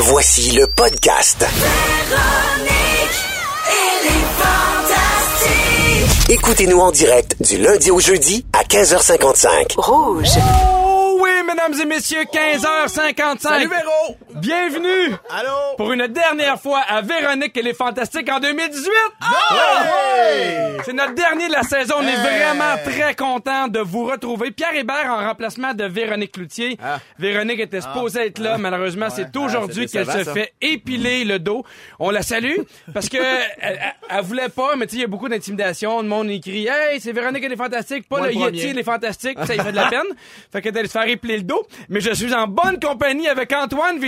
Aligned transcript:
Voici 0.00 0.52
le 0.52 0.66
podcast. 0.68 1.44
Écoutez-nous 6.28 6.78
en 6.78 6.92
direct 6.92 7.34
du 7.42 7.58
lundi 7.58 7.90
au 7.90 7.98
jeudi 7.98 8.44
à 8.52 8.62
15h55. 8.62 9.74
Rouge. 9.76 10.28
Oh 10.38 11.18
oui, 11.20 11.30
mesdames 11.46 11.74
et 11.80 11.84
messieurs, 11.84 12.22
15h55. 12.32 13.40
Salut 13.40 13.68
Véro! 13.68 14.16
Bienvenue 14.40 15.14
Allô? 15.30 15.50
pour 15.76 15.92
une 15.92 16.06
dernière 16.06 16.60
fois 16.60 16.80
à 16.88 17.00
Véronique 17.02 17.56
et 17.56 17.62
les 17.62 17.74
Fantastiques 17.74 18.30
en 18.30 18.38
2018. 18.40 18.90
Hey! 19.50 20.78
C'est 20.84 20.92
notre 20.92 21.14
dernier 21.14 21.48
de 21.48 21.52
la 21.52 21.62
saison. 21.62 21.96
On 21.98 22.02
est 22.02 22.12
Hey! 22.12 22.38
vraiment 22.52 22.76
très 22.84 23.14
content 23.14 23.68
de 23.68 23.80
vous 23.80 24.04
retrouver. 24.06 24.50
Pierre 24.50 24.74
Hébert 24.74 25.06
en 25.10 25.26
remplacement 25.26 25.74
de 25.74 25.84
Véronique 25.84 26.32
Cloutier. 26.32 26.78
Véronique 27.18 27.60
était 27.60 27.80
supposée 27.80 28.26
être 28.26 28.38
là. 28.38 28.58
Malheureusement, 28.58 29.08
c'est 29.10 29.34
aujourd'hui 29.36 29.86
qu'elle 29.86 30.06
se 30.06 30.24
ça. 30.24 30.32
fait 30.32 30.52
épiler 30.60 31.24
le 31.24 31.38
dos. 31.38 31.64
On 31.98 32.10
la 32.10 32.22
salue 32.22 32.56
parce 32.94 33.08
que 33.08 33.18
elle, 33.60 33.78
voulait 34.22 34.48
pas, 34.48 34.76
mais 34.76 34.86
tu 34.86 34.92
sais, 34.92 34.96
il 34.98 35.00
y 35.02 35.04
a 35.04 35.08
beaucoup 35.08 35.28
d'intimidation. 35.28 36.00
Le 36.02 36.08
monde 36.08 36.30
écrit 36.30 36.66
Hey, 36.68 37.00
c'est 37.00 37.12
Véronique 37.12 37.44
et 37.44 37.48
les 37.48 37.56
Fantastiques, 37.56 38.08
pas 38.08 38.18
Moi 38.18 38.28
le 38.28 38.34
le 38.34 38.38
Yeti 38.40 38.68
et 38.68 38.72
les 38.72 38.84
Fantastiques. 38.84 39.38
Ça, 39.44 39.54
il 39.54 39.62
fait 39.62 39.72
de 39.72 39.76
la 39.76 39.88
peine. 39.88 40.02
Fait 40.52 40.62
qu'elle 40.62 40.76
allait 40.78 40.86
se 40.86 40.92
faire 40.92 41.08
épiler 41.08 41.38
le 41.38 41.42
dos. 41.42 41.66
Mais 41.88 42.00
je 42.00 42.12
suis 42.12 42.32
en 42.34 42.46
bonne 42.46 42.78
compagnie 42.80 43.28
avec 43.28 43.52
Antoine 43.52 43.98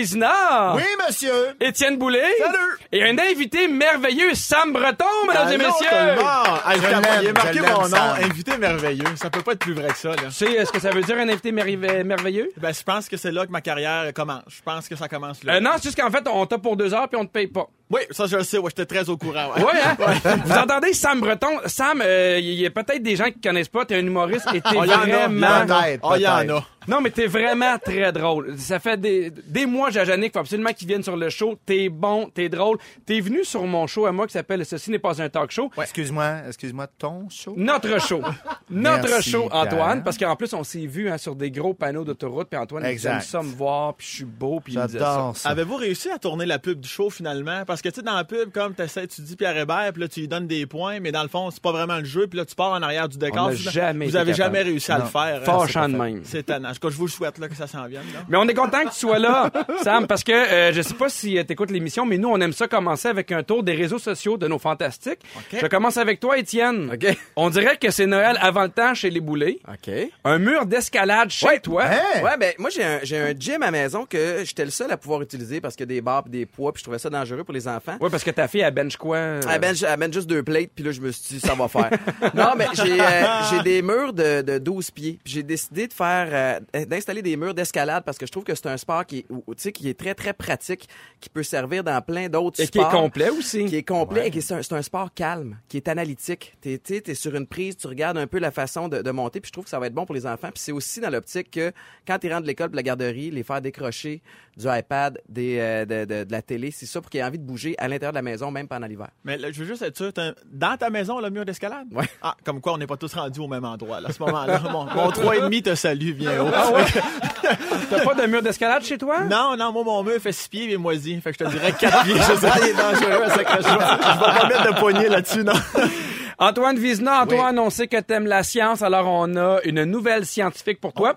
Oui, 0.76 0.82
monsieur! 1.06 1.54
Étienne 1.60 1.96
Boulay. 1.98 2.22
Salut. 2.38 2.78
Et 2.92 3.02
un 3.04 3.16
invité 3.18 3.68
merveilleux, 3.68 4.34
Sam 4.34 4.72
Breton, 4.72 5.04
mesdames 5.26 5.48
et 5.48 5.54
Allô, 5.54 5.64
messieurs. 5.66 5.88
tout 5.88 5.96
le 6.06 6.14
monde! 6.16 6.60
Ah, 6.64 6.72
Je 6.74 7.22
il 7.22 7.28
est 7.28 7.32
marqué 7.32 7.60
mon 7.60 7.82
nom, 7.82 7.84
Sam. 7.88 8.16
invité 8.22 8.56
merveilleux. 8.58 9.16
Ça 9.16 9.30
peut 9.30 9.42
pas 9.42 9.52
être 9.52 9.58
plus 9.60 9.74
vrai 9.74 9.88
que 9.88 9.98
ça, 9.98 10.10
là. 10.10 10.16
Tu 10.24 10.30
sais 10.32 10.64
ce 10.64 10.72
que 10.72 10.80
ça 10.80 10.90
veut 10.90 11.02
dire 11.02 11.16
un 11.16 11.28
invité 11.28 11.52
merve- 11.52 12.04
merveilleux? 12.04 12.50
Ben, 12.56 12.72
je 12.72 12.82
pense 12.82 13.08
que 13.08 13.16
c'est 13.16 13.30
là 13.32 13.46
que 13.46 13.50
ma 13.52 13.60
carrière 13.60 14.12
commence. 14.14 14.42
Je 14.48 14.62
pense 14.62 14.88
que 14.88 14.96
ça 14.96 15.08
commence 15.08 15.42
là. 15.44 15.54
Euh, 15.56 15.60
non, 15.60 15.70
c'est 15.76 15.84
juste 15.84 16.00
qu'en 16.00 16.10
fait, 16.10 16.26
on 16.28 16.46
t'a 16.46 16.58
pour 16.58 16.76
deux 16.76 16.92
heures 16.94 17.08
puis 17.08 17.18
on 17.20 17.26
te 17.26 17.32
paye 17.32 17.46
pas. 17.46 17.66
Oui, 17.90 18.00
ça, 18.10 18.26
je 18.26 18.36
le 18.36 18.44
sais. 18.44 18.58
Ouais, 18.58 18.70
j'étais 18.70 18.86
très 18.86 19.08
au 19.08 19.16
courant. 19.16 19.52
Ouais. 19.56 19.64
Ouais, 19.64 19.72
hein? 19.84 19.96
Vous 20.44 20.52
entendez 20.52 20.92
Sam 20.92 21.20
Breton? 21.20 21.58
Sam, 21.66 22.02
euh, 22.04 22.38
il 22.40 22.54
y 22.54 22.64
a 22.66 22.70
peut-être 22.70 23.02
des 23.02 23.16
gens 23.16 23.24
qui 23.30 23.40
connaissent 23.40 23.68
pas. 23.68 23.84
T'es 23.84 23.96
un 23.96 24.06
humoriste 24.06 24.46
et 24.54 24.60
t'es 24.60 24.68
Oh, 24.76 24.84
il 24.84 24.90
il 24.90 24.96
vraiment... 25.10 25.66
Peut-être, 25.66 26.00
Oh, 26.04 26.12
il 26.16 26.22
y 26.22 26.28
en 26.28 26.48
a. 26.56 26.64
Non, 26.88 27.00
mais 27.02 27.10
t'es 27.10 27.26
vraiment 27.26 27.78
très 27.78 28.10
drôle. 28.10 28.54
Ça 28.58 28.78
fait 28.78 28.96
des, 28.98 29.30
des 29.30 29.66
mois, 29.66 29.90
Jajanik, 29.90 30.32
faut 30.32 30.38
absolument 30.38 30.72
qu'ils 30.72 30.88
viennent 30.88 31.02
sur 31.02 31.16
le 31.16 31.28
show. 31.28 31.56
T'es 31.66 31.88
bon, 31.90 32.30
t'es 32.34 32.48
drôle. 32.48 32.78
T'es 33.04 33.20
venu 33.20 33.44
sur 33.44 33.64
mon 33.64 33.86
show 33.86 34.06
à 34.06 34.12
moi 34.12 34.26
qui 34.26 34.32
s'appelle 34.32 34.64
Ceci 34.64 34.90
n'est 34.90 34.98
pas 34.98 35.20
un 35.22 35.28
talk 35.28 35.50
show. 35.50 35.70
Excuse-moi, 35.80 36.36
excuse-moi, 36.48 36.86
ton 36.98 37.28
show? 37.28 37.54
Notre 37.56 38.00
show. 38.00 38.22
Notre 38.70 39.08
Merci, 39.08 39.30
show, 39.30 39.48
Antoine. 39.52 40.02
Parce 40.02 40.16
qu'en 40.16 40.34
plus, 40.36 40.52
on 40.54 40.64
s'est 40.64 40.86
vu 40.86 41.10
hein, 41.10 41.18
sur 41.18 41.36
des 41.36 41.50
gros 41.50 41.74
panneaux 41.74 42.02
d'autoroute. 42.04 42.48
Puis 42.50 42.58
Antoine, 42.58 42.82
il 42.84 42.86
dit, 42.86 42.92
Exact. 42.92 43.12
j'aime 43.12 43.20
ça 43.22 43.42
me 43.42 43.52
voir, 43.54 43.94
puis 43.94 44.06
je 44.08 44.14
suis 44.16 44.24
beau, 44.24 44.60
puis 44.60 44.72
il 44.72 44.78
me 44.78 44.86
disait 44.86 44.98
ça. 45.00 45.04
J'adore 45.04 45.36
ça. 45.36 45.48
Avez-vous 45.50 45.76
réussi 45.76 46.10
à 46.10 46.18
tourner 46.18 46.46
la 46.46 46.58
pub 46.58 46.80
du 46.80 46.88
show 46.88 47.10
finalement? 47.10 47.64
Parce 47.66 47.79
que 47.82 47.88
tu 47.88 47.96
sais, 47.96 48.02
dans 48.02 48.14
la 48.16 48.24
pub, 48.24 48.50
comme 48.52 48.74
t'essaies, 48.74 49.06
tu 49.06 49.22
dis 49.22 49.36
Pierre 49.36 49.56
Hébert, 49.56 49.90
puis 49.92 50.02
là, 50.02 50.08
tu 50.08 50.20
lui 50.20 50.28
donnes 50.28 50.46
des 50.46 50.66
points, 50.66 51.00
mais 51.00 51.12
dans 51.12 51.22
le 51.22 51.28
fond, 51.28 51.50
c'est 51.50 51.62
pas 51.62 51.72
vraiment 51.72 51.98
le 51.98 52.04
jeu, 52.04 52.26
puis 52.26 52.38
là, 52.38 52.44
tu 52.44 52.54
pars 52.54 52.72
en 52.72 52.82
arrière 52.82 53.08
du 53.08 53.18
décor. 53.18 53.48
On 53.50 53.54
jamais 53.54 54.06
Vous 54.06 54.16
avez 54.16 54.32
capable. 54.32 54.54
jamais 54.56 54.62
réussi 54.70 54.92
à 54.92 54.98
Non. 54.98 55.04
le 55.04 55.10
faire. 55.10 55.40
hein, 55.42 55.44
Fâchant 55.44 55.88
de 55.88 55.96
même. 55.96 56.20
C'est 56.24 56.40
étonnant. 56.40 56.70
En 56.70 56.72
tout 56.72 56.80
cas, 56.80 56.88
je 56.90 56.96
vous 56.96 57.06
le 57.06 57.10
souhaite 57.10 57.38
là, 57.38 57.48
que 57.48 57.54
ça 57.56 57.66
s'en 57.66 57.86
vienne. 57.86 58.04
Là. 58.14 58.20
Mais 58.28 58.36
on 58.36 58.46
est 58.48 58.54
content 58.54 58.80
que 58.84 58.90
tu 58.90 58.98
sois 58.98 59.18
là, 59.18 59.50
Sam, 59.82 60.06
parce 60.06 60.24
que 60.24 60.32
euh, 60.32 60.72
je 60.72 60.82
sais 60.82 60.94
pas 60.94 61.08
si 61.08 61.32
tu 61.44 61.52
écoutes 61.52 61.70
l'émission, 61.70 62.04
mais 62.06 62.18
nous, 62.18 62.28
on 62.28 62.40
aime 62.40 62.52
ça 62.52 62.68
commencer 62.68 63.08
avec 63.08 63.32
un 63.32 63.42
tour 63.42 63.62
des 63.62 63.74
réseaux 63.74 63.98
sociaux 63.98 64.36
de 64.36 64.46
nos 64.48 64.58
fantastiques. 64.58 65.20
Je 65.52 65.66
commence 65.66 65.96
avec 65.96 66.20
toi, 66.20 66.38
Étienne. 66.38 66.96
On 67.36 67.50
dirait 67.50 67.76
que 67.76 67.90
c'est 67.90 68.06
Noël 68.06 68.36
avant 68.40 68.62
le 68.62 68.68
temps 68.70 68.94
chez 68.94 69.10
les 69.10 69.20
boulets. 69.20 69.58
OK. 69.68 69.90
Un 70.24 70.38
mur 70.38 70.66
d'escalade 70.66 71.30
chez 71.30 71.60
toi. 71.60 71.84
Hein? 71.86 72.22
Ouais, 72.22 72.36
ben 72.38 72.52
moi 72.58 72.70
j'ai 72.70 72.84
un, 72.84 73.00
j'ai 73.02 73.18
un 73.18 73.32
gym 73.38 73.62
à 73.62 73.66
la 73.66 73.70
maison 73.72 74.06
que 74.06 74.42
j'étais 74.44 74.64
le 74.64 74.70
seul 74.70 74.90
à 74.90 74.96
pouvoir 74.96 75.22
utiliser 75.22 75.60
parce 75.60 75.74
qu'il 75.76 75.84
y 75.84 75.88
a 75.90 75.94
des 75.94 76.00
barres 76.00 76.24
pis 76.24 76.30
des 76.30 76.46
poids 76.46 76.72
puis 76.72 76.80
je 76.80 76.84
trouvais 76.84 76.98
ça 76.98 77.10
dangereux 77.10 77.44
pour 77.44 77.54
les 77.54 77.66
enfants. 77.70 77.96
Ouais, 78.00 78.10
parce 78.10 78.24
que 78.24 78.30
ta 78.30 78.48
fille, 78.48 78.60
elle 78.60 78.74
bench 78.74 78.96
quoi? 78.96 79.16
euh? 79.16 79.40
Elle 79.50 79.60
bench, 79.60 79.82
elle 79.82 79.98
bench 79.98 80.12
juste 80.14 80.28
deux 80.28 80.42
plates, 80.42 80.70
puis 80.74 80.84
là, 80.84 80.90
je 80.92 81.00
me 81.00 81.10
suis 81.12 81.36
dit, 81.36 81.40
ça 81.40 81.54
va 81.54 81.68
faire. 81.68 81.90
non, 82.34 82.52
mais 82.56 82.66
j'ai 82.74 83.00
euh, 83.00 83.62
des 83.62 83.82
murs 83.82 84.12
de, 84.12 84.42
de 84.42 84.58
12 84.58 84.90
pieds. 84.90 85.18
Puis 85.24 85.32
j'ai 85.34 85.42
décidé 85.42 85.86
de 85.86 85.92
faire, 85.92 86.60
euh, 86.74 86.84
d'installer 86.86 87.22
des 87.22 87.36
murs 87.36 87.54
d'escalade 87.54 88.02
parce 88.04 88.18
que 88.18 88.26
je 88.26 88.32
trouve 88.32 88.44
que 88.44 88.54
c'est 88.54 88.66
un 88.66 88.76
sport 88.76 89.06
qui 89.06 89.18
est, 89.18 89.26
tu 89.56 89.72
qui 89.72 89.88
est 89.88 89.98
très, 89.98 90.14
très 90.14 90.32
pratique, 90.32 90.88
qui 91.20 91.28
peut 91.28 91.42
servir 91.42 91.84
dans 91.84 92.00
plein 92.02 92.28
d'autres 92.28 92.60
Et 92.60 92.66
qui 92.68 92.78
est 92.78 92.82
sports. 92.82 92.92
complet 92.92 93.30
aussi. 93.30 93.64
Qui 93.66 93.76
est 93.76 93.82
complet 93.82 94.28
et 94.28 94.30
qui 94.30 94.42
c'est 94.42 94.54
un, 94.54 94.76
un 94.76 94.82
sport 94.82 95.12
calme, 95.14 95.58
qui 95.68 95.76
est 95.76 95.88
analytique. 95.88 96.56
T'es, 96.60 96.78
t'es, 96.78 97.00
t'es 97.00 97.14
sur 97.14 97.34
une 97.34 97.46
prise, 97.46 97.76
tu 97.76 97.86
regardes 97.86 98.18
un 98.18 98.26
peu 98.26 98.38
la 98.38 98.50
façon 98.50 98.88
de, 98.88 99.02
de 99.02 99.10
monter, 99.10 99.40
puis 99.40 99.48
je 99.48 99.52
trouve 99.52 99.64
que 99.64 99.70
ça 99.70 99.78
va 99.78 99.86
être 99.86 99.94
bon 99.94 100.06
pour 100.06 100.14
les 100.14 100.26
enfants. 100.26 100.48
Puis 100.52 100.62
c'est 100.62 100.72
aussi 100.72 101.00
dans 101.00 101.10
l'optique 101.10 101.50
que 101.50 101.72
quand 102.06 102.18
tu 102.18 102.28
rentres 102.28 102.42
de 102.42 102.46
l'école, 102.46 102.70
de 102.70 102.76
la 102.76 102.82
garderie, 102.82 103.30
les 103.30 103.42
faire 103.42 103.60
décrocher 103.60 104.22
du 104.56 104.66
iPad, 104.68 105.20
des, 105.28 105.58
euh, 105.58 105.84
de, 105.84 106.04
de- 106.04 106.24
de 106.24 106.32
la 106.32 106.42
télé, 106.42 106.70
c'est 106.70 106.86
ça 106.86 107.00
pour 107.00 107.10
qu'ils 107.10 107.20
aient 107.20 107.24
envie 107.24 107.38
de 107.38 107.44
bouger 107.44 107.59
à 107.78 107.88
l'intérieur 107.88 108.12
de 108.12 108.18
la 108.18 108.22
maison, 108.22 108.50
même 108.50 108.68
pendant 108.68 108.86
l'hiver. 108.86 109.08
Mais 109.24 109.36
là, 109.36 109.50
je 109.52 109.60
veux 109.60 109.66
juste 109.66 109.82
être 109.82 109.96
sûr, 109.96 110.12
dans 110.52 110.76
ta 110.76 110.90
maison, 110.90 111.20
le 111.20 111.30
mur 111.30 111.44
d'escalade? 111.44 111.86
Ouais. 111.92 112.08
Ah, 112.22 112.36
comme 112.44 112.60
quoi 112.60 112.74
on 112.74 112.78
n'est 112.78 112.86
pas 112.86 112.96
tous 112.96 113.12
rendus 113.14 113.40
au 113.40 113.48
même 113.48 113.64
endroit, 113.64 114.00
là, 114.00 114.08
à 114.08 114.12
ce 114.12 114.22
moment-là. 114.22 114.60
Mon, 114.70 114.84
mon 114.84 115.10
3,5 115.10 115.62
te 115.62 115.74
salue, 115.74 116.12
viens 116.12 116.42
haut. 116.42 116.50
T'as 117.90 118.04
pas 118.04 118.14
de 118.14 118.26
mur 118.26 118.42
d'escalade 118.42 118.82
chez 118.84 118.98
toi? 118.98 119.20
Non, 119.24 119.56
non, 119.56 119.72
moi, 119.72 119.82
mon 119.84 120.02
mur 120.04 120.20
fait 120.20 120.32
6 120.32 120.48
pieds 120.48 120.72
et 120.72 120.76
moisi. 120.76 121.20
Fait 121.20 121.32
que 121.32 121.38
je 121.40 121.44
te 121.44 121.50
dirais 121.50 121.72
4 121.72 122.04
pieds. 122.04 122.14
Je 122.14 122.20
sais 122.20 122.48
pas, 122.48 122.58
il 122.60 122.68
est 122.68 122.74
dangereux, 122.74 123.28
ça 123.28 123.44
que 123.44 123.62
je 123.62 123.68
vais, 123.68 123.72
je 123.72 124.18
vais 124.18 124.24
pas 124.24 124.48
mettre 124.48 124.74
de 124.74 124.78
poignée 124.78 125.08
là-dessus, 125.08 125.42
non. 125.42 125.52
Antoine 126.42 126.78
Vizna, 126.78 127.22
Antoine, 127.22 127.58
on 127.58 127.68
sait 127.68 127.86
que 127.86 128.00
t'aimes 128.00 128.26
la 128.26 128.42
science, 128.42 128.80
alors 128.80 129.06
on 129.06 129.36
a 129.36 129.60
une 129.64 129.84
nouvelle 129.84 130.24
scientifique 130.24 130.80
pour 130.80 130.94
toi. 130.94 131.16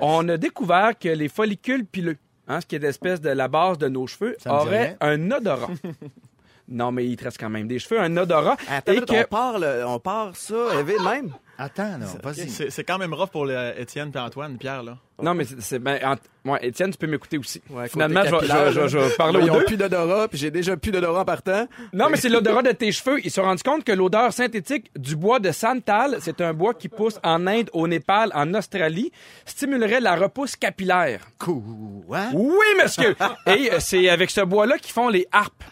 on 0.00 0.28
a 0.28 0.36
découvert 0.36 0.98
que 0.98 1.08
les 1.08 1.28
follicules 1.28 1.86
pileux, 1.86 2.16
hein, 2.48 2.60
ce 2.60 2.66
qui 2.66 2.76
est 2.76 2.78
l'espèce 2.78 3.20
de 3.20 3.30
la 3.30 3.48
base 3.48 3.78
de 3.78 3.88
nos 3.88 4.06
cheveux, 4.06 4.30
me 4.30 4.50
dit 4.60 4.66
auraient 4.66 4.96
un 5.00 5.30
odorat. 5.30 5.68
non, 6.68 6.92
mais 6.92 7.06
il 7.06 7.16
te 7.16 7.24
reste 7.24 7.38
quand 7.38 7.50
même 7.50 7.68
des 7.68 7.78
cheveux, 7.78 8.00
un 8.00 8.16
odorat. 8.16 8.56
Attends, 8.68 8.92
et 8.92 8.96
une 8.96 9.00
minute, 9.04 9.08
que... 9.10 9.24
on 9.24 9.28
part, 9.28 9.58
le- 9.58 9.84
on 9.86 9.98
part 9.98 10.36
ça, 10.36 10.54
de 10.54 11.04
même. 11.04 11.32
Attends, 11.58 11.98
non, 11.98 12.06
vas-y. 12.22 12.48
C'est 12.48 12.70
c'est 12.70 12.84
quand 12.84 12.98
même 12.98 13.14
rough 13.14 13.28
pour 13.30 13.46
le 13.46 13.72
Étienne 13.78 14.10
et 14.14 14.18
Antoine, 14.18 14.56
Pierre, 14.58 14.82
là. 14.82 14.96
Non, 15.22 15.32
mais 15.34 15.44
c'est- 15.44 15.60
c'est... 15.60 15.78
Ben, 15.78 16.00
Ant- 16.04 16.50
ouais, 16.50 16.58
Étienne, 16.66 16.90
tu 16.90 16.98
peux 16.98 17.06
m'écouter 17.06 17.38
aussi. 17.38 17.62
Ouais, 17.70 17.88
Finalement, 17.88 18.22
je 18.24 18.30
vais- 18.34 18.40
je 18.40 18.52
vais- 18.52 18.72
je 18.72 18.80
vais- 18.80 18.88
je 18.88 18.98
vais 18.98 19.10
parler 19.16 19.38
aux 19.38 19.42
Ils 19.46 19.50
ont 19.52 19.58
deux. 19.58 19.64
plus 19.64 19.76
d'odorat, 19.76 20.26
puis 20.26 20.36
j'ai 20.38 20.50
déjà 20.50 20.76
plus 20.76 20.90
d'odorat 20.90 21.20
en 21.20 21.24
partant. 21.24 21.68
Non, 21.92 22.08
mais 22.10 22.16
c'est 22.16 22.28
l'odorat 22.28 22.62
de 22.62 22.72
tes 22.72 22.90
cheveux. 22.90 23.20
Ils 23.24 23.30
se 23.30 23.36
sont 23.36 23.42
rendus 23.44 23.62
compte 23.62 23.84
que 23.84 23.92
l'odeur 23.92 24.32
synthétique 24.32 24.90
du 24.96 25.14
bois 25.14 25.38
de 25.38 25.52
santal, 25.52 26.16
c'est 26.20 26.40
un 26.40 26.52
bois 26.52 26.74
qui 26.74 26.88
pousse 26.88 27.20
en 27.22 27.46
Inde, 27.46 27.70
au 27.72 27.86
Népal, 27.86 28.32
en 28.34 28.52
Australie, 28.54 29.12
stimulerait 29.46 30.00
la 30.00 30.16
repousse 30.16 30.56
capillaire. 30.56 31.20
Quoi? 31.38 32.24
Oui, 32.32 32.66
monsieur! 32.82 33.14
Et 33.46 33.72
euh, 33.72 33.76
c'est 33.78 34.08
avec 34.08 34.30
ce 34.30 34.40
bois-là 34.40 34.78
qu'ils 34.78 34.92
font 34.92 35.08
les 35.08 35.28
harpes. 35.30 35.62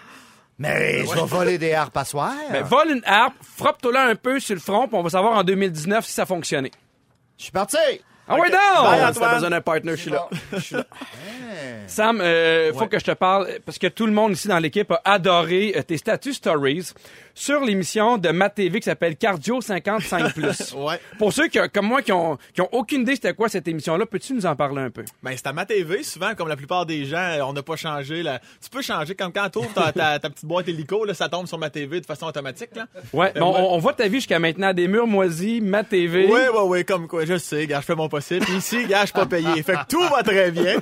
Mais 0.62 1.04
je 1.04 1.14
vais 1.14 1.26
voler 1.26 1.58
des 1.58 1.74
harpes 1.74 1.96
à 1.96 2.04
soir. 2.04 2.32
Ben, 2.52 2.62
vole 2.62 2.90
une 2.90 3.02
harpe, 3.04 3.34
frappe-toi-là 3.56 4.08
un 4.08 4.14
peu 4.14 4.38
sur 4.38 4.54
le 4.54 4.60
front, 4.60 4.86
puis 4.86 4.96
on 4.96 5.02
va 5.02 5.10
savoir 5.10 5.36
en 5.36 5.42
2019 5.42 6.04
si 6.04 6.12
ça 6.12 6.26
fonctionnait. 6.26 6.70
Je 7.38 7.44
suis 7.44 7.52
parti! 7.52 7.76
Ah 8.28 8.36
ouais, 8.36 8.50
non! 8.50 9.12
Si 9.12 9.18
t'as 9.18 9.34
besoin 9.34 9.50
d'un 9.50 9.60
partner, 9.60 9.92
je 9.96 10.02
suis 10.02 10.10
là. 10.10 10.28
Sam, 11.86 12.20
euh, 12.20 12.72
faut 12.72 12.86
que 12.86 12.98
je 12.98 13.04
te 13.04 13.10
parle, 13.10 13.48
parce 13.64 13.78
que 13.78 13.88
tout 13.88 14.06
le 14.06 14.12
monde 14.12 14.32
ici 14.32 14.46
dans 14.46 14.58
l'équipe 14.58 14.90
a 14.92 15.00
adoré 15.04 15.74
euh, 15.76 15.82
tes 15.82 15.96
statuts 15.96 16.34
stories 16.34 16.92
sur 17.34 17.60
l'émission 17.64 18.18
de 18.18 18.28
Matt 18.30 18.54
TV 18.54 18.80
qui 18.80 18.84
s'appelle 18.84 19.16
Cardio 19.16 19.60
55+. 19.60 20.72
Ouais. 20.82 20.98
Pour 21.18 21.32
ceux 21.32 21.48
qui, 21.48 21.58
comme 21.72 21.86
moi 21.86 22.02
qui 22.02 22.12
ont, 22.12 22.38
qui 22.54 22.60
ont 22.60 22.68
aucune 22.72 23.02
idée 23.02 23.14
c'était 23.14 23.34
quoi 23.34 23.48
cette 23.48 23.68
émission-là, 23.68 24.06
peux-tu 24.06 24.34
nous 24.34 24.46
en 24.46 24.56
parler 24.56 24.82
un 24.82 24.90
peu? 24.90 25.04
Ben, 25.22 25.32
c'est 25.36 25.46
à 25.46 25.52
ma 25.52 25.66
TV, 25.66 26.02
souvent, 26.02 26.34
comme 26.34 26.48
la 26.48 26.56
plupart 26.56 26.86
des 26.86 27.04
gens, 27.04 27.16
euh, 27.16 27.42
on 27.42 27.52
n'a 27.52 27.62
pas 27.62 27.76
changé. 27.76 28.22
Là. 28.22 28.40
Tu 28.62 28.70
peux 28.70 28.82
changer, 28.82 29.14
comme 29.14 29.32
quand 29.32 29.48
tu 29.50 29.58
ouvres 29.58 29.72
ta, 29.72 29.92
ta, 29.92 30.18
ta 30.18 30.30
petite 30.30 30.44
boîte 30.44 30.68
hélico, 30.68 31.04
là, 31.04 31.14
ça 31.14 31.28
tombe 31.28 31.46
sur 31.46 31.58
ma 31.58 31.70
TV 31.70 32.00
de 32.00 32.06
façon 32.06 32.26
automatique. 32.26 32.70
Là. 32.74 32.86
Ouais, 33.12 33.32
bon, 33.38 33.52
ouais. 33.52 33.60
on, 33.60 33.78
voit 33.78 33.92
ta 33.92 34.08
vie 34.08 34.16
jusqu'à 34.16 34.38
maintenant, 34.38 34.72
des 34.72 34.88
murs 34.88 35.06
moisis, 35.06 35.60
Matt 35.60 35.88
TV. 35.90 36.26
Oui, 36.26 36.40
oui, 36.52 36.60
oui, 36.64 36.84
comme 36.84 37.06
quoi, 37.06 37.24
je 37.24 37.38
sais, 37.38 37.66
gars, 37.66 37.80
je 37.80 37.86
fais 37.86 37.94
mon 37.94 38.08
possible. 38.08 38.44
Puis 38.44 38.56
ici, 38.56 38.86
gars, 38.86 39.00
je 39.00 39.06
suis 39.06 39.12
pas 39.14 39.26
payé. 39.26 39.62
Fait 39.62 39.74
que 39.74 39.86
tout 39.88 40.02
va 40.08 40.22
très 40.22 40.50
bien. 40.50 40.76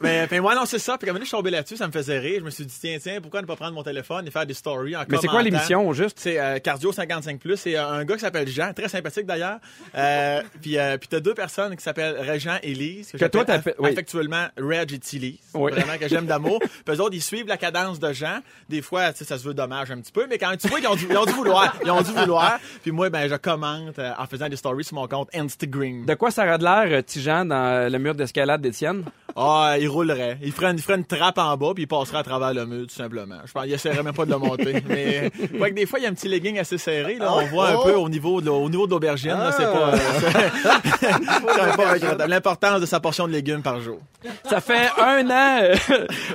mais, 0.00 0.26
mais 0.30 0.40
moi, 0.40 0.54
non, 0.54 0.64
c'est 0.66 0.78
ça. 0.78 0.96
Puis 0.98 1.08
comme 1.08 1.18
je 1.18 1.24
suis 1.24 1.30
tombé 1.30 1.50
là-dessus, 1.50 1.76
ça 1.76 1.86
me 1.86 1.92
faisait 1.92 2.18
rire. 2.18 2.40
Je 2.40 2.44
me 2.44 2.50
suis 2.50 2.66
dit, 2.66 2.76
tiens, 2.80 2.96
tiens, 3.00 3.20
pourquoi 3.20 3.42
ne 3.42 3.46
pas 3.46 3.56
prendre 3.56 3.74
mon 3.74 3.82
téléphone 3.82 4.26
et 4.26 4.30
faire 4.30 4.46
des 4.46 4.54
stories 4.54 4.96
en 4.96 5.04
Mais 5.08 5.18
c'est 5.20 5.28
quoi? 5.28 5.43
L'émission, 5.44 5.92
juste? 5.92 6.18
C'est 6.20 6.38
euh, 6.40 6.58
Cardio 6.58 6.92
55 6.92 7.38
plus. 7.38 7.56
C'est 7.56 7.76
euh, 7.76 7.86
un 7.88 8.04
gars 8.04 8.14
qui 8.14 8.20
s'appelle 8.20 8.48
Jean, 8.48 8.72
très 8.72 8.88
sympathique 8.88 9.26
d'ailleurs. 9.26 9.58
Euh, 9.94 10.42
puis 10.62 10.76
puis 11.00 11.08
t'as 11.08 11.20
deux 11.20 11.34
personnes 11.34 11.76
qui 11.76 11.82
s'appellent 11.82 12.16
Régent 12.18 12.58
et 12.62 12.74
Lise. 12.74 13.12
Que 13.12 13.18
toi, 13.18 13.28
j'appelle 13.40 13.44
t'appelles- 13.46 13.74
oui. 13.78 13.90
affectuellement 13.90 14.46
Reg 14.58 14.92
et 14.92 14.98
Tilly. 14.98 15.40
Oui. 15.54 15.72
Vraiment 15.72 15.98
que 15.98 16.08
j'aime 16.08 16.26
d'amour. 16.26 16.58
Puis 16.84 16.94
eux 16.96 17.00
autres, 17.00 17.14
ils 17.14 17.22
suivent 17.22 17.46
la 17.46 17.56
cadence 17.56 17.98
de 18.00 18.12
Jean. 18.12 18.40
Des 18.68 18.82
fois, 18.82 19.12
tu 19.12 19.18
sais, 19.18 19.24
ça 19.24 19.38
se 19.38 19.44
veut 19.44 19.54
dommage 19.54 19.90
un 19.90 20.00
petit 20.00 20.12
peu, 20.12 20.26
mais 20.28 20.38
quand 20.38 20.54
tu 20.56 20.68
vois, 20.68 20.80
ils 20.80 20.86
ont 20.86 20.94
dû, 20.94 21.06
ils 21.08 21.16
ont 21.16 21.24
dû 21.24 21.32
vouloir. 21.32 21.76
Ils 21.84 21.90
ont 21.90 22.02
dû 22.02 22.10
vouloir. 22.12 22.58
Puis 22.82 22.90
moi, 22.90 23.10
ben, 23.10 23.28
je 23.28 23.36
commente 23.36 23.98
en 23.98 24.26
faisant 24.26 24.48
des 24.48 24.56
stories 24.56 24.84
sur 24.84 24.94
mon 24.96 25.06
compte 25.06 25.28
Instagram. 25.34 26.04
De 26.06 26.14
quoi 26.14 26.30
ça 26.30 26.44
aurait 26.44 26.58
de 26.58 26.64
l'air, 26.64 27.04
Tijan, 27.04 27.44
dans 27.44 27.90
le 27.90 27.98
mur 27.98 28.14
d'escalade 28.14 28.60
d'Étienne? 28.60 29.04
Ah, 29.36 29.76
il 29.80 29.88
roulerait. 29.88 30.38
Il 30.42 30.52
ferait, 30.52 30.70
une, 30.70 30.78
il 30.78 30.82
ferait 30.82 30.96
une 30.96 31.04
trappe 31.04 31.38
en 31.38 31.56
bas, 31.56 31.72
puis 31.74 31.84
il 31.84 31.86
passerait 31.88 32.18
à 32.18 32.22
travers 32.22 32.54
le 32.54 32.66
mur, 32.66 32.86
tout 32.86 32.94
simplement. 32.94 33.38
Je 33.44 33.52
pense 33.52 33.64
qu'il 33.64 33.72
essaierait 33.72 34.02
même 34.02 34.14
pas 34.14 34.24
de 34.26 34.30
le 34.30 34.38
monter. 34.38 34.82
Mais, 34.88 35.30
que 35.68 35.70
des 35.74 35.86
fois, 35.86 35.98
il 35.98 36.02
y 36.02 36.06
a 36.06 36.08
un 36.10 36.14
petit 36.14 36.28
legging 36.28 36.58
assez 36.58 36.78
serré, 36.78 37.16
là. 37.16 37.32
On 37.34 37.44
voit 37.46 37.68
un 37.70 37.82
peu 37.82 37.94
au 37.94 38.08
niveau 38.08 38.40
de, 38.40 38.50
au 38.50 38.68
niveau 38.68 38.86
de 38.86 38.92
l'aubergine. 38.92 39.36
C'est 39.56 39.64
pas, 39.64 39.92
euh, 39.92 39.96
c'est- 41.00 41.76
pas 41.76 41.92
regrettable. 41.92 42.30
L'importance 42.30 42.80
de 42.80 42.86
sa 42.86 43.00
portion 43.00 43.26
de 43.26 43.32
légumes 43.32 43.62
par 43.62 43.80
jour. 43.80 43.98
Ça 44.48 44.60
fait 44.60 44.88
un 44.98 45.28
an, 45.30 45.60
euh, 45.62 45.74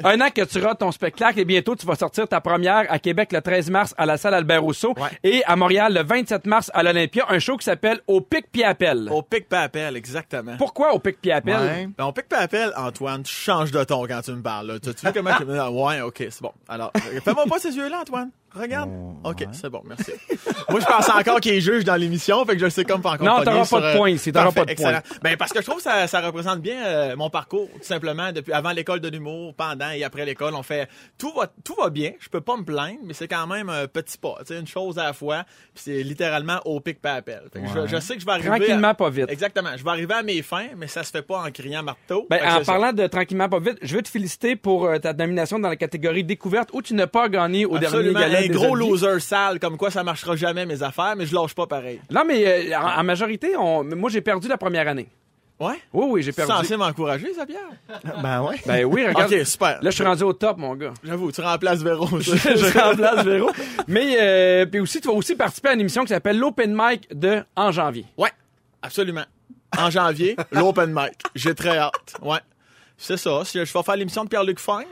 un 0.03 0.21
an 0.21 0.29
que 0.33 0.43
tu 0.43 0.59
rates 0.59 0.79
ton 0.79 0.91
spectacle 0.91 1.39
et 1.39 1.45
bientôt 1.45 1.75
tu 1.75 1.85
vas 1.85 1.95
sortir 1.95 2.27
ta 2.27 2.39
première 2.41 2.85
à 2.91 2.99
Québec 2.99 3.31
le 3.31 3.41
13 3.41 3.69
mars 3.71 3.95
à 3.97 4.05
la 4.05 4.17
salle 4.17 4.33
Albert 4.33 4.61
Rousseau 4.61 4.93
Ouais. 4.97 5.09
et 5.23 5.43
à 5.45 5.55
Montréal 5.55 5.93
le 5.93 6.03
27 6.03 6.45
mars 6.45 6.69
à 6.73 6.83
l'Olympia, 6.83 7.25
un 7.29 7.39
show 7.39 7.57
qui 7.57 7.65
s'appelle 7.65 7.99
Au 8.07 8.21
pic 8.21 8.51
pied 8.51 8.63
appel. 8.65 9.07
Au 9.11 9.21
pic 9.21 9.47
pas 9.47 9.61
appel, 9.61 9.95
exactement. 9.95 10.55
Pourquoi 10.57 10.93
au 10.93 10.99
pic 10.99 11.19
pied 11.21 11.31
appel? 11.31 11.55
Ouais. 11.59 11.89
Ben, 11.97 12.05
on 12.05 12.11
pique 12.13 12.27
pas 12.29 12.39
appel, 12.39 12.71
Antoine, 12.77 13.23
tu 13.23 13.33
changes 13.33 13.71
de 13.71 13.83
ton 13.83 14.05
quand 14.07 14.21
tu 14.21 14.31
me 14.31 14.41
parles. 14.41 14.67
là. 14.67 14.79
Tu, 14.79 14.93
tu 14.93 15.01
vois 15.01 15.11
comment 15.11 15.35
tu 15.37 15.45
me 15.45 15.59
Ouais, 15.69 16.01
ok, 16.01 16.17
c'est 16.29 16.41
bon. 16.41 16.51
Alors, 16.67 16.91
fais-moi 17.23 17.45
pas 17.49 17.59
ces 17.59 17.75
yeux-là, 17.75 17.99
Antoine. 18.01 18.29
Regarde. 18.55 18.89
ok, 19.23 19.45
c'est 19.51 19.69
bon, 19.69 19.81
merci. 19.85 20.11
Moi, 20.69 20.79
je 20.79 20.85
pense 20.85 21.09
encore 21.09 21.39
qu'il 21.39 21.53
est 21.53 21.61
juge 21.61 21.83
dans 21.83 21.95
l'émission, 21.95 22.43
fait 22.45 22.53
que 22.53 22.59
je 22.59 22.69
sais 22.69 22.83
comme 22.83 23.01
pas 23.01 23.11
encore. 23.11 23.25
Non, 23.25 23.43
t'auras 23.43 23.65
pas 23.65 23.79
de 23.81 23.85
euh, 23.85 23.97
points 23.97 24.09
ici, 24.09 24.31
t'auras 24.31 24.51
pas 24.51 24.65
de 24.65 24.71
excellent. 24.71 25.01
Ben, 25.21 25.37
parce 25.37 25.51
que 25.51 25.59
je 25.59 25.65
trouve 25.65 25.77
que 25.77 25.83
ça, 25.83 26.07
ça 26.07 26.21
représente 26.21 26.59
bien 26.59 26.83
euh, 26.83 27.15
mon 27.15 27.29
parcours, 27.29 27.69
tout 27.73 27.83
simplement, 27.83 28.31
depuis 28.31 28.53
avant 28.53 28.71
l'école 28.71 28.99
de 28.99 29.07
l'humour, 29.09 29.53
pendant 29.55 29.89
et 29.91 30.03
après 30.03 30.25
l'école. 30.25 30.55
On 30.55 30.63
fait, 30.63 30.87
tout 31.17 31.31
va, 31.35 31.47
tout 31.63 31.75
va 31.79 31.89
bien. 31.89 32.13
Je 32.19 32.29
peux 32.29 32.41
pas 32.41 32.57
me 32.57 32.63
plaindre, 32.63 32.99
mais 33.03 33.13
c'est 33.13 33.27
quand 33.27 33.47
même 33.47 33.69
un 33.69 33.87
petit 33.87 34.17
pas. 34.17 34.35
Tu 34.39 34.53
sais, 34.53 34.59
une 34.59 34.67
chose 34.67 34.97
à 34.99 35.03
la 35.05 35.13
fois. 35.13 35.43
Puis 35.73 35.83
c'est 35.85 36.03
littéralement 36.03 36.59
au 36.65 36.79
pic 36.79 37.01
pas 37.01 37.13
appel. 37.13 37.41
Fait 37.53 37.61
que 37.61 37.67
je, 37.67 37.87
je 37.87 37.99
sais 37.99 38.15
que 38.15 38.21
je 38.21 38.25
vais 38.25 38.31
arriver. 38.33 38.47
Tranquillement, 38.49 38.89
à- 38.89 38.93
pas 38.95 39.09
vite. 39.09 39.29
Exactement. 39.29 39.69
Je 39.77 39.83
vais 39.83 39.89
arriver 39.91 40.13
à 40.13 40.23
mes 40.23 40.41
fins, 40.41 40.67
mais 40.77 40.87
ça 40.87 41.03
se 41.03 41.11
fait 41.11 41.21
pas 41.21 41.41
en 41.43 41.51
criant 41.51 41.83
marteau. 41.83 42.25
Ben, 42.29 42.39
en 42.43 42.63
ça. 42.63 42.73
parlant 42.73 42.93
de 42.93 43.05
tranquillement 43.07 43.49
pas 43.49 43.59
vite, 43.59 43.77
je 43.81 43.95
veux 43.95 44.01
te 44.01 44.09
féliciter 44.09 44.55
pour 44.55 44.85
euh, 44.85 44.97
ta 44.97 45.13
nomination 45.13 45.59
dans 45.59 45.69
la 45.69 45.75
catégorie 45.75 46.23
découverte 46.23 46.69
où 46.73 46.81
tu 46.81 46.93
n'as 46.93 47.07
pas 47.07 47.29
gagné 47.29 47.65
au 47.65 47.75
Absolument, 47.75 48.19
dernier 48.19 48.33
gala 48.33 48.38
un 48.39 48.47
des 48.47 48.49
gros 48.49 48.75
loser 48.75 49.19
sale, 49.19 49.59
comme 49.59 49.77
quoi 49.77 49.91
ça 49.91 50.03
marchera 50.03 50.35
jamais 50.35 50.65
mes 50.65 50.81
affaires, 50.83 51.15
mais 51.17 51.25
je 51.25 51.33
lâche 51.35 51.53
pas 51.55 51.67
pareil. 51.67 52.01
Non, 52.11 52.23
mais 52.25 52.71
euh, 52.73 52.77
en, 52.79 52.99
en 52.99 53.03
majorité, 53.03 53.55
on, 53.57 53.83
moi 53.83 54.09
j'ai 54.09 54.21
perdu 54.21 54.47
la 54.47 54.57
première 54.57 54.87
année. 54.87 55.07
Ouais? 55.59 55.75
Oui, 55.91 56.05
oui, 56.09 56.21
j'ai 56.23 56.31
perdu. 56.31 56.53
censé 56.53 56.77
m'encourager, 56.77 57.33
ça, 57.33 57.45
Pierre? 57.45 57.59
Ben 58.23 58.41
ouais. 58.43 58.55
Ben 58.65 58.85
oui, 58.85 59.05
regarde. 59.05 59.33
Ok, 59.33 59.45
super. 59.45 59.79
Là, 59.81 59.89
je 59.89 59.95
suis 59.95 60.03
rendu 60.05 60.23
au 60.23 60.31
top, 60.31 60.57
mon 60.57 60.73
gars. 60.73 60.93
J'avoue, 61.03 61.33
tu 61.33 61.41
remplaces 61.41 61.81
Véro. 61.81 62.07
je, 62.21 62.31
je 62.31 62.79
remplace 62.79 63.25
Véro. 63.25 63.51
Mais 63.87 64.15
euh, 64.21 64.65
puis 64.65 64.79
aussi, 64.79 65.01
tu 65.01 65.09
vas 65.09 65.13
aussi 65.15 65.35
participer 65.35 65.69
à 65.69 65.73
une 65.73 65.81
émission 65.81 66.03
qui 66.03 66.09
s'appelle 66.13 66.39
l'Open 66.39 66.73
Mic 66.73 67.07
de 67.13 67.43
En 67.57 67.73
janvier. 67.73 68.05
ouais, 68.17 68.31
absolument. 68.81 69.25
En 69.77 69.89
janvier, 69.89 70.35
l'open 70.51 70.91
mic. 70.91 71.13
J'ai 71.35 71.53
très 71.53 71.77
hâte. 71.77 72.15
Ouais. 72.23 72.39
C'est 72.97 73.17
ça. 73.17 73.41
Je 73.45 73.63
je 73.65 73.73
vais 73.73 73.83
faire 73.83 73.95
l'émission 73.97 74.23
de 74.23 74.29
Pierre-Luc 74.29 74.59
Funk 74.59 74.85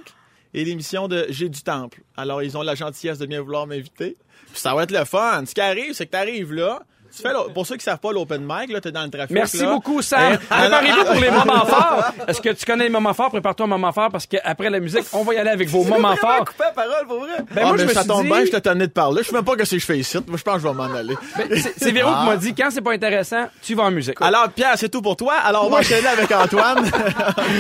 et 0.54 0.64
l'émission 0.64 1.08
de 1.08 1.26
J'ai 1.30 1.50
du 1.50 1.62
Temple. 1.62 2.02
Alors, 2.16 2.44
ils 2.44 2.58
ont 2.58 2.62
la 2.62 2.76
gentillesse 2.76 3.20
de 3.20 3.26
bien 3.26 3.42
vouloir 3.42 3.68
m'inviter. 3.68 4.18
Puis 4.52 4.60
ça 4.60 4.74
va 4.74 4.84
être 4.84 4.92
le 4.92 5.06
fun. 5.06 5.44
Ce 5.46 5.54
qui 5.54 5.62
arrive, 5.62 5.94
c'est 5.94 6.06
que 6.06 6.12
t'arrives 6.12 6.54
là. 6.54 6.84
Tu 7.18 7.24
fais 7.24 7.34
l'o- 7.34 7.50
pour 7.54 7.66
ceux 7.66 7.76
qui 7.78 7.84
savent 7.84 7.98
pas 8.00 8.12
l'open 8.12 8.42
mic, 8.48 8.72
là, 8.72 8.80
t'es 8.82 8.92
dans 8.92 9.04
le 9.04 9.10
trafic. 9.10 9.32
Merci 9.32 9.58
là. 9.60 9.72
beaucoup, 9.74 10.02
Sam. 10.02 10.34
Eh, 10.34 10.38
Préparez-vous 10.50 11.06
pour 11.06 11.16
les 11.22 11.32
moments 11.40 11.66
forts. 11.66 12.04
Est-ce 12.28 12.42
que 12.42 12.50
tu 12.50 12.66
connais 12.66 12.86
les 12.86 12.90
moments 12.90 13.14
forts? 13.14 13.30
Prépare-toi 13.30 13.66
un 13.66 13.70
moment 13.70 13.92
fort 13.92 14.10
parce 14.12 14.26
qu'après 14.26 14.70
la 14.70 14.80
musique, 14.80 15.06
on 15.14 15.24
va 15.24 15.34
y 15.34 15.38
aller 15.38 15.50
avec 15.50 15.68
vos 15.70 15.84
moments 15.86 16.16
forts. 16.16 16.46
coupé 16.46 16.64
la 16.66 16.72
parole, 16.72 17.08
pour 17.08 17.20
vrai. 17.20 17.38
Ben, 17.52 17.62
Ah, 17.64 17.68
moi, 17.70 17.78
je 17.78 17.84
me 17.86 17.94
ça 17.94 18.02
suis 18.02 18.10
tombe 18.10 18.24
dit- 18.24 18.30
bien, 18.32 18.46
je 18.46 18.52
t'attendais 18.52 18.88
de 18.88 18.92
parler. 18.92 19.24
Je 19.24 19.30
sais 19.30 19.36
même 19.36 19.44
pas 19.44 19.54
que 19.56 19.64
que 19.64 19.66
je 19.66 19.78
fais 19.86 19.98
ici. 19.98 20.18
Moi, 20.28 20.38
je 20.38 20.44
pense 20.44 20.56
que 20.56 20.62
je 20.62 20.68
vais 20.68 20.74
m'en 20.74 20.84
aller. 20.94 21.16
Ben, 21.38 21.62
C'est 21.78 21.92
Véro 21.92 22.10
qui 22.12 22.26
m'a 22.26 22.38
dit, 22.38 22.54
quand 22.56 22.70
c'est 22.72 22.82
pas 22.82 22.94
intéressant, 22.94 23.48
tu 23.62 23.74
vas 23.76 23.84
en 23.84 23.92
musique. 23.92 24.18
Alors, 24.22 24.50
Pierre, 24.50 24.74
c'est 24.78 24.90
tout 24.90 25.02
pour 25.02 25.16
toi. 25.18 25.34
Alors, 25.44 25.66
on 25.66 25.70
va 25.70 25.80
enchaîner 25.80 26.08
avec 26.08 26.32
Antoine. 26.32 26.84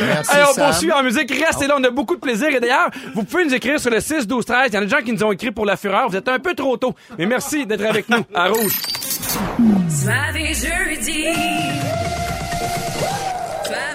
Merci, 0.08 0.36
Hey, 0.36 0.44
on 0.50 0.54
Sam. 0.54 0.66
poursuit 0.72 0.92
en 0.92 1.04
musique. 1.04 1.32
Restez 1.32 1.68
là, 1.68 1.76
on 1.80 1.84
a 1.84 1.90
beaucoup 1.90 2.16
de 2.16 2.22
plaisir. 2.22 2.50
Et 2.50 2.60
d'ailleurs, 2.60 2.90
vous 3.16 3.24
pouvez 3.24 3.46
nous 3.46 3.54
écrire 3.54 3.80
sur 3.80 3.90
le 3.90 4.00
6 4.00 4.28
12 4.28 4.46
13. 4.46 4.70
Il 4.72 4.76
y 4.76 4.78
en 4.78 4.82
a 4.82 4.86
des 4.86 4.90
gens 4.92 5.02
qui 5.04 5.12
nous 5.12 5.24
ont 5.24 5.32
écrit 5.32 5.52
pour 5.52 5.66
la 5.66 5.76
fureur. 5.78 6.10
Vous 6.10 6.16
êtes 6.16 6.28
un 6.28 6.40
peu 6.40 6.54
trop 6.54 6.78
tôt. 6.78 6.94
Mais 7.18 7.26
merci 7.26 7.66
d'être 7.66 7.86
avec 7.86 8.08
nous 8.10 8.24
à 8.34 8.48
Rouge. 8.48 8.74
Soir 9.90 10.36
et 10.36 10.54
jeudi. 10.54 11.26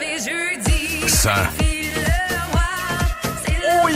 Et 0.02 0.18
jeudi. 0.18 1.08
Ça. 1.08 1.71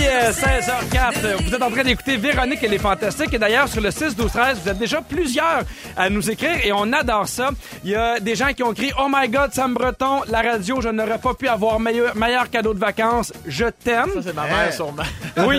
Phil 0.07 0.13
le 0.13 0.23
roi, 0.23 0.33
c'est 0.33 0.47
le 0.47 0.77
Oh 0.77 0.91
yeah, 0.93 1.11
16h04. 1.11 1.43
Vous 1.45 1.55
êtes 1.55 1.63
en 1.63 1.71
train 1.71 1.83
d'écouter 1.85 2.17
Véronique 2.17 2.63
et 2.63 2.69
les 2.69 2.79
Fantastiques. 2.79 3.33
Et 3.35 3.39
d'ailleurs, 3.39 3.69
sur 3.69 3.81
le 3.81 3.91
6 3.91 4.17
12 4.17 4.31
13, 4.31 4.61
vous 4.63 4.69
êtes 4.69 4.79
déjà 4.79 5.01
plusieurs 5.01 5.63
à 5.97 6.11
nous 6.11 6.31
écrire 6.31 6.65
et 6.65 6.73
on 6.73 6.93
adore 6.93 7.29
ça. 7.29 7.51
Il 7.85 7.91
y 7.91 7.95
a 7.95 8.21
des 8.21 8.35
gens 8.35 8.53
qui 8.53 8.63
ont 8.63 8.73
écrit 8.73 8.93
Oh 8.99 9.07
my 9.11 9.29
God, 9.29 9.53
Sam 9.53 9.75
Breton, 9.75 10.23
la 10.29 10.43
radio, 10.43 10.81
je 10.81 10.89
n'aurais 10.89 11.19
pas 11.19 11.35
pu 11.35 11.49
avoir 11.49 11.81
meilleur, 11.81 12.17
meilleur 12.17 12.51
cadeau 12.51 12.75
de 12.75 12.79
vacances. 12.79 13.33
Je 13.47 13.67
t'aime. 13.67 14.11
Ça, 14.15 14.21
c'est 14.25 14.35
ma 14.35 14.47
mère, 14.47 14.73
sûrement. 14.73 15.03
Oui. 15.47 15.59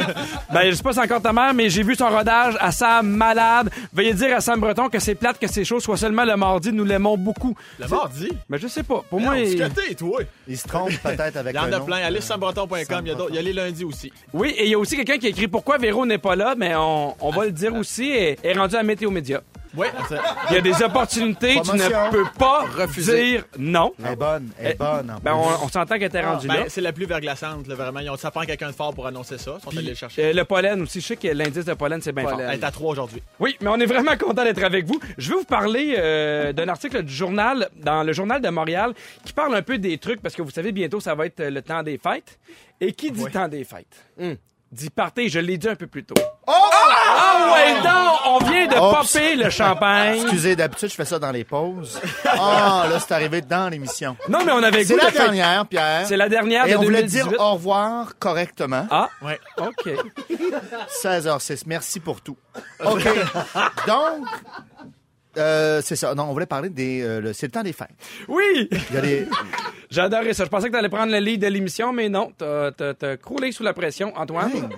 Ben, 0.51 0.69
je 0.71 0.75
sais 0.75 0.81
pas 0.83 0.91
si 0.91 0.95
c'est 0.99 1.05
encore 1.05 1.21
ta 1.21 1.31
mère, 1.33 1.53
mais 1.53 1.69
j'ai 1.69 1.83
vu 1.83 1.95
son 1.95 2.09
rodage 2.09 2.55
à 2.59 2.71
Sam 2.71 3.07
malade. 3.07 3.69
Veuillez 3.93 4.13
dire 4.15 4.35
à 4.35 4.41
Sam 4.41 4.59
Breton 4.59 4.89
que 4.89 4.99
c'est 4.99 5.13
plate 5.15 5.37
que 5.39 5.47
ces 5.47 5.63
choses 5.65 5.83
soient 5.83 5.97
seulement 5.97 6.25
le 6.25 6.35
mardi. 6.35 6.71
Nous 6.71 6.83
l'aimons 6.83 7.15
beaucoup. 7.17 7.55
Le 7.79 7.87
mardi? 7.87 8.29
Mais 8.49 8.57
je 8.57 8.67
sais 8.67 8.83
pas. 8.83 9.03
Pour 9.09 9.19
moi, 9.21 9.35
Non, 9.35 9.41
il- 9.43 9.95
toi. 9.95 10.19
Il 10.47 10.57
se 10.57 10.67
trompe 10.67 10.91
peut-être 11.03 11.37
avec 11.37 11.53
Il 11.53 11.57
y 11.57 11.59
en 11.59 11.71
a 11.71 11.79
plein. 11.79 11.97
Allez 11.97 12.21
sur 12.21 12.33
sambreton.com. 12.33 13.01
Il 13.03 13.07
y 13.07 13.11
a 13.11 13.15
d'autres- 13.15 13.29
il 13.29 13.35
y 13.35 13.39
a 13.39 13.41
les 13.41 13.53
lundis 13.53 13.83
aussi. 13.85 14.11
Oui. 14.37 14.53
Et 14.57 14.65
il 14.65 14.69
y 14.69 14.73
a 14.75 14.79
aussi 14.79 14.95
quelqu'un 14.95 15.17
qui 15.17 15.27
a 15.27 15.29
écrit 15.29 15.47
pourquoi 15.47 15.77
Véro 15.77 16.05
n'est 16.05 16.17
pas 16.17 16.35
là. 16.35 16.55
Mais 16.57 16.75
on, 16.75 17.15
on 17.19 17.29
va 17.31 17.45
le 17.45 17.51
dire 17.51 17.73
aussi. 17.75 18.09
Et 18.09 18.37
est 18.43 18.53
rendu 18.53 18.75
à 18.75 18.83
Météo 18.83 19.11
Média. 19.11 19.41
Oui. 19.77 19.87
Il 20.49 20.55
y 20.55 20.57
a 20.57 20.61
des 20.61 20.81
opportunités. 20.83 21.59
tu 21.63 21.71
ne 21.71 22.11
peux 22.11 22.25
pas 22.37 22.65
Refuser. 22.77 23.31
dire 23.31 23.43
non. 23.57 23.93
Elle 24.03 24.13
est 24.13 24.15
bonne, 24.15 24.49
elle 24.59 24.71
est 24.71 24.75
bonne. 24.77 25.11
en 25.11 25.19
Ben, 25.19 25.33
on, 25.35 25.65
on 25.65 25.67
s'entend 25.69 25.95
qu'elle 25.95 26.03
était 26.07 26.21
rendue 26.25 26.47
là. 26.47 26.55
Ben, 26.55 26.65
c'est 26.67 26.81
la 26.81 26.91
plus 26.93 27.05
verglaçante, 27.05 27.67
là, 27.67 27.75
vraiment. 27.75 27.99
Ils 27.99 28.09
ont, 28.09 28.17
ça 28.17 28.31
prend 28.31 28.41
quelqu'un 28.41 28.69
de 28.69 28.75
fort 28.75 28.93
pour 28.93 29.05
annoncer 29.07 29.37
ça. 29.37 29.57
Ils 29.59 29.63
sont 29.63 29.77
allés 29.77 29.89
le 29.89 29.95
chercher. 29.95 30.25
Euh, 30.25 30.33
le 30.33 30.43
pollen 30.45 30.81
aussi. 30.81 30.99
Je 31.01 31.05
sais 31.07 31.15
que 31.15 31.27
l'indice 31.27 31.65
de 31.65 31.73
pollen, 31.73 32.01
c'est 32.01 32.11
bien 32.11 32.23
fort. 32.23 32.33
Pollen. 32.33 32.49
Elle 32.51 32.59
est 32.59 32.63
à 32.63 32.71
3 32.71 32.91
aujourd'hui. 32.91 33.21
Oui, 33.39 33.55
mais 33.61 33.67
on 33.69 33.77
est 33.77 33.85
vraiment 33.85 34.17
content 34.17 34.43
d'être 34.43 34.63
avec 34.63 34.85
vous. 34.85 34.99
Je 35.17 35.29
vais 35.29 35.37
vous 35.37 35.45
parler 35.45 35.95
euh, 35.97 36.53
d'un 36.53 36.67
article 36.69 37.03
du 37.03 37.13
journal, 37.13 37.69
dans 37.75 38.03
le 38.03 38.13
journal 38.13 38.41
de 38.41 38.49
Montréal, 38.49 38.93
qui 39.25 39.33
parle 39.33 39.55
un 39.55 39.61
peu 39.61 39.77
des 39.77 39.97
trucs, 39.97 40.21
parce 40.21 40.35
que 40.35 40.41
vous 40.41 40.51
savez, 40.51 40.71
bientôt, 40.71 40.99
ça 40.99 41.13
va 41.15 41.25
être 41.27 41.39
euh, 41.41 41.49
le 41.49 41.61
temps 41.61 41.83
des 41.83 41.97
fêtes. 41.97 42.39
Et 42.81 42.93
qui 42.93 43.11
dit 43.11 43.23
Oui. 43.23 43.31
temps 43.31 43.47
des 43.47 43.63
fêtes? 43.63 44.05
Hum, 44.19 44.35
Dit 44.71 44.89
party, 44.89 45.29
je 45.29 45.39
l'ai 45.39 45.57
dit 45.57 45.69
un 45.69 45.75
peu 45.75 45.87
plus 45.87 46.03
tôt. 46.03 46.15
Oh! 46.47 46.53
Ah 46.53 47.51
ouais, 47.53 47.73
donc, 47.81 48.19
on 48.25 48.39
vient 48.49 48.67
de 48.67 48.75
Oups. 48.75 49.11
popper 49.11 49.35
le 49.35 49.49
champagne. 49.49 50.21
Excusez, 50.21 50.55
d'habitude, 50.55 50.89
je 50.89 50.95
fais 50.95 51.05
ça 51.05 51.19
dans 51.19 51.31
les 51.31 51.43
pauses. 51.43 51.99
Ah, 52.39 52.85
là, 52.89 52.99
c'est 52.99 53.13
arrivé 53.13 53.41
dans 53.41 53.67
l'émission. 53.69 54.15
Non, 54.29 54.39
mais 54.45 54.51
on 54.51 54.61
avait 54.63 54.83
C'est 54.85 54.93
goût 54.93 54.99
la 54.99 55.07
de 55.07 55.11
faire- 55.15 55.23
dernière, 55.25 55.65
Pierre. 55.65 56.05
C'est 56.07 56.17
la 56.17 56.29
dernière 56.29 56.65
Et 56.67 56.71
de 56.71 56.77
on 56.77 56.81
voulait 56.83 56.99
2018. 57.03 57.29
dire 57.29 57.41
au 57.41 57.53
revoir 57.53 58.13
correctement. 58.19 58.85
Ah, 58.91 59.09
Ouais. 59.21 59.39
OK. 59.57 59.89
16h06. 61.03 61.63
Merci 61.65 61.99
pour 61.99 62.21
tout. 62.21 62.37
OK. 62.85 63.03
Donc, 63.87 64.25
euh, 65.37 65.81
c'est 65.83 65.95
ça. 65.95 66.13
Non, 66.15 66.23
on 66.23 66.33
voulait 66.33 66.45
parler 66.45 66.69
des. 66.69 67.01
euh, 67.01 67.21
le- 67.21 67.33
c'est 67.33 67.45
le 67.47 67.51
temps 67.51 67.63
des 67.63 67.73
fêtes. 67.73 67.89
Oui! 68.27 68.69
Il 68.89 68.95
y 68.95 68.97
a 68.97 69.01
des. 69.01 69.27
J'adorais 69.89 70.33
ça. 70.33 70.43
Je 70.43 70.49
pensais 70.49 70.67
que 70.67 70.73
t'allais 70.73 70.89
prendre 70.89 71.13
le 71.13 71.19
lead 71.19 71.41
de 71.41 71.47
l'émission, 71.47 71.93
mais 71.93 72.09
non. 72.09 72.33
T'as, 72.37 72.71
t'as, 72.71 72.93
t'as 72.93 73.15
croulé 73.15 73.53
sous 73.53 73.63
la 73.63 73.71
pression, 73.73 74.11
Antoine. 74.17 74.69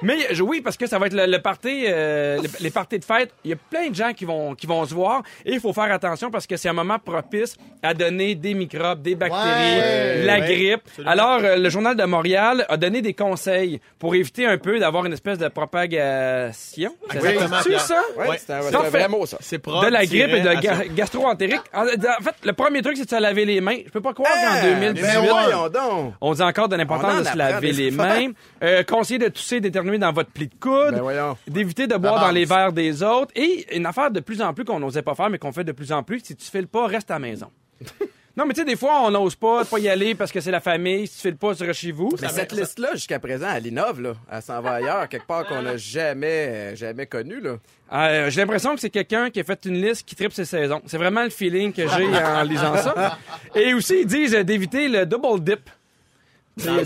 Mais 0.00 0.16
je- 0.30 0.42
oui, 0.42 0.62
parce 0.62 0.78
que 0.78 0.86
ça 0.86 0.98
va 0.98 1.06
être 1.06 1.12
le, 1.12 1.26
le 1.26 1.38
party, 1.38 1.84
euh, 1.86 2.38
les, 2.40 2.48
les 2.60 2.70
parties 2.70 2.98
de 2.98 3.04
fête. 3.04 3.30
Il 3.44 3.50
y 3.50 3.52
a 3.52 3.56
plein 3.56 3.90
de 3.90 3.94
gens 3.94 4.12
qui 4.14 4.24
vont, 4.24 4.54
qui 4.54 4.66
vont 4.66 4.84
se 4.86 4.94
voir. 4.94 5.22
Et 5.44 5.52
il 5.52 5.60
faut 5.60 5.74
faire 5.74 5.92
attention 5.92 6.30
parce 6.30 6.46
que 6.46 6.56
c'est 6.56 6.70
un 6.70 6.72
moment 6.74 6.98
propice 6.98 7.56
à 7.82 7.92
donner 7.92 8.34
des 8.36 8.54
microbes, 8.54 9.02
des 9.02 9.14
bactéries, 9.16 9.44
Ouais. 9.78 10.22
la 10.24 10.38
Ouais, 10.38 10.54
grippe. 10.54 10.80
absolument. 10.86 11.10
Alors, 11.12 11.40
euh, 11.44 11.56
le 11.56 11.68
Journal 11.68 11.94
de 11.96 12.04
Montréal 12.04 12.64
a 12.68 12.76
donné 12.78 13.02
des 13.02 13.12
conseils 13.12 13.80
pour 13.98 14.14
éviter 14.14 14.46
un 14.46 14.56
peu 14.56 14.78
d'avoir 14.78 15.04
une 15.04 15.12
espèce 15.12 15.36
de 15.38 15.48
propagation. 15.48 16.94
Exactement, 17.12 17.60
Pierre. 17.64 17.80
ça? 17.80 18.02
Ouais, 18.16 18.38
c'est 18.38 18.52
un, 18.52 18.62
c'est 18.62 18.72
Parfait. 18.72 18.90
vrai 18.90 19.08
mot, 19.08 19.26
ça. 19.26 19.36
C'est 19.40 19.58
propre. 19.58 19.84
de 19.86 19.90
la 19.92 20.03
grippe 20.06 20.30
et 20.34 20.40
de 20.40 20.60
ga- 20.60 20.84
gastro-entérique. 20.94 21.60
En, 21.72 21.82
en 21.84 22.22
fait, 22.22 22.34
le 22.44 22.52
premier 22.52 22.82
truc, 22.82 22.96
c'est 22.96 23.04
de 23.04 23.10
se 23.10 23.20
laver 23.20 23.44
les 23.44 23.60
mains. 23.60 23.78
Je 23.86 23.90
peux 23.90 24.00
pas 24.00 24.12
croire 24.14 24.30
qu'en 24.32 24.66
Eh, 24.66 24.74
2018, 24.74 25.02
ben 25.02 25.26
voyons 25.28 25.68
donc. 25.68 26.14
on 26.20 26.34
dit 26.34 26.42
encore 26.42 26.68
de 26.68 26.76
l'importance 26.76 27.14
en 27.14 27.20
de 27.20 27.24
se 27.24 27.36
laver 27.36 27.72
les 27.72 27.90
mains. 27.90 28.30
Euh, 28.62 28.82
conseiller 28.84 29.18
de 29.18 29.28
tousser, 29.28 29.60
d'éternuer 29.60 29.98
dans 29.98 30.12
votre 30.12 30.30
pli 30.30 30.48
de 30.48 30.54
coude. 30.60 30.94
Ben. 31.02 31.36
D'éviter 31.48 31.86
de 31.86 31.96
boire 31.96 32.16
La 32.16 32.20
dans 32.28 32.30
les 32.30 32.44
verres 32.44 32.72
des 32.72 33.02
autres. 33.02 33.32
Et 33.36 33.66
une 33.76 33.86
affaire 33.86 34.10
de 34.10 34.20
plus 34.20 34.40
en 34.42 34.52
plus 34.54 34.64
qu'on 34.64 34.80
n'osait 34.80 35.02
pas 35.02 35.14
faire, 35.14 35.30
mais 35.30 35.38
qu'on 35.38 35.52
fait 35.52 35.64
de 35.64 35.72
plus 35.72 35.92
en 35.92 36.02
plus, 36.02 36.20
si 36.24 36.36
tu 36.36 36.50
files 36.50 36.68
pas, 36.68 36.86
reste 36.86 37.10
à 37.10 37.14
la 37.14 37.20
maison. 37.20 37.46
non, 38.36 38.46
mais 38.46 38.54
tu 38.54 38.60
sais, 38.60 38.64
des 38.64 38.74
fois, 38.74 39.02
on 39.02 39.12
n'ose 39.12 39.36
pas, 39.36 39.64
pas 39.64 39.78
y 39.78 39.88
aller 39.88 40.16
parce 40.16 40.32
que 40.32 40.40
c'est 40.40 40.50
la 40.50 40.60
famille. 40.60 41.06
Si 41.06 41.16
tu 41.16 41.20
files 41.28 41.36
pas, 41.36 41.54
tu 41.54 41.62
restes 41.62 41.80
chez 41.80 41.92
vous. 41.92 42.10
Mais 42.20 42.28
cette 42.28 42.50
liste-là, 42.52 42.90
jusqu'à 42.94 43.20
présent, 43.20 43.46
elle 43.54 43.66
innove, 43.66 44.00
là. 44.00 44.14
Elle 44.30 44.42
s'en 44.42 44.60
va 44.60 44.72
ailleurs, 44.72 45.08
quelque 45.08 45.26
part 45.26 45.46
qu'on 45.46 45.62
n'a 45.62 45.76
jamais, 45.76 46.48
euh, 46.48 46.76
jamais 46.76 47.06
connu, 47.06 47.40
là. 47.40 47.56
Euh, 47.92 48.30
j'ai 48.30 48.40
l'impression 48.40 48.74
que 48.74 48.80
c'est 48.80 48.90
quelqu'un 48.90 49.30
qui 49.30 49.38
a 49.38 49.44
fait 49.44 49.64
une 49.66 49.80
liste 49.80 50.04
qui 50.04 50.16
tripe 50.16 50.32
ses 50.32 50.44
saisons. 50.44 50.82
C'est 50.86 50.98
vraiment 50.98 51.22
le 51.22 51.30
feeling 51.30 51.72
que 51.72 51.82
j'ai 51.86 52.06
en 52.06 52.42
lisant 52.48 52.76
ça. 52.76 53.18
Et 53.54 53.72
aussi, 53.72 54.00
ils 54.00 54.06
disent 54.06 54.34
euh, 54.34 54.42
d'éviter 54.42 54.88
le 54.88 55.06
double 55.06 55.40
dip. 55.40 55.70
Non, 56.56 56.78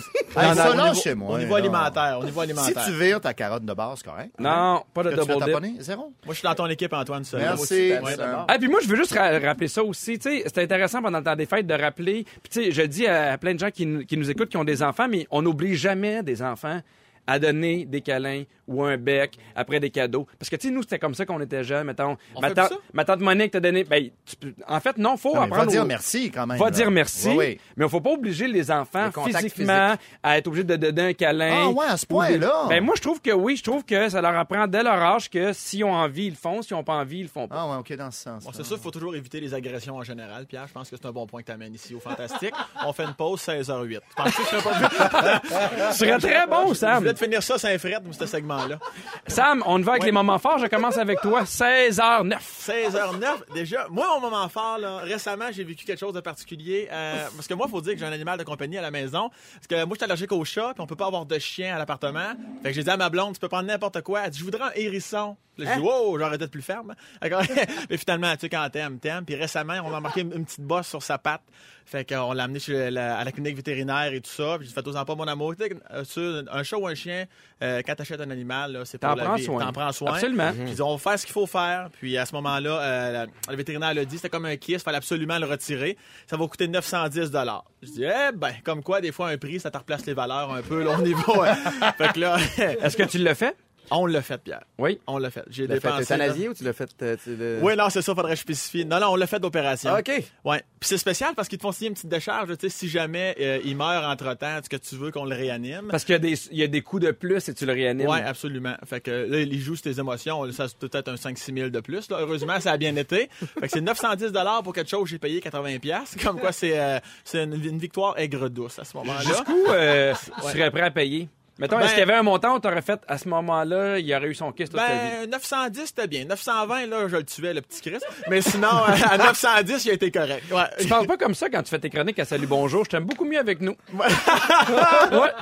ça, 0.55 0.75
non, 0.75 0.83
niveau- 0.85 0.95
chez 0.95 1.15
moi. 1.15 1.35
Au 1.35 1.39
niveau 1.39 1.55
alimentaire, 1.55 2.19
au 2.21 2.25
niveau 2.25 2.43
Si 2.45 2.75
tu 2.75 2.93
vires 2.99 3.21
ta 3.21 3.35
carotte 3.35 3.65
de 3.65 3.73
base, 3.75 4.03
correct. 4.03 4.31
Non, 4.39 4.83
pas 4.95 5.03
de 5.03 5.11
double 5.11 5.63
dip. 5.63 5.83
Zéro? 5.83 6.13
Moi, 6.25 6.33
je 6.35 6.39
suis 6.39 6.43
dans 6.49 6.55
ton 6.55 6.67
équipe, 6.67 6.93
Antoine. 6.93 7.25
seul. 7.25 7.41
Merci. 7.41 7.93
Ouais. 8.03 8.17
Ah, 8.49 8.57
puis 8.59 8.69
moi, 8.69 8.81
je 8.83 8.89
veux 8.89 8.97
juste 8.97 9.13
ra- 9.13 9.39
rappeler 9.39 9.69
ça 9.69 9.83
aussi. 9.83 10.19
Tu 10.19 10.31
sais, 10.31 10.45
c'est 10.47 10.63
intéressant 10.63 11.03
pendant 11.03 11.19
le 11.19 11.25
temps 11.25 11.37
des 11.37 11.47
fêtes 11.47 11.67
de 11.67 11.75
rappeler. 11.75 12.25
Puis, 12.43 12.51
tu 12.51 12.65
sais, 12.65 12.71
je 12.71 12.83
le 12.83 12.89
dis 12.89 13.07
à, 13.07 13.33
à 13.33 13.39
plein 13.39 13.55
de 13.55 13.59
gens 13.59 13.71
qui, 13.71 13.85
nous- 13.85 14.05
qui 14.07 14.17
nous 14.17 14.31
écoutent, 14.31 14.49
qui 14.49 14.57
ont 14.57 14.65
des 14.65 14.83
enfants, 14.83 15.07
mais 15.09 15.27
on 15.31 15.43
n'oublie 15.43 15.77
jamais 15.77 16.23
des 16.23 16.43
enfants 16.43 16.81
à 17.29 17.39
donner 17.39 17.85
des 17.85 18.01
câlins 18.01 18.43
ou 18.67 18.83
un 18.85 18.97
bec 18.97 19.39
après 19.55 19.79
des 19.81 19.91
cadeaux. 19.91 20.27
Parce 20.39 20.49
que, 20.51 20.57
tu 20.57 20.69
sais, 20.69 20.75
nous, 20.75 20.83
c'était 20.83 20.99
comme 20.99 21.15
ça 21.15 21.25
qu'on 21.27 21.41
était 21.41 21.63
jeunes. 21.63 21.87
Mettons, 21.87 22.17
On 22.35 22.41
ma, 22.41 22.49
fait 22.49 22.55
tante, 22.55 22.69
plus 22.69 22.75
ça? 22.77 22.81
ma 22.95 23.05
tante 23.05 23.21
Monique 23.21 23.51
t'a 23.53 23.61
donné. 23.61 23.85
Ben, 23.85 24.11
tu 24.41 24.55
en 24.67 24.81
fait, 24.81 24.97
non, 24.99 25.17
faut 25.17 25.35
Non, 25.35 25.43
mais 25.43 25.49
va 25.49 25.55
apprendre. 25.57 25.71
dire 25.71 25.85
merci 25.85 26.31
quand 26.31 26.47
même. 26.47 26.59
Va 26.59 26.65
là. 26.67 26.71
dire 26.71 26.91
merci, 26.91 27.29
Oui, 27.29 27.37
oui. 27.39 27.61
mais 27.77 27.85
il 27.85 27.89
faut 27.89 28.01
pas 28.01 28.11
obliger 28.11 28.49
les 28.49 28.71
enfants 28.71 29.07
Le 29.07 29.13
contact 29.13 29.39
physiquement 29.51 29.95
à 30.23 30.39
être 30.39 30.47
obligés 30.49 30.65
de 30.65 30.77
donner 30.77 31.03
un 31.03 31.13
câlin. 31.13 31.65
Ah 31.67 31.69
ouais, 31.69 31.87
à 31.87 31.97
ce 31.97 32.03
des- 32.07 32.15
point-là. 32.15 32.67
Ben 32.69 32.83
moi, 32.83 32.95
je 32.97 33.03
trouve 33.03 33.21
que 33.21 33.31
oui, 33.31 33.57
je 33.57 33.63
trouve 33.63 33.85
que 33.85 34.09
ça 34.09 34.21
leur 34.23 34.37
apprend 34.37 34.67
dès 34.67 34.83
leur 34.83 35.01
âge 35.01 35.29
que 35.31 35.53
s'ils 35.53 35.85
ont 35.85 35.95
envie, 35.95 36.27
ils 36.27 36.31
le 36.31 36.37
font. 36.37 36.63
S'ils 36.63 36.75
ont 36.77 36.85
pas 36.85 36.95
envie, 36.95 37.19
ils 37.21 37.23
le 37.25 37.29
font 37.29 37.47
pas. 37.47 37.57
Ah 37.59 37.71
ouais, 37.71 37.77
OK, 37.77 37.93
dans 37.97 38.11
ce 38.11 38.23
sens. 38.23 38.45
Bon, 38.45 38.51
c'est 38.55 38.65
ça, 38.65 38.75
il 38.77 38.81
faut 38.83 38.91
toujours 38.91 39.15
éviter 39.15 39.41
les 39.41 39.53
agressions 39.55 39.97
en 39.97 40.03
général. 40.03 40.47
Pierre, 40.47 40.67
je 40.67 40.73
pense 40.73 40.89
que 40.91 40.97
c'est 40.97 41.07
un 41.07 41.13
bon 41.13 41.27
point 41.27 41.41
que 41.43 41.47
tu 41.47 41.53
amènes 41.53 41.75
ici 41.75 41.95
au 41.95 42.01
Fantastique. 42.01 42.55
On 42.87 42.93
fait 42.95 43.05
une 43.05 43.15
pause 43.15 43.41
16h08. 43.43 44.01
Tu 44.09 44.15
penses 44.17 44.35
que 44.35 44.43
je 44.43 44.49
serais 44.49 44.63
pas 44.63 45.93
Ce 45.93 45.99
serait 45.99 46.19
très 46.19 46.47
bon, 46.47 46.69
Je 46.69 46.75
Sam. 46.75 47.05
Te 47.19 47.25
finir 47.25 47.43
ça 47.43 47.59
sans 47.59 47.77
fret, 47.79 47.97
ce 48.19 48.27
segment-là. 48.27 48.79
Sam, 49.27 49.63
on 49.67 49.79
va 49.81 49.93
avec 49.93 50.05
les 50.05 50.13
moments 50.13 50.39
forts. 50.39 50.59
Je 50.59 50.67
commence 50.67 50.97
avec 50.97 51.21
toi. 51.21 51.43
16h09. 51.43 52.39
16h09, 52.67 53.53
déjà. 53.55 53.87
Moi, 53.91 54.07
mon 54.15 54.21
moment 54.21 54.49
fort, 54.49 54.79
là, 54.79 54.99
récemment, 54.99 55.47
j'ai 55.51 55.65
vécu 55.65 55.85
quelque 55.85 55.99
chose 55.99 56.15
de 56.15 56.21
particulier. 56.21 56.89
euh, 56.91 57.27
parce 57.35 57.47
que 57.47 57.55
moi, 57.55 57.67
il 57.69 57.71
faut 57.71 57.81
dire 57.81 57.95
que 57.95 57.99
j'ai 57.99 58.07
un 58.07 58.13
animal 58.13 58.39
de 58.39 58.45
compagnie 58.45 58.79
à 58.79 58.83
la 58.83 58.91
maison. 58.91 59.31
Parce 59.55 59.67
que 59.69 59.85
moi, 59.85 59.95
je 59.95 59.99
suis 59.99 60.05
allergique 60.05 60.33
aux 60.33 60.45
chats, 60.45 60.73
puis 60.75 60.83
on 60.83 60.87
peut 60.87 60.97
pas 60.97 61.07
avoir 61.07 61.27
de 61.27 61.39
chien 61.39 61.75
à 61.75 61.79
l'appartement. 61.79 62.33
Fait 62.63 62.71
que 62.71 62.75
j'ai 62.75 62.85
dit 62.85 62.91
à 62.91 62.97
ma 62.97 63.11
blonde, 63.11 63.35
tu 63.35 63.41
peux 63.41 63.49
prendre 63.49 63.67
n'importe 63.69 64.01
quoi. 64.03 64.21
Elle 64.25 64.31
dit, 64.31 64.39
je 64.39 64.45
voudrais 64.45 64.63
un 64.65 64.73
hérisson. 64.75 65.37
Là, 65.59 65.75
je 65.75 65.81
dis, 65.81 65.87
wow, 65.87 66.19
j'aurais 66.19 66.37
été 66.37 66.47
plus 66.47 66.63
ferme. 66.63 66.95
Mais 67.91 67.97
finalement, 67.97 68.33
tu 68.35 68.41
sais, 68.41 68.49
quand 68.49 68.69
t'aimes, 68.71 68.99
t'aimes. 68.99 69.25
Puis 69.25 69.35
récemment, 69.35 69.75
on 69.85 69.93
a 69.93 69.97
remarqué 69.97 70.21
une, 70.23 70.45
petite 70.45 70.61
bosse 70.61 70.87
sur 70.89 71.03
sa 71.03 71.19
patte. 71.19 71.43
Fait 71.85 72.05
qu'on 72.07 72.33
l'a 72.35 72.45
amené 72.45 72.59
chez 72.61 72.91
la, 72.91 73.17
à 73.19 73.25
la 73.25 73.33
clinique 73.33 73.57
vétérinaire 73.57 74.13
et 74.13 74.21
tout 74.21 74.31
ça. 74.31 74.57
Puis 74.59 74.69
j'ai 74.69 74.75
fait, 74.75 74.85
faites-en 74.85 75.05
pas 75.07 75.15
mon 75.15 75.27
amour. 75.27 75.55
Tu 75.57 75.65
sais, 75.65 76.05
sur 76.05 76.43
un 76.53 76.63
chat 76.63 76.77
ou 76.77 76.87
un 76.87 76.95
chien, 76.95 77.25
euh, 77.63 77.81
quand 77.85 77.95
t'achètes 77.95 78.21
un 78.21 78.31
animal, 78.31 78.73
là, 78.73 78.85
c'est 78.85 78.99
pour 78.99 79.09
T'en 79.09 79.17
la 79.17 79.25
prends 79.25 79.35
vie. 79.37 79.45
soin. 79.45 79.65
T'en 79.65 79.73
prends 79.73 79.93
soin. 79.93 80.13
Absolument. 80.13 80.53
Puis 80.53 80.71
ils 80.71 80.83
ont 80.83 80.99
fait 80.99 81.17
ce 81.17 81.25
qu'il 81.25 81.33
faut 81.33 81.47
faire. 81.47 81.89
Puis 81.99 82.19
à 82.19 82.27
ce 82.27 82.35
moment-là, 82.35 82.79
euh, 82.81 83.13
la- 83.13 83.27
le 83.51 83.57
vétérinaire 83.57 83.95
l'a 83.95 84.05
dit, 84.05 84.17
c'était 84.17 84.29
comme 84.29 84.45
un 84.45 84.57
kiss, 84.57 84.75
il 84.77 84.81
fallait 84.81 84.99
absolument 84.99 85.39
le 85.39 85.47
retirer. 85.47 85.97
Ça 86.27 86.37
va 86.37 86.47
coûter 86.47 86.69
910 86.69 87.31
dollars. 87.31 87.65
Je 87.83 87.89
dis, 87.89 88.05
eh 88.05 88.33
ben, 88.37 88.53
comme 88.65 88.83
quoi, 88.83 89.01
des 89.01 89.11
fois, 89.13 89.29
un 89.29 89.39
prix, 89.39 89.59
ça 89.59 89.71
te 89.71 89.79
replace 89.79 90.05
les 90.05 90.15
valeurs 90.15 90.53
un 90.53 90.61
peu, 90.61 90.85
là, 90.85 90.91
au 90.99 91.01
niveau. 91.03 91.43
euh, 91.43 91.55
fait 91.97 92.13
que 92.13 92.21
là, 92.21 92.37
Est-ce 92.59 92.97
que 92.99 93.05
tu 93.05 93.17
l'as 93.19 93.35
fait? 93.35 93.57
On 93.91 94.07
l'a 94.07 94.23
fait, 94.23 94.39
Pierre. 94.39 94.65
Oui. 94.79 94.99
On 95.07 95.19
l'a 95.19 95.31
fait. 95.31 95.45
J'ai 95.49 95.65
Tu 95.67 95.69
l'as 95.69 95.81
fait 95.81 95.89
dépensé. 95.89 96.17
là- 96.17 96.25
euthanasier 96.27 96.49
ou 96.49 96.55
tu 96.55 96.65
l'as 96.65 96.73
fait... 96.73 96.91
euh, 97.03 97.17
tu 97.23 97.65
Oui, 97.65 97.77
non, 97.77 97.91
c'est 97.91 98.03
ça, 98.03 98.15
faudrait 98.15 98.33
que 98.33 98.37
je 98.37 98.43
spécifie. 98.43 98.85
Non, 98.85 99.01
non, 99.01 99.09
on 99.13 99.17
l'a 99.17 99.27
fait 99.27 99.41
d'opération. 99.41 99.91
Ah, 99.95 100.01
OK. 100.01 100.11
Ouais. 100.45 100.59
Puis 100.81 100.89
c'est 100.89 100.99
spécial 100.99 101.35
parce 101.35 101.49
qu'ils 101.49 101.59
te 101.59 101.63
font 101.63 101.73
signer 101.73 101.89
une 101.89 101.95
petite 101.95 102.09
décharge, 102.09 102.49
tu 102.57 102.69
sais, 102.69 102.77
si 102.77 102.89
jamais 102.89 103.35
euh, 103.41 103.59
il 103.65 103.77
meurt 103.77 104.05
entre-temps, 104.05 104.59
est-ce 104.59 104.69
que 104.69 104.77
tu 104.77 104.95
veux 104.97 105.11
qu'on 105.11 105.25
le 105.25 105.35
réanime? 105.35 105.89
Parce 105.91 106.05
qu'il 106.05 106.13
y, 106.13 106.17
a 106.17 106.19
des- 106.21 106.39
il 106.53 106.59
y 106.59 106.63
a 106.63 106.67
des 106.69 106.83
coups 106.83 107.03
de 107.05 107.11
plus 107.11 107.49
et 107.49 107.55
tu 107.55 107.67
le 107.67 107.73
réanimes. 107.73 108.09
Oui, 108.09 108.19
absolument. 108.21 108.75
Fait 108.87 109.01
que 109.01 109.11
là, 109.11 109.41
il 109.41 109.61
joue 109.61 109.75
sur 109.77 109.85
tes 109.93 109.99
émotions. 110.01 110.51
Ça, 110.53 110.69
c'est 110.69 110.79
peut-être 110.79 111.09
un 111.09 111.17
5-6 111.17 111.55
000 111.55 111.71
de 111.71 111.81
plus. 111.81 112.09
Là. 112.11 112.19
Heureusement, 112.21 112.59
ça 112.61 112.73
a 112.73 112.77
bien 112.77 112.95
été. 112.97 113.29
Fait 113.61 113.67
que 113.67 113.69
c'est 113.69 113.81
910 113.81 114.33
pour 114.63 114.73
quelque 114.73 114.91
chose, 114.91 115.09
j'ai 115.09 115.19
payé 115.19 115.41
80 115.41 115.79
Comme 116.23 116.39
quoi, 116.41 116.53
c'est 116.53 116.79
euh, 116.79 116.99
une, 117.35 117.55
une 117.65 117.79
victoire 117.79 118.19
aigre-douce 118.19 118.79
à 118.79 118.85
ce 118.85 118.97
moment-là. 118.99 119.21
Jusqu'où 119.23 119.65
euh, 119.69 120.15
tu 120.15 120.43
serais 120.51 120.71
prêt 120.71 120.83
à 120.83 120.91
payer? 120.91 121.29
Mettons, 121.59 121.77
Ben- 121.77 121.83
est-ce 121.83 121.91
qu'il 121.91 121.99
y 121.99 122.03
avait 122.03 122.15
un 122.15 122.23
montant 122.23 122.55
où 122.57 122.61
tu 122.61 122.69
aurais 122.69 122.83
fait 122.83 123.01
à 123.09 123.19
ce 123.19 123.29
moment-là, 123.29 123.99
il 123.99 124.15
aurait 124.15 124.29
eu 124.29 124.35
son 124.35 124.53
kiss 124.53 124.71
toute 124.71 124.79
sa 124.79 124.87
vie? 124.87 125.27
Ben, 125.27 125.31
910, 125.31 125.87
c'était 125.87 126.07
bien. 126.07 126.25
920, 126.25 126.87
là, 126.87 127.09
je 127.09 127.17
le 127.17 127.25
tuais, 127.25 127.53
le 127.53 127.63
petit 127.63 127.81
Chris. 127.81 127.99
Mais 128.31 128.41
sinon, 128.41 128.69
euh, 128.69 128.93
à 129.11 129.19
910, 129.19 129.85
il 129.87 129.91
a 129.91 129.95
été 129.95 130.11
correct. 130.13 130.45
Ouais. 130.53 130.63
Tu 130.79 130.87
parles 130.87 131.07
pas 131.09 131.17
comme 131.17 131.35
ça 131.35 131.49
quand 131.51 131.63
tu 131.63 131.71
fais 131.71 131.81
tes 131.81 131.91
chroniques 131.91 132.19
à 132.21 132.25
Salut 132.25 132.47
Bonjour. 132.47 132.85
Je 132.85 132.91
t'aime 132.91 133.05
beaucoup 133.05 133.25
mieux 133.25 133.39
avec 133.41 133.61
nous. 133.61 133.75
ouais. 133.93 135.33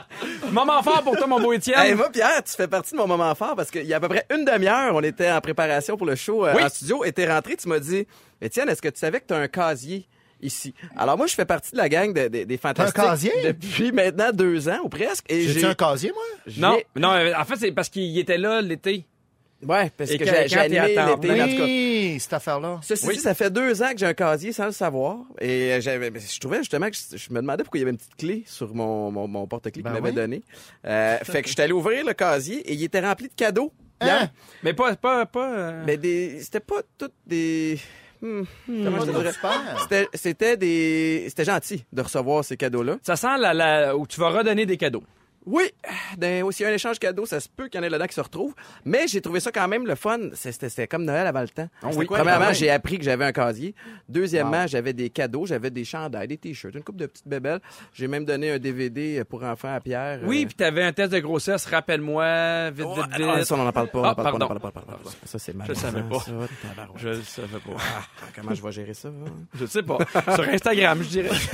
Moment 0.50 0.82
fort 0.82 1.02
pour 1.02 1.16
toi, 1.16 1.26
mon 1.26 1.40
beau 1.40 1.52
Étienne. 1.52 1.78
Hey, 1.78 1.94
moi, 1.94 2.10
Pierre, 2.10 2.42
tu 2.44 2.52
fais 2.54 2.68
partie 2.68 2.92
de 2.92 2.96
mon 2.96 3.06
moment 3.06 3.34
fort 3.34 3.54
parce 3.54 3.70
qu'il 3.70 3.84
y 3.84 3.92
a 3.92 3.98
à 3.98 4.00
peu 4.00 4.08
près 4.08 4.24
une 4.34 4.44
demi-heure, 4.44 4.94
on 4.94 5.02
était 5.02 5.30
en 5.30 5.40
préparation 5.40 5.96
pour 5.96 6.06
le 6.06 6.14
show 6.16 6.46
euh, 6.46 6.54
Oui. 6.56 6.62
en 6.62 6.68
studio 6.68 7.04
et 7.04 7.12
t'es 7.12 7.30
rentré, 7.30 7.56
tu 7.56 7.68
m'as 7.68 7.78
dit, 7.78 8.06
Étienne, 8.40 8.68
est-ce 8.68 8.80
que 8.82 8.88
tu 8.88 8.98
savais 8.98 9.20
que 9.20 9.26
tu 9.26 9.34
as 9.34 9.38
un 9.38 9.48
casier? 9.48 10.06
Ici? 10.40 10.74
Alors 10.96 11.16
moi, 11.16 11.26
je 11.26 11.34
fais 11.34 11.44
partie 11.44 11.72
de 11.72 11.76
la 11.78 11.88
gang 11.88 12.12
de- 12.12 12.28
de- 12.28 12.44
des 12.44 12.56
fantastiques. 12.56 12.94
casier? 13.02 13.32
Depuis 13.44 13.92
maintenant 13.92 14.30
deux 14.32 14.68
ans 14.68 14.78
ou 14.84 14.88
presque. 14.88 15.24
Et 15.28 15.42
J'ai-tu 15.42 15.60
j'ai... 15.60 15.66
un 15.66 15.74
casier, 15.74 16.12
moi? 16.12 16.22
j'ai- 16.46 16.60
non, 16.60 16.78
non, 16.96 17.12
euh, 17.12 17.32
en 17.38 17.44
fait, 17.44 17.56
c'est 17.56 17.72
parce 17.72 17.88
qu'il 17.88 18.18
était 18.18 18.38
là 18.38 18.60
l'été. 18.62 19.04
Ouais, 19.66 19.90
parce 19.96 20.10
Et 20.10 20.18
que 20.18 20.24
quand- 20.24 20.30
j'ai, 20.34 20.42
quand 20.42 20.48
j'ai 20.48 20.58
animé 20.58 20.94
t'es 20.94 20.98
à 20.98 21.06
temps 21.06 21.16
l'été, 21.16 21.42
en 21.42 21.48
tout 21.48 21.56
cas. 21.56 21.64
Oui, 21.64 22.16
cette 22.20 22.32
affaire-là. 22.34 22.78
Ceci 22.82 23.06
Oui. 23.06 23.14
dit, 23.14 23.20
ça 23.20 23.34
fait 23.34 23.50
deux 23.50 23.82
ans 23.82 23.90
que 23.92 23.96
j'ai 23.98 24.04
un 24.06 24.12
casier 24.12 24.52
sans 24.52 24.66
le 24.66 24.72
savoir. 24.72 25.16
Et 25.40 25.72
euh, 25.72 25.80
j'avais, 25.80 26.10
mais 26.10 26.20
je 26.20 26.38
trouvais 26.38 26.58
justement 26.58 26.90
que 26.90 26.94
je, 26.94 27.16
je 27.16 27.30
me 27.32 27.40
demandais 27.40 27.64
pourquoi 27.64 27.78
il 27.78 27.80
y 27.80 27.84
avait 27.84 27.92
une 27.92 27.96
petite 27.96 28.16
clé 28.16 28.44
sur 28.46 28.74
mon, 28.74 29.10
mon, 29.10 29.26
mon 29.26 29.46
porte-clés 29.46 29.82
Ben 29.82 29.92
qu'il 29.94 30.02
m'avait 30.02 30.10
oui. 30.10 30.14
donné. 30.14 30.42
Euh, 30.84 31.16
fait 31.22 31.40
que 31.42 31.48
j'étais 31.48 31.62
allé 31.62 31.72
ouvrir 31.72 32.04
le 32.04 32.12
casier 32.12 32.58
et 32.70 32.74
il 32.74 32.84
était 32.84 33.00
rempli 33.00 33.28
de 33.28 33.34
cadeaux. 33.34 33.72
Hein? 34.02 34.28
Mais 34.62 34.74
pas, 34.74 34.94
pas, 34.94 35.24
pas. 35.24 35.50
euh, 35.54 35.82
Mais 35.86 35.96
des, 35.96 36.38
c'était 36.42 36.60
pas 36.60 36.82
toutes 36.98 37.14
des. 37.26 37.78
Hmm. 38.20 38.42
C'était, 39.82 40.08
c'était 40.14 40.56
des, 40.56 41.26
c'était 41.28 41.44
gentil 41.44 41.84
de 41.92 42.02
recevoir 42.02 42.44
ces 42.44 42.56
cadeaux-là. 42.56 42.96
Ça 43.02 43.16
sent 43.16 43.38
la, 43.38 43.54
la, 43.54 43.96
où 43.96 44.06
tu 44.06 44.20
vas 44.20 44.30
redonner 44.30 44.66
des 44.66 44.76
cadeaux. 44.76 45.02
Oui, 45.46 45.70
ben, 46.18 46.42
aussi 46.42 46.64
un 46.64 46.72
échange 46.72 46.98
cadeau, 46.98 47.24
ça 47.24 47.38
se 47.40 47.48
peut 47.48 47.68
qu'il 47.68 47.78
y 47.80 47.82
en 47.82 47.86
ait 47.86 47.88
là-dedans 47.88 48.08
qui 48.08 48.14
se 48.14 48.20
retrouvent. 48.20 48.54
Mais 48.84 49.06
j'ai 49.06 49.20
trouvé 49.20 49.38
ça 49.40 49.52
quand 49.52 49.68
même 49.68 49.86
le 49.86 49.94
fun. 49.94 50.18
C'était, 50.34 50.88
comme 50.88 51.04
Noël 51.04 51.26
avant 51.26 51.40
le 51.42 51.48
temps. 51.48 51.68
oui. 51.94 52.04
Quoi, 52.06 52.18
Premièrement, 52.18 52.52
j'ai 52.52 52.68
appris 52.70 52.98
que 52.98 53.04
j'avais 53.04 53.24
un 53.24 53.32
casier. 53.32 53.74
Deuxièmement, 54.08 54.66
j'avais 54.66 54.92
des 54.92 55.08
cadeaux, 55.10 55.46
j'avais 55.46 55.70
des 55.70 55.84
chandails, 55.84 56.28
des 56.28 56.36
t-shirts, 56.36 56.74
une 56.74 56.82
coupe 56.82 56.96
de 56.96 57.06
petites 57.06 57.28
bébelles. 57.28 57.60
J'ai 57.92 58.08
même 58.08 58.24
donné 58.24 58.50
un 58.50 58.58
DVD 58.58 59.22
pour 59.24 59.42
enfants 59.44 59.72
à 59.74 59.80
Pierre. 59.80 60.20
Oui, 60.24 60.42
Euh, 60.42 60.46
puis 60.46 60.54
t'avais 60.56 60.82
un 60.82 60.92
test 60.92 61.12
de 61.12 61.18
grossesse, 61.20 61.64
rappelle-moi, 61.66 62.70
vite, 62.70 62.86
vite, 62.86 63.04
ah, 63.12 63.16
vite. 63.36 63.44
ça, 63.44 63.54
on 63.54 63.58
n'en 63.64 63.72
parle 63.72 63.88
pas. 63.88 64.02
Ah, 64.04 64.10
en 64.10 64.14
parle 64.14 64.16
pas, 64.16 64.34
on 64.34 64.38
pardon. 64.38 64.46
parle 64.48 64.60
pas, 64.60 64.72
on 64.74 64.80
en 64.80 64.84
parle 64.86 65.00
pas. 65.02 65.10
Ça, 65.24 65.38
c'est 65.38 65.54
mal. 65.54 65.66
Je 65.68 65.74
savais 65.74 66.02
pas. 66.02 66.18
Ça, 66.20 66.32
tabarouette. 66.62 66.96
Je 67.02 67.08
le 67.08 67.22
savais 67.22 67.58
pas. 67.58 67.70
Ah, 67.78 68.02
comment 68.34 68.54
je 68.54 68.62
vais 68.62 68.72
gérer 68.72 68.94
ça? 68.94 69.08
hein? 69.08 69.30
Je 69.54 69.66
sais 69.66 69.82
pas. 69.82 69.98
Sur 70.34 70.48
Instagram, 70.48 70.98
je 71.02 71.08
dirais. 71.08 71.28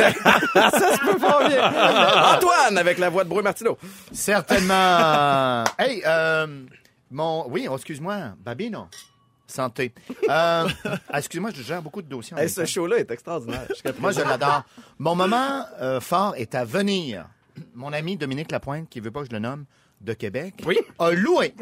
ça 0.55 0.71
se 0.71 1.01
peut 1.13 1.19
pas 1.19 1.49
bien. 1.49 1.63
Antoine, 2.37 2.79
avec 2.79 2.99
la 2.99 3.11
voix 3.11 3.25
de 3.25 3.29
Bruno 3.29 3.43
Martineau. 3.45 3.77
Certainement. 4.13 5.65
hey, 5.79 6.03
euh, 6.07 6.65
mon. 7.11 7.49
Oui, 7.49 7.67
oh, 7.71 7.77
excuse-moi. 7.77 8.35
Babino. 8.39 8.89
Santé. 9.47 9.93
Euh, 10.29 10.67
ah, 11.09 11.19
excuse-moi, 11.19 11.51
je 11.55 11.63
gère 11.63 11.83
beaucoup 11.83 12.01
de 12.01 12.09
dossiers. 12.09 12.35
en 12.35 12.41
Hey, 12.41 12.49
ce 12.49 12.65
show-là 12.65 12.99
est 12.99 13.11
extraordinaire. 13.11 13.67
Moi, 13.99 14.13
je 14.13 14.21
l'adore. 14.21 14.63
Mon 14.99 15.15
moment 15.15 15.67
euh, 15.81 16.01
fort 16.01 16.35
est 16.37 16.55
à 16.55 16.65
venir. 16.65 17.29
Mon 17.75 17.93
ami 17.93 18.17
Dominique 18.17 18.51
Lapointe, 18.51 18.89
qui 18.89 19.01
veut 19.01 19.11
pas 19.11 19.21
que 19.21 19.27
je 19.27 19.33
le 19.33 19.41
nomme, 19.41 19.67
de 20.01 20.15
Québec, 20.15 20.55
Oui. 20.67 20.79
a 20.99 21.11
loué 21.11 21.55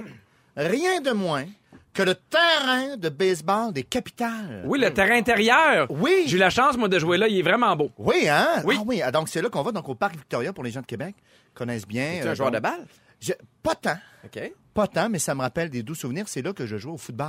rien 0.56 1.00
de 1.00 1.10
moins 1.12 1.44
que 1.92 2.02
le 2.02 2.14
terrain 2.14 2.96
de 2.96 3.08
baseball 3.08 3.72
des 3.72 3.82
capitales. 3.82 4.62
Oui, 4.64 4.78
le 4.78 4.92
terrain 4.94 5.16
intérieur. 5.16 5.86
Oui. 5.90 6.24
J'ai 6.26 6.36
eu 6.36 6.40
la 6.40 6.50
chance, 6.50 6.76
moi, 6.76 6.88
de 6.88 6.98
jouer 6.98 7.18
là. 7.18 7.26
Il 7.28 7.38
est 7.38 7.42
vraiment 7.42 7.74
beau. 7.74 7.90
Oui, 7.98 8.28
hein? 8.28 8.62
Oui. 8.64 8.76
Ah 8.78 8.82
oui, 8.86 9.02
ah, 9.02 9.10
donc 9.10 9.28
c'est 9.28 9.42
là 9.42 9.48
qu'on 9.48 9.62
va, 9.62 9.72
donc 9.72 9.88
au 9.88 9.94
Parc 9.94 10.14
Victoria, 10.14 10.52
pour 10.52 10.62
les 10.64 10.70
gens 10.70 10.80
de 10.82 10.86
Québec, 10.86 11.14
connaissent 11.54 11.86
bien. 11.86 12.18
Tu 12.22 12.26
euh, 12.28 12.30
un 12.30 12.34
joueur 12.34 12.50
donc- 12.50 12.60
de 12.60 12.62
balle? 12.62 12.86
Je- 13.20 13.32
Pas 13.62 13.74
tant. 13.74 13.98
OK. 14.24 14.52
Pas 14.72 14.86
tant, 14.86 15.08
mais 15.10 15.18
ça 15.18 15.34
me 15.34 15.40
rappelle 15.40 15.68
des 15.68 15.82
doux 15.82 15.94
souvenirs. 15.96 16.24
C'est 16.28 16.42
là 16.42 16.52
que 16.52 16.64
je 16.64 16.76
jouais 16.78 16.92
au 16.92 16.96
football. 16.96 17.26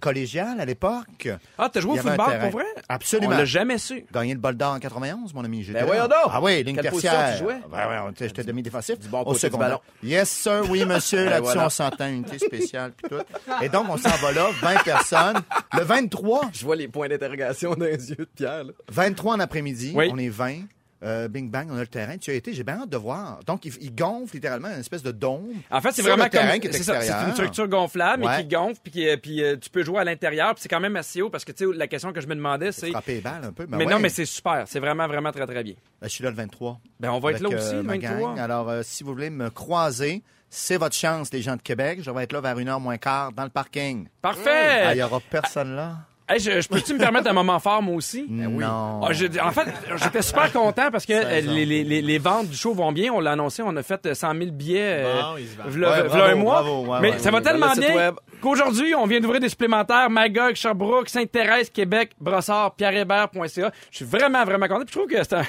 Collégial 0.00 0.60
à 0.60 0.64
l'époque. 0.64 1.28
Ah, 1.58 1.68
t'as 1.70 1.80
joué 1.80 1.92
au 1.98 2.02
football, 2.02 2.38
pour 2.40 2.50
vrai? 2.50 2.64
Absolument. 2.88 3.34
On 3.34 3.38
l'a 3.38 3.44
jamais 3.44 3.76
su. 3.78 4.04
Gagné 4.12 4.34
le 4.34 4.40
bol 4.40 4.54
d'or 4.56 4.74
en 4.74 4.78
91, 4.78 5.34
mon 5.34 5.44
ami. 5.44 5.64
Ben 5.70 5.84
voyons 5.84 6.04
donc! 6.04 6.30
Ah 6.30 6.40
oui, 6.40 6.62
ligne 6.62 6.76
Quelle 6.76 6.90
tertiaire. 6.90 7.32
tu 7.36 7.38
jouais? 7.44 7.54
Ouais, 7.70 7.86
ouais, 7.86 7.98
on 8.06 8.12
j'étais 8.18 8.44
demi-défensif. 8.44 8.98
bon 9.10 9.22
au 9.22 9.32
du 9.34 9.38
secondaire. 9.38 9.68
ballon. 9.68 9.80
Yes, 10.02 10.30
sir, 10.30 10.62
oui, 10.70 10.84
monsieur. 10.84 11.18
Ben 11.24 11.30
Là-dessus, 11.30 11.42
voilà. 11.52 11.66
on 11.66 11.70
s'entend, 11.70 12.06
unité 12.08 12.38
spéciale, 12.38 12.92
puis 12.92 13.10
tout. 13.10 13.22
Et 13.62 13.68
donc, 13.68 13.86
on 13.90 13.96
s'en 13.96 14.08
va 14.16 14.32
là, 14.32 14.48
20 14.62 14.82
personnes. 14.84 15.40
Le 15.76 15.82
23, 15.82 16.50
Je 16.52 16.64
vois 16.64 16.76
les 16.76 16.88
points 16.88 17.08
d'interrogation 17.08 17.74
dans 17.74 17.84
les 17.84 18.10
yeux 18.10 18.16
de 18.16 18.28
Pierre. 18.34 18.64
Là. 18.64 18.72
23 18.90 19.34
en 19.34 19.40
après-midi, 19.40 19.92
Oui. 19.94 20.08
on 20.12 20.18
est 20.18 20.28
20. 20.28 20.60
Euh, 21.02 21.28
bing 21.28 21.50
bang, 21.50 21.68
on 21.70 21.76
a 21.76 21.80
le 21.80 21.86
terrain. 21.86 22.18
Tu 22.18 22.30
as 22.30 22.34
été, 22.34 22.52
j'ai 22.52 22.62
bien 22.62 22.80
hâte 22.82 22.90
de 22.90 22.96
voir. 22.98 23.40
Donc, 23.46 23.64
il, 23.64 23.72
il 23.80 23.94
gonfle 23.94 24.34
littéralement 24.34 24.68
une 24.68 24.80
espèce 24.80 25.02
de 25.02 25.10
dôme. 25.12 25.48
En 25.70 25.80
fait, 25.80 25.92
c'est 25.92 26.02
vraiment 26.02 26.28
comme 26.28 26.42
c'est 26.72 26.72
ça, 26.82 27.00
c'est 27.00 27.06
extérieur. 27.06 27.26
une 27.28 27.32
structure 27.32 27.68
gonflable 27.68 28.22
mais 28.22 28.28
Ouais. 28.28 28.42
qui 28.42 28.48
gonfle 28.54 28.80
puis, 28.84 29.16
puis 29.16 29.42
euh, 29.42 29.56
tu 29.56 29.70
peux 29.70 29.82
jouer 29.82 30.00
à 30.00 30.04
l'intérieur 30.04 30.54
puis 30.54 30.62
c'est 30.62 30.68
quand 30.68 30.78
même 30.80 30.96
assez 30.96 31.22
haut 31.22 31.30
parce 31.30 31.44
que 31.46 31.52
tu 31.52 31.64
sais 31.64 31.72
la 31.76 31.86
question 31.86 32.12
que 32.12 32.20
je 32.20 32.26
me 32.26 32.34
demandais 32.34 32.70
c'est 32.72 32.90
Frapper 32.90 33.14
les 33.14 33.20
balles 33.22 33.44
un 33.44 33.52
peu. 33.52 33.64
Ben 33.64 33.78
mais 33.78 33.86
ouais. 33.86 33.92
non 33.92 33.98
mais 33.98 34.10
c'est 34.10 34.26
super, 34.26 34.64
c'est 34.66 34.78
vraiment 34.80 35.06
vraiment 35.08 35.32
très 35.32 35.46
très 35.46 35.62
bien. 35.64 35.74
Ben, 36.02 36.08
je 36.08 36.12
suis 36.12 36.22
là 36.24 36.30
le 36.30 36.36
23. 36.36 36.78
Ben 37.00 37.10
on 37.10 37.18
va 37.18 37.32
être 37.32 37.40
là 37.40 37.48
aussi 37.48 37.74
euh, 37.74 37.76
le 37.78 37.82
ma 37.82 37.94
23. 37.94 38.34
gang. 38.34 38.38
Alors, 38.38 38.68
euh, 38.68 38.82
si 38.84 39.02
vous 39.02 39.12
voulez 39.12 39.30
me 39.30 39.48
croiser, 39.48 40.22
c'est 40.50 40.76
votre 40.76 40.94
chance, 40.96 41.32
les 41.32 41.40
gens 41.42 41.56
de 41.56 41.62
Québec. 41.62 42.00
Je 42.02 42.10
vais 42.10 42.24
être 42.24 42.32
là 42.32 42.40
vers 42.42 42.58
une 42.58 42.68
heure 42.68 42.80
moins 42.80 42.98
quart 42.98 43.32
dans 43.32 43.44
le 43.44 43.50
parking. 43.50 44.06
Ah, 44.08 44.10
Parfait. 44.20 44.92
il 44.92 44.98
y 44.98 45.02
aura 45.02 45.20
personne 45.30 45.74
là? 45.76 45.96
Hey, 46.32 46.38
je, 46.38 46.60
je 46.60 46.68
peux-tu 46.68 46.94
me 46.94 46.98
permettre 46.98 47.28
un 47.28 47.32
moment 47.32 47.58
fort, 47.58 47.82
moi 47.82 47.96
aussi? 47.96 48.24
Non. 48.28 49.00
Ah, 49.04 49.12
je- 49.12 49.26
en 49.42 49.50
fait, 49.50 49.66
j'étais 49.96 50.22
super 50.22 50.52
content 50.52 50.90
parce 50.92 51.04
que 51.04 51.12
euh, 51.12 51.40
les, 51.40 51.66
les, 51.66 51.82
les, 51.82 52.00
les 52.02 52.18
ventes 52.18 52.48
du 52.48 52.56
show 52.56 52.72
vont 52.72 52.92
bien. 52.92 53.12
On 53.12 53.18
l'a 53.18 53.32
annoncé, 53.32 53.62
on 53.66 53.74
a 53.76 53.82
fait 53.82 54.06
euh, 54.06 54.14
100 54.14 54.34
000 54.36 54.50
billets 54.52 54.78
euh, 55.04 55.20
Bon, 55.22 55.36
ils 55.38 55.48
se 55.48 55.56
vendent. 55.56 55.66
v'là- 55.72 55.90
Ouais, 55.90 56.02
v'là 56.02 56.08
bravo, 56.08 56.22
un 56.30 56.34
mois. 56.36 56.62
bravo, 56.62 56.86
ouais, 56.86 56.98
Mais 57.02 57.10
ouais, 57.12 57.18
ça 57.18 57.30
va 57.32 57.40
tellement 57.40 57.66
Dans 57.66 57.74
le 57.74 57.82
site 57.82 57.90
bien 57.90 57.96
web. 57.96 58.14
qu'aujourd'hui, 58.40 58.94
on 58.94 59.06
vient 59.06 59.18
d'ouvrir 59.20 59.40
des 59.40 59.48
supplémentaires 59.48 60.08
Magog, 60.08 60.54
Sherbrooke, 60.54 61.08
Sainte-Thérèse, 61.08 61.68
Québec, 61.70 62.12
Brossard, 62.20 62.74
pierrehébert.ca. 62.76 63.70
Je 63.90 63.96
suis 63.96 64.04
vraiment, 64.04 64.44
vraiment 64.44 64.68
content. 64.68 64.84
Puis 64.84 64.94
je 64.94 64.98
trouve 64.98 65.10
que 65.10 65.22
c'est 65.24 65.34
un, 65.34 65.42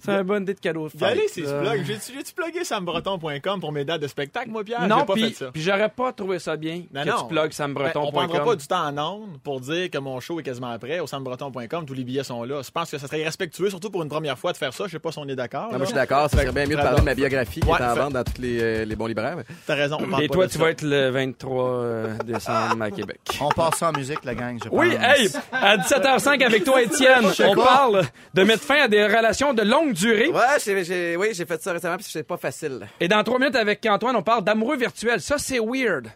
c'est 0.00 0.12
un 0.12 0.24
bon 0.24 0.42
idée 0.42 0.54
de 0.54 0.60
cadeau. 0.60 0.88
de 0.88 0.98
Y 0.98 1.04
aller, 1.04 1.26
c'est 1.28 1.42
blog. 1.42 1.82
J'ai-tu 1.84 2.34
plugué 2.34 2.64
sambreton.com 2.64 3.60
pour 3.60 3.72
mes 3.72 3.84
dates 3.84 4.00
de 4.02 4.06
spectacle, 4.08 4.50
moi, 4.50 4.64
Pierre? 4.64 4.86
Non, 4.88 5.04
puis 5.04 5.30
fait 5.30 5.34
ça. 5.44 5.50
puis 5.52 5.62
j'aurais 5.62 5.88
pas 5.88 6.12
trouvé 6.12 6.38
ça 6.38 6.56
bien 6.56 6.82
Non, 6.92 7.02
que 7.04 7.08
non. 7.08 7.16
tu 7.22 7.26
plugues 7.28 7.42
Ben, 7.44 7.52
sambreton.com. 7.52 8.02
on 8.06 8.12
prendra 8.12 8.44
pas 8.44 8.56
du 8.56 8.66
temps 8.66 8.86
en 8.86 8.98
ondes 8.98 9.38
pour 9.42 9.60
dire 9.60 9.90
que 9.90 9.98
mon 9.98 10.20
show 10.20 10.40
est 10.40 10.42
quasiment 10.42 10.76
prêt 10.78 11.00
au 11.00 11.06
sambreton.com. 11.06 11.84
Tous 11.86 11.94
les 11.94 12.04
billets 12.04 12.24
sont 12.24 12.44
là. 12.44 12.60
Je 12.64 12.70
pense 12.70 12.90
que 12.90 12.98
ça 12.98 13.06
serait 13.06 13.20
irrespectueux, 13.20 13.70
surtout 13.70 13.90
pour 13.90 14.02
une 14.02 14.08
première 14.08 14.38
fois, 14.38 14.52
de 14.52 14.56
faire 14.56 14.72
ça. 14.72 14.84
Je 14.86 14.92
sais 14.92 14.98
pas 14.98 15.12
si 15.12 15.18
on 15.18 15.28
est 15.28 15.36
d'accord. 15.36 15.68
Moi, 15.70 15.78
je 15.80 15.84
suis 15.86 15.94
d'accord. 15.94 16.28
Ça 16.30 16.38
serait 16.38 16.52
bien 16.52 16.66
mieux 16.66 16.76
de 16.76 16.80
parler 16.82 17.00
de 17.00 17.04
ma 17.04 17.14
biographie 17.14 17.60
qui 17.60 17.68
est 17.68 17.82
en 17.82 17.94
vente 17.94 18.12
dans 18.12 18.24
tous 18.24 18.40
les, 18.40 18.62
euh, 18.62 18.84
les 18.84 18.96
bons 18.96 19.06
libraires. 19.06 19.36
T'as 19.66 19.74
raison. 19.74 19.98
Et 20.20 20.28
toi, 20.28 20.46
tu 20.46 20.58
ça. 20.58 20.64
vas 20.64 20.70
être 20.70 20.82
le 20.82 21.10
23 21.10 21.70
euh, 21.70 22.14
décembre 22.24 22.82
à 22.82 22.90
Québec. 22.90 23.20
On 23.40 23.48
passe 23.48 23.76
ça 23.78 23.88
en 23.90 23.92
musique, 23.92 24.24
la 24.24 24.34
gang, 24.34 24.58
je 24.62 24.68
Oui, 24.70 24.90
pense. 24.94 25.04
hey, 25.18 25.28
à 25.52 25.76
17h05 25.76 26.44
avec 26.44 26.64
toi, 26.64 26.82
Étienne, 26.82 27.24
on 27.46 27.54
parle 27.54 28.02
de 28.34 28.42
mettre 28.42 28.62
fin 28.62 28.82
à 28.82 28.88
des 28.88 29.04
relations 29.04 29.54
de 29.54 29.62
longue 29.62 29.87
durée. 29.92 30.28
Ouais, 30.28 30.40
j'ai, 30.64 30.84
j'ai- 30.84 31.16
oui, 31.16 31.28
j'ai 31.32 31.44
fait 31.46 31.62
ça 31.62 31.72
récemment 31.72 31.96
puis 31.96 32.06
c'est 32.08 32.22
pas 32.22 32.36
facile. 32.36 32.86
Et 33.00 33.08
dans 33.08 33.22
trois 33.24 33.38
minutes 33.38 33.56
avec 33.56 33.84
Antoine, 33.86 34.16
on 34.16 34.22
parle 34.22 34.44
d'amoureux 34.44 34.76
virtuel. 34.76 35.20
Ça, 35.20 35.36
c'est 35.38 35.58
weird. 35.60 36.08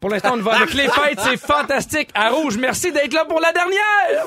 Pour 0.00 0.10
l'instant, 0.10 0.34
on 0.34 0.42
va 0.42 0.56
avec 0.56 0.74
les 0.74 0.88
fêtes, 0.88 1.18
c'est 1.22 1.36
fantastique. 1.36 2.10
À 2.14 2.30
Rouge, 2.30 2.56
merci 2.56 2.92
d'être 2.92 3.12
là 3.12 3.24
pour 3.24 3.40
la 3.40 3.52
dernière. 3.52 4.24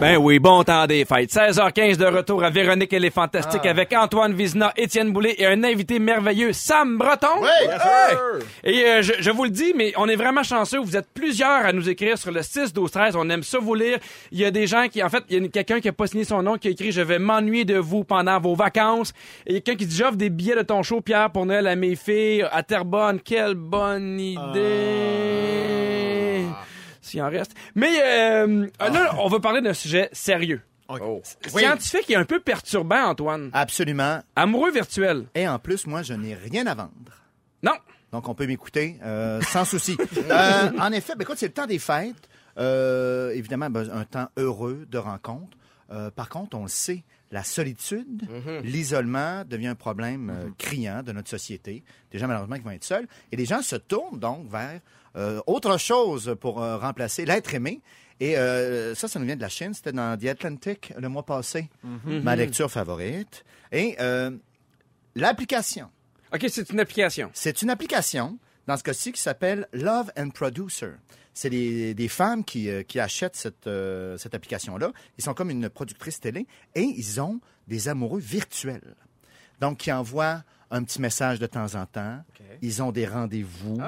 Ben 0.00 0.16
oui, 0.16 0.38
bon 0.38 0.64
temps 0.64 0.86
des 0.86 1.04
fêtes. 1.04 1.30
16h15 1.30 1.98
de 1.98 2.06
retour 2.06 2.42
à 2.42 2.48
Véronique, 2.48 2.90
elle 2.94 3.04
est 3.04 3.10
fantastique 3.10 3.66
avec 3.66 3.92
Antoine 3.92 4.32
Vizina, 4.32 4.72
Étienne 4.74 5.12
Boulay 5.12 5.34
et 5.36 5.44
un 5.44 5.62
invité 5.62 5.98
merveilleux, 5.98 6.54
Sam 6.54 6.96
Breton. 6.96 7.42
Yes, 7.42 7.82
sir. 7.82 8.18
Et 8.64 8.84
euh, 8.86 9.02
je, 9.02 9.12
je 9.18 9.30
vous 9.30 9.44
le 9.44 9.50
dis, 9.50 9.74
mais 9.76 9.92
on 9.98 10.08
est 10.08 10.16
vraiment 10.16 10.42
chanceux. 10.42 10.78
Vous 10.78 10.96
êtes 10.96 11.08
plusieurs 11.12 11.66
à 11.66 11.74
nous 11.74 11.86
écrire 11.90 12.16
sur 12.16 12.32
le 12.32 12.40
6 12.40 12.72
12 12.72 12.90
13. 12.90 13.14
On 13.14 13.28
aime 13.28 13.42
ça 13.42 13.58
vous 13.58 13.74
lire. 13.74 13.98
Il 14.32 14.38
y 14.38 14.46
a 14.46 14.50
des 14.50 14.66
gens 14.66 14.88
qui, 14.88 15.02
en 15.02 15.10
fait, 15.10 15.22
il 15.28 15.42
y 15.42 15.44
a 15.44 15.48
quelqu'un 15.48 15.80
qui 15.80 15.88
a 15.88 15.92
pas 15.92 16.06
signé 16.06 16.24
son 16.24 16.42
nom 16.42 16.56
qui 16.56 16.68
a 16.68 16.70
écrit 16.70 16.92
«Je 16.92 17.02
vais 17.02 17.18
m'ennuyer 17.18 17.66
de 17.66 17.76
vous 17.76 18.02
pendant 18.02 18.40
vos 18.40 18.54
vacances». 18.54 19.12
Et 19.46 19.50
il 19.50 19.54
y 19.56 19.58
a 19.58 19.60
quelqu'un 19.60 19.80
qui 19.80 19.86
dit 19.86 19.96
«J'offre 19.98 20.16
des 20.16 20.30
billets 20.30 20.56
de 20.56 20.62
ton 20.62 20.82
show, 20.82 21.02
Pierre, 21.02 21.30
pour 21.30 21.44
Noël 21.44 21.66
à 21.66 21.76
mes 21.76 21.94
filles 21.94 22.46
à 22.50 22.62
Terrebonne. 22.62 23.20
Quelle 23.20 23.54
bonne 23.54 24.18
idée 24.18 24.40
S'il 27.10 27.22
en 27.22 27.28
reste. 27.28 27.54
Mais 27.74 28.00
euh, 28.00 28.68
là, 28.78 29.16
on 29.18 29.26
va 29.26 29.40
parler 29.40 29.60
d'un 29.60 29.74
sujet 29.74 30.08
sérieux. 30.12 30.60
Ok. 30.88 31.02
Scientifique 31.46 32.08
et 32.10 32.14
un 32.14 32.24
peu 32.24 32.38
perturbant, 32.38 33.06
Antoine. 33.06 33.50
Absolument. 33.52 34.20
Amoureux 34.36 34.70
virtuel. 34.70 35.26
Et 35.34 35.48
en 35.48 35.58
plus, 35.58 35.88
moi, 35.88 36.02
je 36.02 36.14
n'ai 36.14 36.34
rien 36.34 36.68
à 36.68 36.74
vendre. 36.74 36.92
Non. 37.64 37.72
Donc, 38.12 38.28
on 38.28 38.34
peut 38.34 38.46
m'écouter 38.46 38.96
euh, 39.02 39.40
sans 39.42 39.64
souci. 39.64 39.96
Euh, 40.30 40.70
en 40.78 40.92
effet, 40.92 41.14
ben, 41.16 41.22
écoute, 41.22 41.38
c'est 41.38 41.48
le 41.48 41.52
temps 41.52 41.66
des 41.66 41.80
fêtes. 41.80 42.28
Euh, 42.58 43.30
évidemment, 43.30 43.70
ben, 43.70 43.90
un 43.90 44.04
temps 44.04 44.28
heureux 44.36 44.86
de 44.88 44.98
rencontre. 44.98 45.56
Euh, 45.90 46.10
par 46.12 46.28
contre, 46.28 46.56
on 46.56 46.62
le 46.62 46.68
sait, 46.68 47.02
la 47.32 47.42
solitude, 47.42 48.22
l'isolement 48.62 49.44
devient 49.44 49.68
un 49.68 49.74
problème 49.74 50.30
euh, 50.30 50.48
criant 50.58 51.02
de 51.02 51.12
notre 51.12 51.28
société. 51.28 51.82
Des 52.12 52.18
gens, 52.18 52.28
malheureusement, 52.28 52.56
qui 52.56 52.62
vont 52.62 52.70
être 52.70 52.84
seuls. 52.84 53.06
Et 53.32 53.36
les 53.36 53.44
gens 53.44 53.62
se 53.62 53.76
tournent 53.76 54.18
donc 54.18 54.48
vers 54.50 54.80
euh, 54.80 54.99
autre 55.46 55.78
chose 55.78 56.36
pour 56.40 56.62
euh, 56.62 56.76
remplacer 56.78 57.24
l'être 57.24 57.54
aimé. 57.54 57.80
Et 58.20 58.36
euh, 58.36 58.94
ça, 58.94 59.08
ça 59.08 59.18
nous 59.18 59.24
vient 59.26 59.36
de 59.36 59.40
la 59.40 59.48
Chine. 59.48 59.72
C'était 59.72 59.92
dans 59.92 60.18
The 60.18 60.26
Atlantic 60.26 60.92
le 60.98 61.08
mois 61.08 61.24
passé. 61.24 61.70
Ma 62.04 62.36
lecture 62.36 62.70
favorite. 62.70 63.44
Et 63.72 63.96
euh, 64.00 64.30
l'application. 65.14 65.88
OK, 66.32 66.46
c'est 66.48 66.70
une 66.70 66.80
application. 66.80 67.30
C'est 67.32 67.62
une 67.62 67.70
application, 67.70 68.38
dans 68.66 68.76
ce 68.76 68.82
cas-ci, 68.82 69.12
qui 69.12 69.20
s'appelle 69.20 69.66
Love 69.72 70.12
and 70.18 70.30
Producer. 70.30 70.92
C'est 71.32 71.50
des, 71.50 71.94
des 71.94 72.08
femmes 72.08 72.44
qui, 72.44 72.68
euh, 72.68 72.82
qui 72.82 73.00
achètent 73.00 73.36
cette, 73.36 73.66
euh, 73.66 74.18
cette 74.18 74.34
application-là. 74.34 74.92
Ils 75.16 75.24
sont 75.24 75.32
comme 75.32 75.50
une 75.50 75.70
productrice 75.70 76.20
télé 76.20 76.46
et 76.74 76.82
ils 76.82 77.20
ont 77.20 77.40
des 77.68 77.88
amoureux 77.88 78.20
virtuels. 78.20 78.96
Donc, 79.60 79.78
qui 79.78 79.92
envoient 79.92 80.42
un 80.70 80.82
petit 80.84 81.00
message 81.00 81.38
de 81.38 81.46
temps 81.46 81.74
en 81.74 81.86
temps. 81.86 82.22
Ils 82.62 82.82
ont 82.82 82.92
des 82.92 83.06
rendez-vous. 83.06 83.80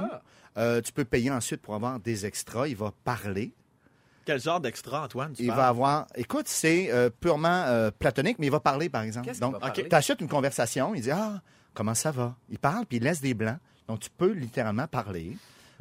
Euh, 0.59 0.81
tu 0.81 0.93
peux 0.93 1.05
payer 1.05 1.31
ensuite 1.31 1.61
pour 1.63 1.75
avoir 1.75 1.99
des 2.01 2.27
extras. 2.27 2.69
Il 2.69 2.77
va 2.77 2.93
parler. 3.05 3.53
Quel 4.25 4.41
genre 4.41 4.61
d'extra, 4.61 5.05
Antoine? 5.05 5.33
tu 5.33 5.43
Il 5.43 5.47
parles? 5.49 5.59
va 5.59 5.69
avoir. 5.69 6.07
Écoute, 6.15 6.47
c'est 6.47 6.93
euh, 6.93 7.11
purement 7.11 7.49
euh, 7.67 7.91
platonique, 7.91 8.39
mais 8.39 8.47
il 8.47 8.53
va 8.53 8.61
parler, 8.61 8.89
par 8.89 9.03
exemple. 9.03 9.33
Donc, 9.41 9.57
tu 9.75 9.95
achètes 9.95 10.21
une 10.21 10.29
conversation, 10.29 10.95
il 10.95 11.03
dit 11.03 11.11
Ah, 11.11 11.41
comment 11.75 11.95
ça 11.95 12.11
va 12.13 12.37
Il 12.49 12.59
parle, 12.59 12.87
puis 12.87 12.99
il 12.99 13.03
laisse 13.03 13.21
des 13.21 13.35
blancs. 13.35 13.59
Donc, 13.89 14.01
tu 14.01 14.11
peux 14.11 14.31
littéralement 14.33 14.87
parler. 14.87 15.37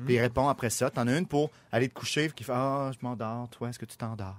Puis 0.06 0.16
il 0.16 0.20
répond 0.20 0.48
après 0.50 0.72
ça. 0.72 0.90
Tu 0.90 1.00
en 1.00 1.08
as 1.08 1.16
une 1.16 1.28
pour 1.28 1.52
aller 1.72 1.88
te 1.88 1.94
coucher, 1.94 2.32
qui 2.36 2.44
fait 2.44 2.54
Ah, 2.56 2.90
je 2.92 2.98
m'endors. 3.06 3.48
Toi, 3.50 3.70
est-ce 3.70 3.78
que 3.78 3.86
tu 3.86 3.98
t'endors 3.98 4.38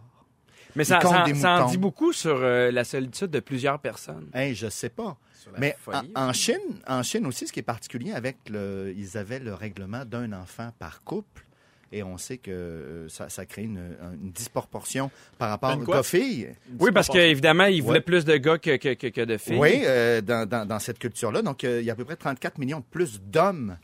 Mais 0.77 0.85
ça, 0.85 1.01
ça, 1.01 1.25
des 1.25 1.35
ça 1.35 1.65
en 1.65 1.69
dit 1.71 1.77
beaucoup 1.79 2.13
sur 2.13 2.37
euh, 2.41 2.71
la 2.71 2.85
solitude 2.85 3.31
de 3.31 3.41
plusieurs 3.41 3.79
personnes. 3.79 4.29
Hey, 4.35 4.55
je 4.55 4.69
sais 4.69 4.89
pas. 4.89 5.17
Mais 5.59 5.77
en, 5.87 5.93
folie 5.93 6.13
en 6.15 6.33
Chine, 6.33 6.57
en 6.87 7.03
Chine 7.03 7.27
aussi, 7.27 7.47
ce 7.49 7.53
qui 7.53 7.61
est 7.61 7.65
particulier 7.65 8.13
avec 8.13 8.37
le, 8.49 8.95
ils 8.97 9.19
avaient 9.19 9.41
le 9.41 9.53
règlement 9.55 10.05
d'un 10.05 10.33
enfant 10.33 10.71
par 10.79 11.03
couple. 11.03 11.45
Et 11.95 12.03
on 12.03 12.17
sait 12.17 12.39
que 12.39 12.51
euh, 12.51 13.09
ça, 13.11 13.29
ça 13.29 13.45
crée 13.45 13.65
une, 13.65 13.95
une 14.23 14.31
disproportion 14.31 15.11
par 15.37 15.51
rapport 15.51 15.77
aux 15.77 16.03
filles. 16.03 16.55
Oui, 16.79 16.91
parce 16.91 17.09
qu'évidemment, 17.09 17.65
il 17.67 17.83
voulait 17.83 17.99
Ouais. 17.99 18.01
plus 18.01 18.25
de 18.25 18.35
gars 18.39 18.57
que, 18.57 18.77
que, 18.77 18.95
que, 18.95 19.09
que 19.09 19.21
de 19.21 19.37
filles. 19.37 19.59
Oui, 19.59 19.83
euh, 19.85 20.23
dans, 20.23 20.49
dans, 20.49 20.65
dans 20.67 20.79
cette 20.79 20.99
culture-là. 20.99 21.43
Donc, 21.43 21.65
euh, 21.65 21.81
il 21.83 21.85
y 21.87 21.91
a 21.91 21.93
à 21.93 21.97
peu 21.97 22.07
près 22.07 22.17
34 22.17 22.57
millions 22.57 22.79
de 22.79 22.85
plus 22.91 23.21
d'hommes 23.21 23.77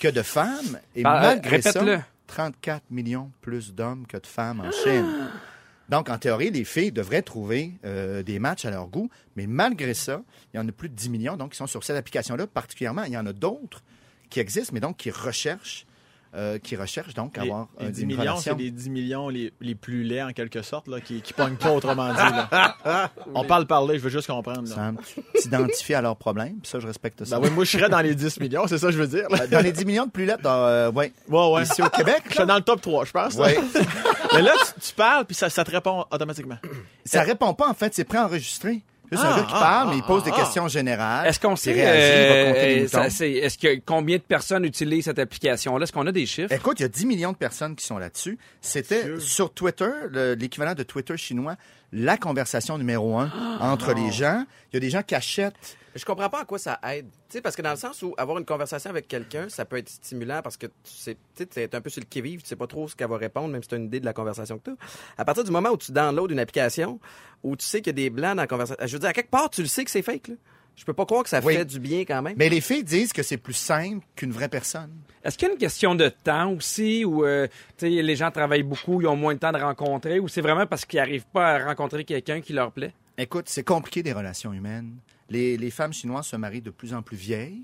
que 0.00 0.08
de 0.08 0.22
femmes. 0.22 0.80
Et 0.96 1.02
Bah, 1.04 1.20
malgré 1.20 1.56
répète-le. 1.58 1.96
ça, 1.98 2.04
34 2.26 2.82
millions 2.90 3.30
plus 3.40 3.72
d'hommes 3.72 4.04
que 4.08 4.16
de 4.16 4.26
femmes 4.26 4.60
en 4.60 4.72
Chine. 4.72 5.06
Donc, 5.88 6.08
en 6.08 6.18
théorie, 6.18 6.50
les 6.50 6.64
filles 6.64 6.92
devraient 6.92 7.22
trouver 7.22 7.72
euh, 7.84 8.22
des 8.22 8.38
matchs 8.38 8.64
à 8.64 8.70
leur 8.70 8.86
goût. 8.86 9.10
Mais 9.36 9.46
malgré 9.46 9.94
ça, 9.94 10.22
il 10.52 10.56
y 10.56 10.60
en 10.60 10.68
a 10.68 10.72
plus 10.72 10.88
de 10.88 10.94
10 10.94 11.10
millions 11.10 11.36
donc, 11.36 11.52
qui 11.52 11.56
sont 11.58 11.66
sur 11.66 11.84
cette 11.84 11.96
application-là. 11.96 12.46
Particulièrement, 12.46 13.04
il 13.04 13.12
y 13.12 13.18
en 13.18 13.26
a 13.26 13.32
d'autres 13.32 13.82
qui 14.30 14.40
existent, 14.40 14.72
mais 14.72 14.80
donc 14.80 14.96
qui 14.96 15.10
recherchent, 15.10 15.86
euh, 16.34 16.58
qui 16.58 16.74
recherchent 16.76 17.14
donc 17.14 17.36
Les, 17.36 17.42
avoir 17.44 17.68
les 17.78 17.86
euh, 17.86 17.90
10 17.90 18.00
une 18.02 18.06
millions, 18.08 18.20
relation. 18.20 18.40
c'est 18.56 18.62
les 18.62 18.70
10 18.70 18.90
millions 18.90 19.28
les, 19.28 19.52
les 19.60 19.74
plus 19.74 20.02
laids, 20.02 20.22
en 20.22 20.32
quelque 20.32 20.62
sorte, 20.62 20.88
là, 20.88 21.00
qui, 21.00 21.20
qui 21.22 21.32
pognent 21.32 21.56
pas, 21.56 21.70
autrement 21.72 22.08
dit. 22.12 22.18
là. 22.18 23.10
On 23.34 23.44
parle 23.44 23.66
parler, 23.66 23.98
je 23.98 24.02
veux 24.04 24.10
juste 24.10 24.26
comprendre. 24.26 24.62
là. 24.68 24.74
Sam, 24.74 24.98
tu 25.14 25.22
t'identifies 25.42 25.94
à 25.94 26.02
leurs 26.02 26.16
problèmes, 26.16 26.58
puis 26.60 26.68
ça, 26.70 26.80
je 26.80 26.86
respecte 26.86 27.24
ça. 27.24 27.38
Ben 27.38 27.46
oui, 27.46 27.54
moi, 27.54 27.64
je 27.64 27.70
serais 27.70 27.88
dans 27.88 28.00
les 28.00 28.14
10 28.14 28.40
millions, 28.40 28.66
c'est 28.66 28.78
ça 28.78 28.86
que 28.88 28.92
je 28.92 28.98
veux 28.98 29.06
dire. 29.06 29.28
là. 29.30 29.42
Euh, 29.42 29.46
Dans 29.46 29.60
les 29.62 29.72
10 29.72 29.84
millions 29.84 30.06
de 30.06 30.10
plus 30.10 30.26
lettres, 30.26 30.42
euh, 30.46 30.90
ouais. 30.92 31.12
Ouais, 31.28 31.50
ouais. 31.52 31.62
Ici 31.62 31.82
au 31.82 31.88
Québec, 31.88 32.22
Je 32.28 32.34
suis 32.34 32.46
dans 32.46 32.56
le 32.56 32.62
top 32.62 32.80
3, 32.80 33.04
je 33.04 33.12
pense. 33.12 33.34
Ouais. 33.34 33.56
Mais 34.34 34.42
là, 34.42 34.52
tu, 34.74 34.88
tu 34.88 34.94
parles, 34.94 35.24
puis 35.26 35.34
ça, 35.36 35.48
ça 35.50 35.62
te 35.64 35.70
répond 35.70 36.04
automatiquement. 36.10 36.58
Ça 37.04 37.22
répond 37.22 37.54
pas, 37.54 37.68
en 37.68 37.74
fait, 37.74 37.94
c'est 37.94 38.04
préenregistré. 38.04 38.82
Juste 39.12 39.22
un 39.24 39.28
Ah, 39.32 39.36
gars 39.36 39.42
qui 39.44 39.52
ah, 39.54 39.60
parle, 39.60 39.88
ah, 39.88 39.90
mais 39.92 39.96
il 39.98 40.02
pose 40.02 40.24
des 40.24 40.30
ah. 40.32 40.36
questions 40.36 40.66
générales. 40.68 41.26
Est-ce 41.26 41.38
qu'on 41.38 41.56
sait, 41.56 41.72
réagit, 41.72 42.88
euh, 42.96 43.08
c'est- 43.10 43.30
est-ce 43.32 43.58
que 43.58 43.80
combien 43.84 44.16
de 44.16 44.22
personnes 44.22 44.64
utilisent 44.64 45.04
cette 45.04 45.18
application-là? 45.18 45.84
Est-ce 45.84 45.92
qu'on 45.92 46.06
a 46.06 46.12
des 46.12 46.26
chiffres? 46.26 46.52
Écoute, 46.52 46.80
il 46.80 46.82
y 46.82 46.86
a 46.86 46.88
10 46.88 47.06
millions 47.06 47.32
de 47.32 47.36
personnes 47.36 47.76
qui 47.76 47.84
sont 47.84 47.98
là-dessus. 47.98 48.38
C'était 48.60 49.18
sur 49.20 49.52
Twitter, 49.52 49.90
le- 50.10 50.34
l'équivalent 50.34 50.74
de 50.74 50.82
Twitter 50.82 51.16
chinois, 51.16 51.56
la 51.92 52.16
conversation 52.16 52.78
numéro 52.78 53.18
un 53.18 53.30
entre 53.60 53.92
les 53.94 54.10
gens. 54.10 54.44
Il 54.72 54.76
y 54.76 54.78
a 54.78 54.80
des 54.80 54.90
gens 54.90 55.02
qui 55.02 55.14
achètent. 55.14 55.54
Je 55.94 56.04
comprends 56.04 56.28
pas 56.28 56.40
à 56.40 56.44
quoi 56.44 56.58
ça 56.58 56.78
aide. 56.92 57.06
Tu 57.28 57.34
sais, 57.36 57.40
parce 57.40 57.54
que 57.54 57.62
dans 57.62 57.70
le 57.70 57.76
sens 57.76 58.02
où 58.02 58.14
avoir 58.18 58.38
une 58.38 58.44
conversation 58.44 58.90
avec 58.90 59.06
quelqu'un, 59.06 59.48
ça 59.48 59.64
peut 59.64 59.76
être 59.76 59.88
stimulant 59.88 60.40
parce 60.42 60.56
que 60.56 60.66
tu 60.66 60.72
sais, 60.84 61.14
tu 61.14 61.44
sais, 61.50 61.68
t'es 61.68 61.74
un 61.74 61.80
peu 61.80 61.90
sur 61.90 62.00
le 62.00 62.06
qui-vive, 62.06 62.42
tu 62.42 62.48
sais 62.48 62.56
pas 62.56 62.66
trop 62.66 62.88
ce 62.88 62.96
qu'elle 62.96 63.08
va 63.08 63.16
répondre, 63.16 63.48
même 63.48 63.62
si 63.62 63.68
tu 63.68 63.74
as 63.76 63.78
une 63.78 63.84
idée 63.86 64.00
de 64.00 64.04
la 64.04 64.12
conversation 64.12 64.58
que 64.58 64.70
tu 64.70 64.76
À 65.16 65.24
partir 65.24 65.44
du 65.44 65.50
moment 65.50 65.70
où 65.70 65.76
tu 65.76 65.92
downloads 65.92 66.32
une 66.32 66.40
application, 66.40 66.98
où 67.42 67.54
tu 67.56 67.64
sais 67.64 67.78
qu'il 67.80 67.88
y 67.88 67.90
a 67.90 68.02
des 68.04 68.10
blancs 68.10 68.34
dans 68.36 68.42
la 68.42 68.46
conversation, 68.48 68.84
je 68.86 68.92
veux 68.92 68.98
dire, 68.98 69.08
à 69.08 69.12
quelque 69.12 69.30
part, 69.30 69.50
tu 69.50 69.62
le 69.62 69.68
sais 69.68 69.84
que 69.84 69.90
c'est 69.90 70.02
fake, 70.02 70.28
là. 70.28 70.34
Je 70.76 70.84
peux 70.84 70.92
pas 70.92 71.06
croire 71.06 71.22
que 71.22 71.28
ça 71.28 71.38
Oui. 71.44 71.54
fait 71.54 71.64
du 71.64 71.78
bien 71.78 72.00
quand 72.00 72.20
même. 72.20 72.34
Mais 72.36 72.48
les 72.48 72.60
filles 72.60 72.82
disent 72.82 73.12
que 73.12 73.22
c'est 73.22 73.36
plus 73.36 73.52
simple 73.52 74.04
qu'une 74.16 74.32
vraie 74.32 74.48
personne. 74.48 74.90
Est-ce 75.22 75.38
qu'il 75.38 75.46
y 75.46 75.50
a 75.52 75.54
une 75.54 75.60
question 75.60 75.94
de 75.94 76.08
temps 76.08 76.50
aussi 76.50 77.04
où 77.04 77.24
euh, 77.24 77.46
tu 77.78 77.86
sais, 77.94 78.02
les 78.02 78.16
gens 78.16 78.32
travaillent 78.32 78.64
beaucoup, 78.64 79.00
ils 79.00 79.06
ont 79.06 79.14
moins 79.14 79.34
de 79.34 79.38
temps 79.38 79.52
de 79.52 79.58
rencontrer 79.60 80.18
ou 80.18 80.26
c'est 80.26 80.40
vraiment 80.40 80.66
parce 80.66 80.84
qu'ils 80.84 80.98
n'arrivent 80.98 81.26
pas 81.32 81.52
à 81.54 81.64
rencontrer 81.66 82.04
quelqu'un 82.04 82.40
qui 82.40 82.52
leur 82.52 82.72
plaît? 82.72 82.92
Écoute, 83.16 83.44
c'est 83.48 83.62
compliqué 83.62 84.02
des 84.02 84.12
relations 84.12 84.52
humaines. 84.52 84.96
Les, 85.30 85.56
les 85.56 85.70
femmes 85.70 85.92
chinoises 85.92 86.26
se 86.26 86.36
marient 86.36 86.60
de 86.62 86.70
plus 86.70 86.94
en 86.94 87.02
plus 87.02 87.16
vieilles. 87.16 87.62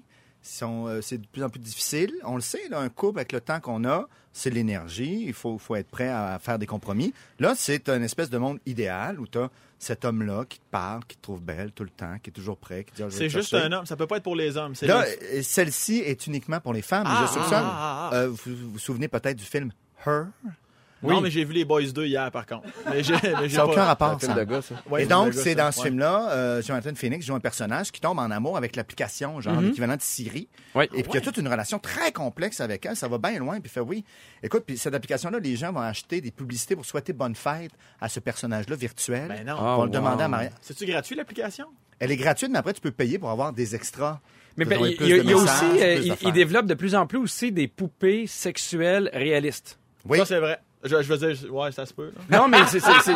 Euh, 0.62 1.02
c'est 1.02 1.18
de 1.18 1.26
plus 1.26 1.42
en 1.42 1.50
plus 1.50 1.60
difficile. 1.60 2.12
On 2.24 2.34
le 2.36 2.40
sait, 2.40 2.66
là, 2.70 2.80
un 2.80 2.88
couple 2.88 3.18
avec 3.18 3.32
le 3.32 3.42
temps 3.42 3.60
qu'on 3.60 3.84
a, 3.84 4.08
c'est 4.32 4.48
l'énergie. 4.48 5.24
Il 5.26 5.34
faut, 5.34 5.58
faut 5.58 5.74
être 5.76 5.88
prêt 5.90 6.08
à 6.08 6.38
faire 6.38 6.58
des 6.58 6.64
compromis. 6.66 7.12
Là, 7.38 7.54
c'est 7.54 7.90
un 7.90 8.02
espèce 8.02 8.30
de 8.30 8.38
monde 8.38 8.58
idéal 8.64 9.20
où 9.20 9.26
tu 9.26 9.36
as 9.38 9.50
cet 9.78 10.04
homme-là 10.06 10.44
qui 10.48 10.58
te 10.58 10.64
parle, 10.70 11.04
qui 11.04 11.16
te 11.18 11.22
trouve 11.22 11.42
belle 11.42 11.72
tout 11.72 11.84
le 11.84 11.90
temps, 11.90 12.16
qui 12.22 12.30
est 12.30 12.32
toujours 12.32 12.56
prêt, 12.56 12.84
qui 12.84 12.94
dit 12.94 13.02
Ah, 13.02 13.06
vais 13.08 13.10
C'est 13.12 13.24
te 13.24 13.28
juste 13.28 13.52
un 13.54 13.70
homme, 13.72 13.84
ça 13.84 13.96
peut 13.96 14.06
pas 14.06 14.16
être 14.16 14.22
pour 14.22 14.36
les 14.36 14.56
hommes. 14.56 14.74
c'est 14.74 14.86
Là, 14.86 15.04
les- 15.04 15.40
euh, 15.40 15.42
celle-ci 15.42 15.98
est 15.98 16.26
uniquement 16.26 16.60
pour 16.60 16.72
les 16.72 16.82
femmes. 16.82 17.04
Ah, 17.06 17.26
je 17.26 17.32
soupçonne. 17.34 17.52
ah, 17.62 17.70
ah, 17.74 18.10
ah. 18.12 18.16
Euh, 18.16 18.28
vous 18.28 18.56
vous 18.56 18.70
vous 18.72 18.78
souvenez 18.78 19.08
peut-être 19.08 19.36
du 19.36 19.44
film 19.44 19.72
Her? 20.06 20.24
Non, 21.02 21.20
mais 21.20 21.30
j'ai 21.30 21.44
vu 21.44 21.54
les 21.54 21.64
Boys 21.64 21.86
2 21.94 22.04
hier, 22.06 22.30
par 22.30 22.44
contre. 22.46 22.68
Mais 22.90 23.02
j'ai, 23.02 23.14
mais 23.14 23.48
j'ai 23.48 23.56
Ça 23.56 23.64
n'a 23.64 23.66
aucun 23.66 23.82
Un 23.82 23.86
rapport, 23.86 24.20
ça. 24.20 24.34
de 24.34 24.44
gars, 24.44 24.60
ça. 24.62 24.74
Ouais, 24.90 25.04
et 25.04 25.06
donc, 25.06 25.32
c'est 25.34 25.54
dans 25.54 25.72
ce 25.72 25.78
Ouais. 25.80 25.86
film-là, 25.86 26.30
euh, 26.30 26.62
Jonathan 26.62 26.90
Phoenix 26.94 27.24
joue 27.26 27.34
un 27.34 27.40
personnage 27.40 27.90
qui 27.90 28.00
tombe 28.00 28.18
en 28.18 28.30
amour 28.30 28.56
avec 28.56 28.76
l'application, 28.76 29.40
genre 29.40 29.60
l'équivalent 29.60 29.96
de 29.96 30.02
Siri. 30.02 30.48
Oui. 30.74 30.84
Et 30.94 31.02
puis, 31.02 31.12
il 31.12 31.14
y 31.14 31.18
a 31.18 31.20
toute 31.22 31.36
une 31.38 31.48
relation 31.48 31.78
très 31.78 32.12
complexe 32.12 32.60
avec 32.60 32.84
elle. 32.86 32.96
Ça 32.96 33.08
va 33.08 33.18
bien 33.18 33.38
loin. 33.38 33.60
Puis, 33.60 33.70
il 33.70 33.70
fait 33.70 33.80
oui. 33.80 34.04
Écoute, 34.42 34.64
puis 34.66 34.76
cette 34.78 34.94
application-là, 34.94 35.38
les 35.38 35.56
gens 35.56 35.72
vont 35.72 35.80
acheter 35.80 36.20
des 36.20 36.30
publicités 36.30 36.76
pour 36.76 36.84
souhaiter 36.84 37.12
bonne 37.12 37.34
fête 37.34 37.72
à 38.00 38.08
ce 38.08 38.20
personnage-là 38.20 38.76
virtuel. 38.76 39.28
Ben 39.28 39.46
non. 39.46 39.54
Ils 39.56 39.60
vont 39.60 39.80
Oh, 39.80 39.84
le 39.84 39.90
demander 39.90 40.16
wow. 40.18 40.22
à 40.24 40.28
mariage. 40.28 40.52
C'est-tu 40.60 40.84
gratuit, 40.86 41.14
l'application? 41.16 41.66
Elle 41.98 42.10
est 42.12 42.16
gratuite, 42.16 42.50
mais 42.50 42.58
après, 42.58 42.72
tu 42.72 42.80
peux 42.80 42.90
payer 42.90 43.18
pour 43.18 43.30
avoir 43.30 43.52
des 43.52 43.74
extras. 43.74 44.20
Mais 44.56 44.64
ben, 44.64 44.78
il 44.84 45.06
y 45.08 45.12
a, 45.12 45.16
y 45.18 45.32
aussi, 45.34 45.64
euh, 45.80 46.14
il 46.22 46.32
développe 46.32 46.66
de 46.66 46.74
plus 46.74 46.94
en 46.94 47.06
plus 47.06 47.18
aussi 47.18 47.52
des 47.52 47.68
poupées 47.68 48.26
sexuelles 48.26 49.08
réalistes. 49.14 49.78
Oui. 50.06 50.18
Ça, 50.18 50.24
c'est 50.26 50.40
vrai. 50.40 50.58
Je, 50.82 50.88
je 51.02 51.12
veux 51.12 51.18
dire, 51.34 51.52
ouais, 51.54 51.72
ça 51.72 51.84
se 51.84 51.92
peut. 51.92 52.10
là. 52.30 52.38
Non, 52.38 52.48
mais 52.48 52.58
c'est, 52.66 52.80
c'est- 52.80 53.00
c'est- 53.02 53.12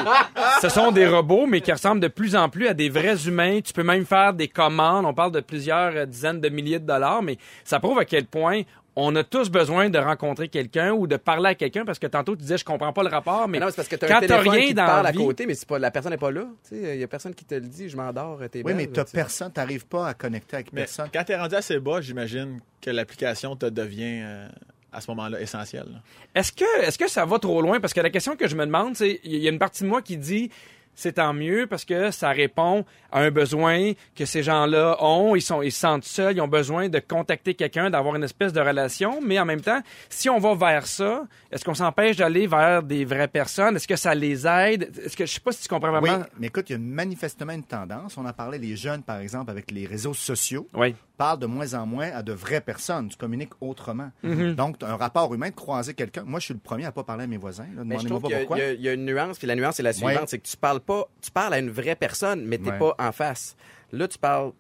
ce 0.61 0.69
sont 0.69 0.93
des 0.93 1.07
robots, 1.07 1.47
mais 1.47 1.61
qui 1.63 1.73
ressemblent 1.73 2.01
de 2.03 2.09
plus 2.09 2.37
en 2.37 2.49
plus 2.51 2.67
à 2.69 2.75
des 2.75 2.91
vrais 2.91 3.27
humains. 3.27 3.61
Tu 3.65 3.73
peux 3.73 3.83
même 3.83 4.05
faire 4.05 4.35
des 4.35 4.49
commandes. 4.49 5.07
On 5.07 5.15
parle 5.15 5.33
de 5.33 5.41
plusieurs 5.41 5.93
euh, 5.97 6.05
dizaines 6.07 6.41
de 6.43 6.49
milliers 6.51 6.79
de 6.79 6.87
dollars, 6.87 7.23
mais 7.23 7.39
ça 7.65 7.81
prouve 7.81 7.99
à 7.99 8.05
quel 8.05 8.27
point 8.27 8.63
on 8.97 9.17
a 9.17 9.25
tous 9.25 9.51
besoin 9.51 9.91
de 9.91 9.99
rencontrer 9.99 10.49
quelqu'un 10.49 10.93
ou 10.93 11.07
de 11.09 11.17
parler 11.17 11.49
à 11.51 11.55
quelqu'un 11.57 11.85
parce 11.85 11.99
que 11.99 12.07
tantôt 12.07 12.37
tu 12.37 12.43
disais 12.43 12.59
je 12.59 12.65
comprends 12.65 12.93
pas 12.93 13.03
le 13.03 13.09
rapport, 13.09 13.49
mais 13.49 13.59
Mais 13.59 13.65
non, 13.65 13.71
c'est 13.71 13.77
parce 13.77 13.89
que 13.89 13.97
t'as 13.97 14.07
quand 14.07 14.17
un 14.19 14.21
t'as 14.21 14.27
téléphone 14.29 14.53
rien 14.53 14.63
qui 14.67 14.71
te 14.71 14.77
dans 14.77 14.87
parle 14.87 15.03
la 15.03 15.09
à 15.09 15.13
côté, 15.13 15.47
mais 15.47 15.55
c'est 15.55 15.67
pas, 15.69 15.79
la 15.81 15.91
personne 15.91 16.13
n'est 16.13 16.17
pas 16.17 16.31
là. 16.31 16.47
Il 16.71 16.97
y 17.01 17.03
a 17.03 17.09
personne 17.09 17.35
qui 17.35 17.45
te 17.45 17.55
le 17.57 17.63
dit, 17.63 17.89
je 17.89 17.97
m'endors, 17.97 18.39
t'es 18.53 18.59
Oui, 18.59 18.63
belle, 18.65 18.77
mais 18.77 18.87
t'as 18.87 19.05
tu 19.05 19.13
personne, 19.13 19.51
t'arrives 19.51 19.87
pas 19.87 20.07
à 20.09 20.15
connecter 20.15 20.55
avec 20.57 20.73
Mais 20.73 20.83
personne. 20.83 21.09
quand 21.13 21.25
t'es 21.25 21.35
rendu 21.37 21.57
assez 21.57 21.81
bas, 21.81 22.01
j'imagine 22.03 22.61
que 22.81 22.91
l'application 22.91 23.57
te 23.57 23.67
devient, 23.67 24.21
euh, 24.23 24.47
à 24.95 25.01
ce 25.01 25.11
moment-là, 25.11 25.41
essentielle. 25.41 25.87
là. 25.93 25.99
Est-ce 26.35 26.53
que, 26.53 26.83
est-ce 26.83 26.99
que 26.99 27.09
ça 27.09 27.25
va 27.25 27.39
trop 27.39 27.61
loin? 27.61 27.81
Parce 27.81 27.93
que 27.93 28.01
la 28.01 28.11
question 28.11 28.37
que 28.37 28.49
je 28.49 28.57
me 28.57 28.65
demande, 28.65 28.97
c'est, 28.97 29.21
il 29.25 29.37
y 29.37 29.47
a 29.47 29.51
une 29.51 29.59
partie 29.59 29.83
de 29.83 29.89
moi 29.89 30.03
qui 30.03 30.17
dit, 30.17 30.51
c'est 30.95 31.15
tant 31.15 31.33
mieux 31.33 31.67
parce 31.67 31.85
que 31.85 32.11
ça 32.11 32.31
répond 32.31 32.85
à 33.13 33.21
un 33.21 33.31
besoin 33.31 33.93
que 34.15 34.25
ces 34.25 34.43
gens-là 34.43 34.97
ont. 35.01 35.35
Ils 35.37 35.41
sont, 35.43 35.63
ils 35.63 35.73
se 35.73 35.81
sentent 35.81 36.05
seuls, 36.05 36.37
ils 36.37 36.41
ont 36.41 36.49
besoin 36.49 36.89
de 36.89 36.99
contacter 36.99 37.55
quelqu'un, 37.55 37.91
d'avoir 37.91 38.17
une 38.17 38.25
espèce 38.25 38.53
de 38.53 38.61
relation. 38.61 39.21
Mais 39.23 39.39
en 39.39 39.45
même 39.45 39.61
temps, 39.61 39.81
si 40.09 40.29
on 40.31 40.39
va 40.39 40.55
vers 40.55 40.87
ça, 40.87 41.25
est-ce 41.53 41.65
qu'on 41.65 41.75
s'empêche 41.75 42.17
d'aller 42.17 42.47
vers 42.47 42.83
des 42.83 43.05
vraies 43.05 43.29
personnes? 43.29 43.77
Est-ce 43.77 43.89
que 43.89 43.97
ça 43.97 44.15
les 44.15 44.47
aide? 44.47 44.91
Est-ce 45.05 45.17
que, 45.17 45.27
je 45.27 45.33
sais 45.33 45.41
pas 45.41 45.53
si 45.53 45.63
tu 45.63 45.69
comprends 45.69 45.93
Oui, 46.01 46.09
vraiment. 46.09 46.25
mais 46.39 46.49
écoute, 46.49 46.71
il 46.71 46.73
y 46.73 46.77
a 46.77 46.79
manifestement 46.79 47.53
une 47.53 47.65
tendance. 47.65 48.17
On 48.17 48.25
en 48.27 48.33
parlait, 48.33 48.59
les 48.59 48.77
jeunes, 48.77 49.03
par 49.03 49.19
exemple, 49.19 49.51
avec 49.51 49.71
les 49.71 49.87
réseaux 49.87 50.15
sociaux, 50.15 50.69
Oui. 50.75 50.95
parlent 51.17 51.39
de 51.39 51.47
moins 51.47 51.75
en 51.75 51.87
moins 51.87 52.11
à 52.13 52.23
de 52.23 52.33
vraies 52.33 52.61
personnes. 52.61 53.09
Tu 53.09 53.17
communiques 53.17 53.53
autrement. 53.61 54.11
Mm-hmm. 54.25 54.55
Donc, 54.55 54.79
t'as 54.79 54.89
un 54.89 54.97
rapport 54.97 55.33
humain 55.35 55.51
de 55.51 55.55
croiser 55.55 55.95
quelqu'un. 55.95 56.25
Moi, 56.25 56.41
je 56.41 56.47
suis 56.47 56.55
le 56.55 56.61
premier 56.61 56.85
à 56.87 56.93
pas 56.93 57.05
parler 57.05 57.25
à 57.25 57.27
mes 57.27 57.37
voisins. 57.37 57.67
là. 57.77 57.83
Mais 57.85 57.97
je 57.99 58.05
Demandez-moi 58.07 58.09
trouve 58.09 58.23
pas 58.23 58.29
qu'il 58.29 58.37
y 58.37 58.41
a- 58.41 58.47
pourquoi. 58.47 58.59
il 58.65 58.81
y, 58.81 58.85
y 58.85 58.89
a 58.89 58.93
une 58.93 59.05
nuance, 59.05 59.39
puis 59.39 59.47
la 59.47 59.55
nuance, 59.57 59.77
c'est 59.77 59.83
la 59.83 59.93
suivante, 59.93 60.15
Ouais. 60.17 60.25
c'est 60.27 60.39
que 60.39 60.47
tu 60.49 60.57
parles 60.57 60.81
pas, 60.87 61.05
tu 61.21 61.31
parles 61.31 61.55
à 61.55 61.59
une 61.59 61.71
vraie 61.71 61.97
personne, 61.97 62.45
mais 62.45 62.59
t'es 62.59 62.71
Ouais. 62.71 62.79
pas 62.79 62.95
en 62.99 63.13
face. 63.13 63.57
Là, 63.93 64.07
tu 64.09 64.19
parles 64.19 64.53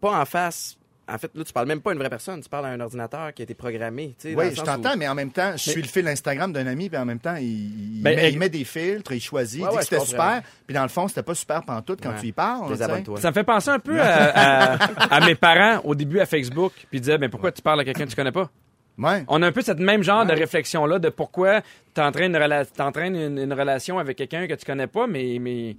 pas 0.00 0.20
en 0.20 0.24
face. 0.24 0.76
En 1.08 1.18
fait, 1.18 1.30
là, 1.34 1.42
tu 1.44 1.52
parles 1.52 1.66
même 1.66 1.80
pas 1.80 1.90
à 1.90 1.92
une 1.94 1.98
vraie 1.98 2.08
personne, 2.08 2.40
tu 2.40 2.48
parles 2.48 2.64
à 2.66 2.68
un 2.68 2.80
ordinateur 2.80 3.34
qui 3.34 3.42
a 3.42 3.44
été 3.44 3.54
programmé. 3.54 4.14
Oui, 4.24 4.32
je 4.54 4.62
t'entends, 4.62 4.94
où- 4.94 4.96
mais 4.96 5.08
en 5.08 5.16
même 5.16 5.32
temps, 5.32 5.52
je 5.56 5.70
suis 5.70 5.82
le 5.82 5.88
fil 5.88 6.06
Instagram 6.06 6.52
d'un 6.52 6.66
ami, 6.68 6.88
puis 6.88 6.96
en 6.96 7.04
même 7.04 7.18
temps, 7.18 7.34
il, 7.34 7.96
il 7.98 8.02
Ben, 8.02 8.14
met, 8.14 8.22
ex- 8.26 8.32
il 8.34 8.38
met 8.38 8.48
des 8.48 8.64
filtres, 8.64 9.12
il 9.12 9.20
choisit, 9.20 9.62
Ouais, 9.62 9.66
il 9.66 9.70
dit 9.70 9.76
ouais, 9.76 9.82
que 9.82 9.88
c'était 9.88 10.06
super, 10.06 10.42
puis 10.64 10.74
dans 10.74 10.84
le 10.84 10.88
fond, 10.88 11.08
c'était 11.08 11.24
pas 11.24 11.34
super 11.34 11.62
pantoute 11.64 12.00
quand 12.00 12.10
Ouais. 12.10 12.20
tu 12.20 12.26
y 12.28 12.32
parles. 12.32 12.76
Ça 13.18 13.28
me 13.28 13.34
fait 13.34 13.44
penser 13.44 13.70
un 13.70 13.80
peu 13.80 14.00
à, 14.00 14.74
à- 14.76 15.14
à 15.16 15.26
mes 15.26 15.34
parents 15.34 15.80
au 15.84 15.94
début 15.96 16.20
à 16.20 16.24
Facebook, 16.26 16.72
puis 16.72 16.86
ils 16.98 17.00
disaient, 17.00 17.18
mais 17.18 17.28
pourquoi 17.28 17.50
tu 17.50 17.62
parles 17.62 17.80
à 17.80 17.84
quelqu'un 17.84 18.04
que 18.04 18.10
tu 18.10 18.16
connais 18.16 18.32
pas? 18.32 18.48
Ouais. 18.98 19.24
On 19.28 19.42
a 19.42 19.46
un 19.46 19.52
peu 19.52 19.62
cette 19.62 19.78
même 19.80 20.02
genre 20.02 20.26
de 20.26 20.32
réflexion-là 20.32 20.98
de 20.98 21.08
pourquoi 21.08 21.62
t'entraînes 21.94 22.34
une, 22.36 22.42
rela- 22.42 23.06
une, 23.06 23.38
une 23.38 23.52
relation 23.52 23.98
avec 23.98 24.16
quelqu'un 24.18 24.46
que 24.46 24.54
tu 24.54 24.64
connais 24.66 24.86
pas, 24.86 25.06
mais, 25.06 25.38
mais 25.40 25.76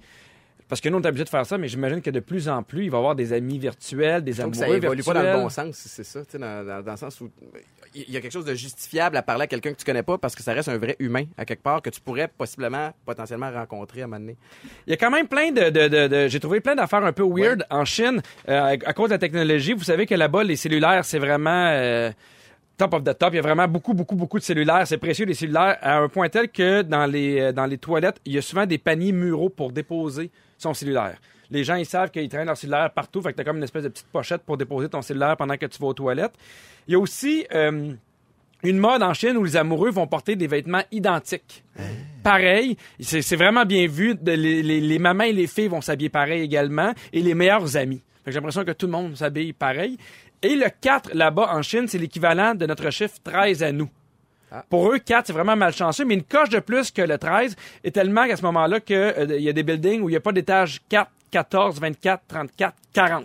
parce 0.68 0.80
que 0.80 0.88
nous, 0.88 0.98
on 0.98 1.00
est 1.02 1.06
obligé 1.06 1.24
de 1.24 1.28
faire 1.28 1.44
ça, 1.46 1.56
mais 1.58 1.68
j'imagine 1.68 2.00
que 2.02 2.10
de 2.10 2.20
plus 2.20 2.48
en 2.48 2.62
plus, 2.62 2.84
il 2.84 2.90
va 2.90 2.96
y 2.96 3.00
avoir 3.00 3.14
des 3.14 3.32
amis 3.32 3.58
virtuels, 3.58 4.24
des 4.24 4.32
trouve 4.34 4.50
que 4.50 4.56
amoureux 4.56 4.80
ça 4.80 4.86
évolue 4.86 4.96
virtuels. 5.02 5.14
pas 5.14 5.22
dans 5.22 5.36
le 5.36 5.42
bon 5.44 5.48
sens, 5.48 5.76
si 5.76 5.88
c'est 5.88 6.04
ça, 6.04 6.24
tu 6.24 6.32
sais, 6.32 6.38
dans, 6.38 6.66
dans- 6.66 6.82
dans 6.82 6.90
le 6.92 6.96
sens 6.96 7.20
où 7.20 7.30
il 7.94 8.10
y 8.10 8.16
a 8.16 8.20
quelque 8.20 8.32
chose 8.32 8.44
de 8.46 8.54
justifiable 8.54 9.16
à 9.16 9.22
parler 9.22 9.44
à 9.44 9.46
quelqu'un 9.46 9.72
que 9.72 9.78
tu 9.78 9.84
connais 9.84 10.02
pas 10.02 10.18
parce 10.18 10.34
que 10.34 10.42
ça 10.42 10.52
reste 10.52 10.68
un 10.68 10.78
vrai 10.78 10.96
humain 10.98 11.24
à 11.36 11.44
quelque 11.44 11.62
part 11.62 11.80
que 11.82 11.90
tu 11.90 12.00
pourrais 12.00 12.26
possiblement, 12.26 12.92
potentiellement 13.06 13.52
rencontrer 13.52 14.00
à 14.00 14.04
un 14.04 14.06
moment 14.08 14.18
donné. 14.20 14.36
Il 14.88 14.90
y 14.90 14.94
a 14.94 14.96
quand 14.96 15.10
même 15.12 15.28
plein 15.28 15.52
de... 15.52 15.70
de- 15.70 15.86
de- 15.88 16.08
de- 16.08 16.28
J'ai 16.28 16.40
trouvé 16.40 16.60
plein 16.60 16.74
d'affaires 16.74 17.04
un 17.04 17.12
peu 17.12 17.22
weird 17.24 17.64
en 17.70 17.84
Chine 17.84 18.20
euh, 18.48 18.60
à, 18.60 18.68
à 18.70 18.92
cause 18.92 19.10
de 19.10 19.14
la 19.14 19.18
technologie. 19.18 19.74
Vous 19.74 19.84
savez 19.84 20.06
que 20.06 20.14
là-bas, 20.16 20.42
les 20.42 20.56
cellulaires, 20.56 21.04
c'est 21.04 21.20
vraiment... 21.20 21.68
euh, 21.70 22.10
Top 22.76 22.92
of 22.92 23.04
the 23.04 23.16
top, 23.16 23.32
il 23.32 23.36
y 23.36 23.38
a 23.38 23.42
vraiment 23.42 23.68
beaucoup, 23.68 23.94
beaucoup, 23.94 24.16
beaucoup 24.16 24.38
de 24.38 24.42
cellulaires. 24.42 24.84
C'est 24.86 24.98
précieux, 24.98 25.26
les 25.26 25.34
cellulaires, 25.34 25.78
à 25.80 25.98
un 25.98 26.08
point 26.08 26.28
tel 26.28 26.48
que 26.48 26.82
dans 26.82 27.06
les, 27.06 27.40
euh, 27.40 27.52
dans 27.52 27.66
les 27.66 27.78
toilettes, 27.78 28.20
il 28.24 28.32
y 28.32 28.38
a 28.38 28.42
souvent 28.42 28.66
des 28.66 28.78
paniers 28.78 29.12
muraux 29.12 29.48
pour 29.48 29.70
déposer 29.70 30.30
son 30.58 30.74
cellulaire. 30.74 31.18
Les 31.50 31.62
gens, 31.62 31.76
ils 31.76 31.86
savent 31.86 32.10
qu'ils 32.10 32.28
traînent 32.28 32.46
leur 32.46 32.56
cellulaire 32.56 32.90
partout, 32.90 33.22
fait 33.22 33.30
que 33.30 33.36
t'as 33.36 33.44
comme 33.44 33.58
une 33.58 33.62
espèce 33.62 33.84
de 33.84 33.88
petite 33.90 34.08
pochette 34.08 34.42
pour 34.42 34.56
déposer 34.56 34.88
ton 34.88 35.02
cellulaire 35.02 35.36
pendant 35.36 35.56
que 35.56 35.66
tu 35.66 35.78
vas 35.78 35.86
aux 35.86 35.94
toilettes. 35.94 36.34
Il 36.88 36.92
y 36.92 36.94
a 36.96 36.98
aussi 36.98 37.46
euh, 37.54 37.92
une 38.64 38.78
mode 38.78 39.04
en 39.04 39.14
Chine 39.14 39.36
où 39.36 39.44
les 39.44 39.56
amoureux 39.56 39.90
vont 39.90 40.08
porter 40.08 40.34
des 40.34 40.48
vêtements 40.48 40.82
identiques. 40.90 41.62
Pareil, 42.24 42.76
c'est 42.98 43.36
vraiment 43.36 43.64
bien 43.64 43.86
vu. 43.86 44.16
Les, 44.24 44.62
les, 44.62 44.80
les 44.80 44.98
mamans 44.98 45.24
et 45.24 45.32
les 45.32 45.46
filles 45.46 45.68
vont 45.68 45.80
s'habiller 45.80 46.08
pareil 46.08 46.42
également, 46.42 46.92
et 47.12 47.20
les 47.20 47.34
meilleurs 47.34 47.76
amis. 47.76 48.02
J'ai 48.26 48.32
l'impression 48.32 48.64
que 48.64 48.72
tout 48.72 48.86
le 48.86 48.92
monde 48.92 49.16
s'habille 49.16 49.52
pareil. 49.52 49.98
Et 50.44 50.56
le 50.56 50.66
4, 50.68 51.14
là-bas, 51.14 51.48
en 51.54 51.62
Chine, 51.62 51.88
c'est 51.88 51.96
l'équivalent 51.96 52.54
de 52.54 52.66
notre 52.66 52.90
chiffre 52.90 53.14
13 53.24 53.62
à 53.62 53.72
nous. 53.72 53.88
Pour 54.68 54.92
eux, 54.92 54.98
4, 54.98 55.26
c'est 55.26 55.32
vraiment 55.32 55.56
malchanceux, 55.56 56.04
mais 56.04 56.14
une 56.14 56.22
coche 56.22 56.50
de 56.50 56.58
plus 56.60 56.90
que 56.90 57.00
le 57.00 57.16
13 57.16 57.56
est 57.82 57.90
tellement 57.90 58.26
qu'à 58.26 58.36
ce 58.36 58.42
moment-là 58.42 58.78
qu'il 58.78 59.36
y 59.40 59.48
a 59.48 59.52
des 59.54 59.62
buildings 59.62 60.02
où 60.02 60.08
il 60.10 60.12
n'y 60.12 60.16
a 60.16 60.20
pas 60.20 60.32
d'étage 60.32 60.82
4, 60.90 61.10
14, 61.30 61.80
24, 61.80 62.22
34, 62.28 62.74
40. 62.92 63.22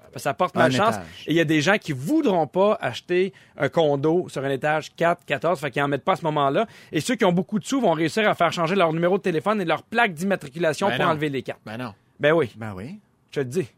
Parce 0.00 0.12
que 0.14 0.20
ça 0.20 0.32
porte 0.32 0.56
malchance. 0.56 0.96
Et 1.26 1.32
il 1.32 1.36
y 1.36 1.40
a 1.40 1.44
des 1.44 1.60
gens 1.60 1.76
qui 1.76 1.92
voudront 1.92 2.46
pas 2.46 2.78
acheter 2.80 3.32
un 3.58 3.68
condo 3.68 4.26
sur 4.28 4.42
un 4.42 4.50
étage 4.50 4.90
4, 4.96 5.24
14, 5.26 5.60
fait 5.60 5.70
qu'ils 5.70 5.82
en 5.82 5.88
mettent 5.88 6.04
pas 6.04 6.14
à 6.14 6.16
ce 6.16 6.24
moment-là. 6.24 6.66
Et 6.92 7.00
ceux 7.00 7.14
qui 7.16 7.24
ont 7.26 7.32
beaucoup 7.32 7.58
de 7.58 7.64
sous 7.66 7.80
vont 7.80 7.92
réussir 7.92 8.26
à 8.28 8.34
faire 8.34 8.52
changer 8.52 8.74
leur 8.74 8.92
numéro 8.92 9.18
de 9.18 9.22
téléphone 9.22 9.60
et 9.60 9.64
leur 9.66 9.82
plaque 9.82 10.14
d'immatriculation 10.14 10.88
Ben 10.88 10.96
pour 10.96 11.04
non. 11.04 11.10
enlever 11.12 11.28
les 11.28 11.42
cartes. 11.42 11.60
Ben 11.66 11.76
non. 11.76 11.92
Ben 12.18 12.32
oui, 12.32 12.52
Ben 12.56 12.72
oui. 12.74 12.98
je 13.32 13.40
te 13.42 13.44
dis. 13.46 13.68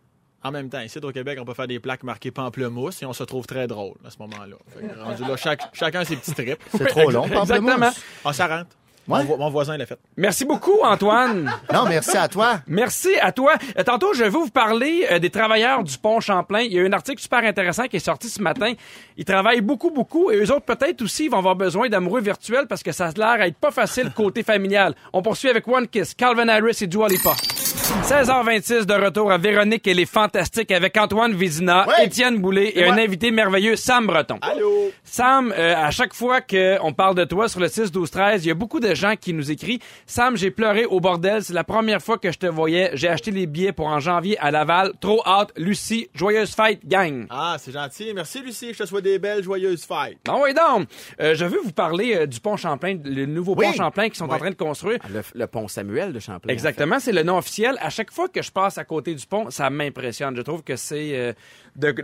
En 0.44 0.50
même 0.52 0.68
temps, 0.68 0.80
ici 0.80 0.98
au 1.02 1.10
Québec, 1.10 1.38
on 1.40 1.44
peut 1.44 1.54
faire 1.54 1.66
des 1.66 1.80
plaques 1.80 2.04
marquées 2.04 2.30
pamplemousse 2.30 3.02
et 3.02 3.06
on 3.06 3.12
se 3.12 3.24
trouve 3.24 3.46
très 3.46 3.66
drôle 3.66 3.94
à 4.06 4.10
ce 4.10 4.18
moment-là. 4.20 4.56
Rendu 5.02 5.22
là, 5.22 5.36
chaque- 5.36 5.68
chacun 5.72 6.04
ses 6.04 6.16
petits 6.16 6.34
trips. 6.34 6.60
C'est 6.76 6.86
trop 6.86 7.10
long, 7.10 7.24
Exactement. 7.26 7.72
pamplemousse. 7.72 8.00
Ah, 8.24 8.32
ça 8.32 8.46
rentre. 8.46 8.68
Ouais. 9.08 9.18
Mon, 9.20 9.24
vo- 9.24 9.36
mon 9.36 9.50
voisin 9.50 9.76
l'a 9.76 9.86
fait. 9.86 9.98
Merci 10.16 10.44
beaucoup, 10.44 10.80
Antoine. 10.82 11.48
Non, 11.72 11.84
merci 11.88 12.16
à 12.16 12.26
toi. 12.26 12.60
Merci 12.66 13.10
à 13.20 13.30
toi. 13.30 13.54
Euh, 13.78 13.84
tantôt, 13.84 14.12
je 14.14 14.24
vais 14.24 14.28
vous 14.28 14.48
parler 14.50 15.06
euh, 15.12 15.20
des 15.20 15.30
travailleurs 15.30 15.84
du 15.84 15.96
pont 15.96 16.18
Champlain. 16.18 16.60
Il 16.62 16.72
y 16.72 16.80
a 16.80 16.82
un 16.82 16.92
article 16.92 17.20
super 17.22 17.38
intéressant 17.44 17.84
qui 17.86 17.96
est 17.96 18.00
sorti 18.00 18.28
ce 18.28 18.42
matin. 18.42 18.72
Ils 19.16 19.24
travaillent 19.24 19.60
beaucoup, 19.60 19.90
beaucoup. 19.90 20.32
Et 20.32 20.36
eux 20.38 20.50
autres, 20.52 20.64
peut-être 20.64 21.02
aussi, 21.02 21.28
vont 21.28 21.38
avoir 21.38 21.54
besoin 21.54 21.88
d'amoureux 21.88 22.20
virtuels 22.20 22.66
parce 22.68 22.82
que 22.82 22.90
ça 22.90 23.06
a 23.06 23.12
l'air 23.12 23.42
à 23.42 23.46
être 23.46 23.58
pas 23.58 23.70
facile 23.70 24.10
côté 24.12 24.42
familial. 24.42 24.94
On 25.12 25.22
poursuit 25.22 25.50
avec 25.50 25.68
One 25.68 25.86
Kiss, 25.86 26.12
Calvin 26.14 26.48
Harris 26.48 26.78
et 26.80 26.86
Dua 26.88 27.06
Lipa. 27.08 27.34
16h26 27.74 28.84
de 28.86 28.94
retour 28.94 29.32
à 29.32 29.38
Véronique 29.38 29.86
et 29.88 29.94
les 29.94 30.06
Fantastiques 30.06 30.70
avec 30.70 30.96
Antoine 30.96 31.34
Vézina, 31.34 31.84
Ouais. 31.88 32.04
Étienne 32.06 32.38
Boulay 32.38 32.72
et 32.76 32.84
un 32.84 32.96
invité 32.96 33.32
merveilleux, 33.32 33.74
Sam 33.74 34.06
Breton. 34.06 34.38
Allô? 34.40 34.92
Sam, 35.02 35.52
euh, 35.56 35.74
à 35.76 35.90
chaque 35.90 36.14
fois 36.14 36.40
qu'on 36.40 36.92
parle 36.92 37.16
de 37.16 37.24
toi 37.24 37.48
sur 37.48 37.58
le 37.58 37.66
6, 37.68 37.90
12, 37.90 38.08
13, 38.10 38.44
il 38.44 38.48
y 38.48 38.50
a 38.52 38.54
beaucoup 38.54 38.78
de 38.78 38.94
gens 38.94 39.14
qui 39.20 39.32
nous 39.32 39.50
écrivent. 39.50 39.80
Sam, 40.06 40.36
j'ai 40.36 40.52
pleuré 40.52 40.84
au 40.84 41.00
bordel. 41.00 41.42
C'est 41.42 41.54
la 41.54 41.64
première 41.64 42.00
fois 42.00 42.18
que 42.18 42.30
je 42.30 42.38
te 42.38 42.46
voyais. 42.46 42.90
J'ai 42.94 43.08
acheté 43.08 43.32
les 43.32 43.46
billets 43.46 43.72
pour 43.72 43.88
en 43.88 43.98
janvier 43.98 44.38
à 44.38 44.52
Laval. 44.52 44.92
Trop 45.00 45.22
hâte. 45.26 45.50
Lucie, 45.56 46.08
joyeuse 46.14 46.54
fête, 46.54 46.86
gang. 46.86 47.26
Ah, 47.30 47.56
c'est 47.58 47.72
gentil. 47.72 48.12
Merci, 48.14 48.42
Lucie. 48.42 48.72
Je 48.74 48.78
te 48.78 48.86
souhaite 48.86 49.04
des 49.04 49.18
belles, 49.18 49.42
joyeuses 49.42 49.84
fêtes. 49.84 50.18
Ah 50.28 50.36
oui, 50.40 50.54
donc, 50.54 50.86
euh, 51.20 51.34
je 51.34 51.44
veux 51.44 51.58
vous 51.64 51.72
parler 51.72 52.14
euh, 52.14 52.26
du 52.26 52.38
pont 52.38 52.56
Champlain, 52.56 52.96
le 53.04 53.26
nouveau 53.26 53.54
Oui. 53.56 53.66
pont 53.66 53.72
Champlain 53.72 54.04
qu'ils 54.04 54.16
sont 54.16 54.30
en 54.30 54.38
train 54.38 54.50
de 54.50 54.54
construire. 54.54 54.98
Le, 55.12 55.22
le 55.34 55.46
pont 55.48 55.66
Samuel 55.66 56.12
de 56.12 56.20
Champlain. 56.20 56.52
Exactement, 56.52 57.00
c'est 57.00 57.12
le 57.12 57.22
nom 57.24 57.38
officiel. 57.38 57.55
À 57.64 57.90
chaque 57.90 58.10
fois 58.10 58.28
que 58.28 58.42
je 58.42 58.50
passe 58.52 58.76
à 58.78 58.84
côté 58.84 59.14
du 59.14 59.24
pont, 59.26 59.50
ça 59.50 59.70
m'impressionne. 59.70 60.36
Je 60.36 60.42
trouve 60.42 60.62
que 60.62 60.76
c'est 60.76 61.16
euh, 61.16 61.32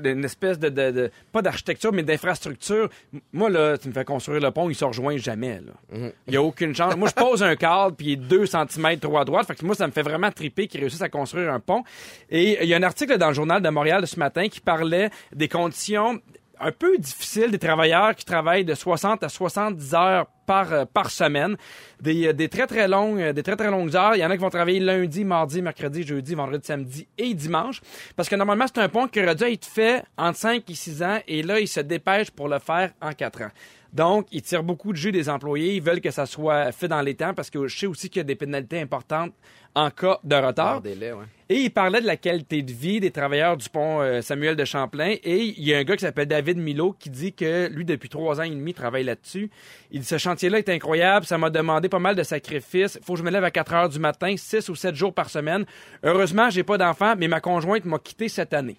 une 0.05 0.25
espèce 0.25 0.59
de, 0.59 0.69
de- 0.69 0.91
de- 0.91 1.11
pas 1.33 1.43
d'architecture, 1.43 1.93
mais 1.93 2.03
d'infrastructure. 2.03 2.89
Moi, 3.33 3.51
là, 3.51 3.77
tu 3.77 3.89
me 3.89 3.93
fais 3.93 4.05
construire 4.05 4.41
le 4.41 4.51
pont, 4.51 4.71
il 4.71 4.75
se 4.75 4.85
rejoint 4.85 5.17
jamais. 5.17 5.61
là. 5.61 6.09
Il 6.27 6.35
y 6.35 6.37
a 6.37 6.43
aucune 6.43 6.75
chance. 6.75 6.97
Moi, 6.97 7.09
je 7.09 7.15
pose 7.23 7.43
un 7.43 7.57
cadre, 7.57 7.95
puis 7.97 8.07
il 8.07 8.13
est 8.13 8.17
2 8.17 8.47
cm 8.47 8.99
trop 9.01 9.19
à 9.19 9.25
droite. 9.25 9.47
Fait 9.47 9.55
que 9.55 9.65
moi, 9.67 9.75
ça 9.75 9.87
me 9.87 9.93
fait 9.93 10.03
vraiment 10.03 10.31
triper 10.31 10.67
qu'ils 10.69 10.81
réussissent 10.81 11.03
à 11.03 11.09
construire 11.09 11.53
un 11.53 11.61
pont. 11.61 11.83
Et 12.31 12.63
il 12.63 12.69
y 12.69 12.75
a 12.75 12.77
un 12.77 12.83
article 12.83 13.19
dans 13.19 13.29
le 13.29 13.35
journal 13.35 13.61
de 13.63 13.69
Montréal 13.69 14.01
de 14.01 14.07
ce 14.07 14.19
matin 14.19 14.49
qui 14.49 14.61
parlait 14.61 15.11
des 15.35 15.49
conditions 15.49 16.21
un 16.63 16.73
peu 16.73 16.97
difficiles 16.99 17.51
des 17.51 17.59
travailleurs 17.59 18.15
qui 18.15 18.25
travaillent 18.25 18.65
de 18.65 18.75
60 18.75 19.23
à 19.23 19.29
70 19.29 19.95
heures 19.95 20.27
par 20.27 20.43
par, 20.53 20.73
euh, 20.73 20.85
par 20.85 21.11
semaine. 21.11 21.57
Des, 22.01 22.29
euh, 22.29 22.33
des 22.33 22.49
très 22.49 22.67
très 22.67 22.89
longues, 22.89 23.21
euh, 23.21 23.33
des 23.33 23.43
très 23.43 23.57
très 23.57 23.71
longues 23.71 23.95
heures. 23.97 24.15
Il 24.15 24.21
y 24.21 24.25
en 24.25 24.31
a 24.31 24.37
qui 24.37 24.43
vont 24.43 24.51
travailler 24.51 24.81
lundi, 24.81 25.25
mardi, 25.25 25.63
mercredi, 25.63 26.03
jeudi, 26.03 26.35
vendredi, 26.35 26.67
samedi 26.67 27.07
et 27.17 27.35
dimanche. 27.35 27.81
Parce 28.17 28.29
que 28.29 28.37
normalement, 28.37 28.67
c'est 28.67 28.81
un 28.81 28.89
pont 28.89 29.09
qui 29.09 29.23
aurait 29.23 29.35
dû 29.35 29.45
être 29.45 29.65
fait 29.65 30.05
entre 30.17 30.39
5 30.39 30.69
et 30.69 30.75
6 30.75 31.03
ans 31.03 31.19
et 31.27 31.43
là, 31.43 31.61
ils 31.61 31.69
se 31.69 31.81
dépêchent 31.81 32.31
pour 32.31 32.49
le 32.49 32.59
faire 32.59 32.91
en 33.01 33.13
4 33.13 33.43
ans. 33.43 33.51
Donc, 33.93 34.27
ils 34.33 34.43
tirent 34.43 34.63
beaucoup 34.63 34.93
de 34.93 34.97
jus 34.97 35.13
des 35.13 35.29
employés. 35.29 35.75
Ils 35.75 35.83
veulent 35.83 36.01
que 36.01 36.11
ça 36.11 36.25
soit 36.25 36.73
fait 36.73 36.89
dans 36.89 37.03
les 37.03 37.15
temps 37.15 37.35
parce 37.35 37.51
que 37.51 37.67
je 37.67 37.79
sais 37.79 37.87
aussi 37.87 38.09
qu'il 38.09 38.21
y 38.21 38.23
a 38.23 38.25
des 38.25 38.35
pénalités 38.35 38.81
importantes 38.81 39.33
en 39.75 39.91
cas 39.91 40.19
de 40.25 40.37
retard. 40.37 40.77
Hors 40.77 40.81
délai, 40.81 41.13
ouais. 41.13 41.25
Et 41.49 41.57
il 41.57 41.71
parlait 41.71 42.01
de 42.01 42.07
la 42.07 42.17
qualité 42.17 42.63
de 42.63 42.73
vie 42.73 43.01
des 43.01 43.11
travailleurs 43.11 43.59
du 43.59 43.69
pont 43.69 44.01
euh, 44.01 44.23
Samuel 44.23 44.57
de 44.57 44.65
Champlain. 44.65 45.17
Et 45.23 45.45
il 45.45 45.63
y 45.63 45.75
a 45.75 45.79
un 45.79 45.85
gars 45.85 45.97
qui 45.97 46.05
s'appelle 46.05 46.27
David 46.27 46.57
Milo 46.57 46.97
qui 46.99 47.11
dit 47.11 47.35
que 47.35 47.69
lui, 47.69 47.85
depuis 47.85 48.09
trois 48.09 48.41
ans 48.41 48.45
et 48.45 48.51
demi, 48.51 48.73
travaille 48.73 49.05
là-dessus. 49.05 49.51
Il 49.91 50.01
dit, 50.01 50.07
ce 50.07 50.17
chantier-là 50.17 50.59
est 50.59 50.69
incroyable. 50.71 51.27
Ça 51.27 51.37
m'a 51.37 51.51
demandé 51.51 51.91
pas 51.91 51.99
mal 51.99 52.17
de 52.17 52.23
sacrifices. 52.23 52.99
Faut 53.03 53.15
que 53.15 53.19
je 53.19 53.25
me 53.25 53.31
lève 53.31 53.45
à 53.45 53.51
4 53.51 53.75
heures 53.75 53.89
du 53.91 53.99
matin, 53.99 54.35
6 54.35 54.71
ou 54.71 54.75
7 54.75 54.95
jours 54.95 55.13
par 55.13 55.29
semaine. 55.29 55.67
Heureusement, 56.03 56.49
j'ai 56.49 56.63
pas 56.63 56.79
d'enfant, 56.79 57.15
mais 57.19 57.29
ma 57.29 57.41
conjointe 57.41 57.85
m'a 57.85 57.99
quitté 57.99 58.31
cette 58.31 58.55
année. 58.55 58.79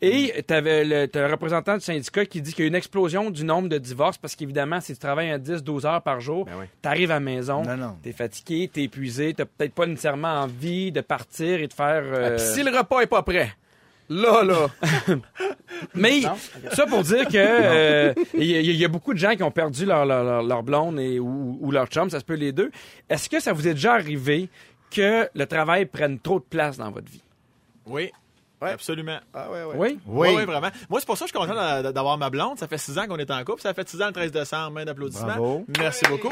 Et 0.00 0.42
tu 0.48 0.54
avais 0.54 0.84
le, 0.84 1.06
t'as 1.06 1.26
un 1.26 1.30
représentant 1.30 1.74
du 1.74 1.80
syndicat 1.84 2.24
qui 2.26 2.40
dit 2.40 2.52
qu'il 2.54 2.64
y 2.64 2.66
a 2.66 2.68
une 2.68 2.74
explosion 2.74 3.30
du 3.30 3.44
nombre 3.44 3.68
de 3.68 3.78
divorces 3.78 4.16
parce 4.18 4.34
qu'évidemment, 4.34 4.80
si 4.80 4.94
tu 4.94 4.98
travailles 4.98 5.30
à 5.30 5.38
10-12 5.38 5.86
heures 5.86 6.02
par 6.02 6.20
jour, 6.20 6.46
Ben 6.46 6.52
oui. 6.60 6.64
tu 6.82 6.88
arrives 6.88 7.10
à 7.10 7.14
la 7.14 7.20
maison, 7.20 7.62
tu 8.02 8.08
es 8.08 8.12
fatigué, 8.12 8.70
tu 8.72 8.80
es 8.80 8.84
épuisé, 8.84 9.34
tu 9.34 9.44
peut-être 9.44 9.74
pas 9.74 9.86
nécessairement 9.86 10.40
envie 10.42 10.90
de 10.90 11.00
partir 11.02 11.60
et 11.60 11.66
de 11.68 11.72
faire... 11.72 12.02
euh, 12.04 12.30
Ah, 12.32 12.36
Puis 12.36 12.44
si 12.46 12.62
le 12.62 12.76
repas 12.76 13.00
est 13.00 13.06
pas 13.06 13.22
prêt, 13.22 13.52
là, 14.08 14.42
là, 14.42 14.68
Mais 15.94 16.20
ça 16.72 16.86
pour 16.86 17.02
dire 17.02 17.26
que 17.26 17.36
euh, 17.36 18.14
il 18.34 18.44
y, 18.44 18.56
a- 18.56 18.60
il 18.60 18.76
y 18.76 18.84
a 18.84 18.88
beaucoup 18.88 19.12
de 19.14 19.18
gens 19.18 19.34
qui 19.34 19.42
ont 19.42 19.50
perdu 19.50 19.84
leur, 19.84 20.04
leur, 20.06 20.22
leur- 20.24 20.42
leur 20.42 20.62
blonde 20.62 20.98
et, 21.00 21.18
ou, 21.18 21.58
ou 21.60 21.70
leur 21.70 21.86
chum, 21.86 22.08
ça 22.10 22.20
se 22.20 22.24
peut 22.24 22.34
les 22.34 22.52
deux. 22.52 22.70
Est-ce 23.08 23.28
que 23.28 23.40
ça 23.40 23.52
vous 23.52 23.66
est 23.68 23.74
déjà 23.74 23.94
arrivé 23.94 24.48
que 24.90 25.28
le 25.34 25.46
travail 25.46 25.86
prenne 25.86 26.18
trop 26.18 26.38
de 26.38 26.44
place 26.44 26.76
dans 26.78 26.90
votre 26.90 27.10
vie? 27.10 27.22
oui. 27.86 28.10
Absolument. 28.70 29.18
Ah 29.34 29.50
ouais, 29.50 29.64
ouais. 29.64 29.74
Oui? 29.76 29.98
Oui. 30.06 30.28
Oui, 30.36 30.44
vraiment. 30.44 30.70
Moi, 30.88 31.00
c'est 31.00 31.06
pour 31.06 31.16
ça 31.18 31.24
que 31.26 31.30
je 31.32 31.36
suis 31.36 31.46
content 31.46 31.54
d'a- 31.54 31.92
d'avoir 31.92 32.16
ma 32.18 32.30
blonde. 32.30 32.58
Ça 32.58 32.68
fait 32.68 32.78
six 32.78 32.96
ans 32.98 33.06
qu'on 33.06 33.18
est 33.18 33.30
en 33.30 33.42
couple. 33.44 33.60
Ça 33.62 33.74
fait 33.74 33.88
six 33.88 34.00
ans 34.02 34.06
le 34.06 34.12
13 34.12 34.32
décembre. 34.32 34.72
Main 34.72 34.84
d'applaudissements. 34.84 35.26
Bravo. 35.26 35.64
Merci 35.78 36.04
beaucoup. 36.08 36.28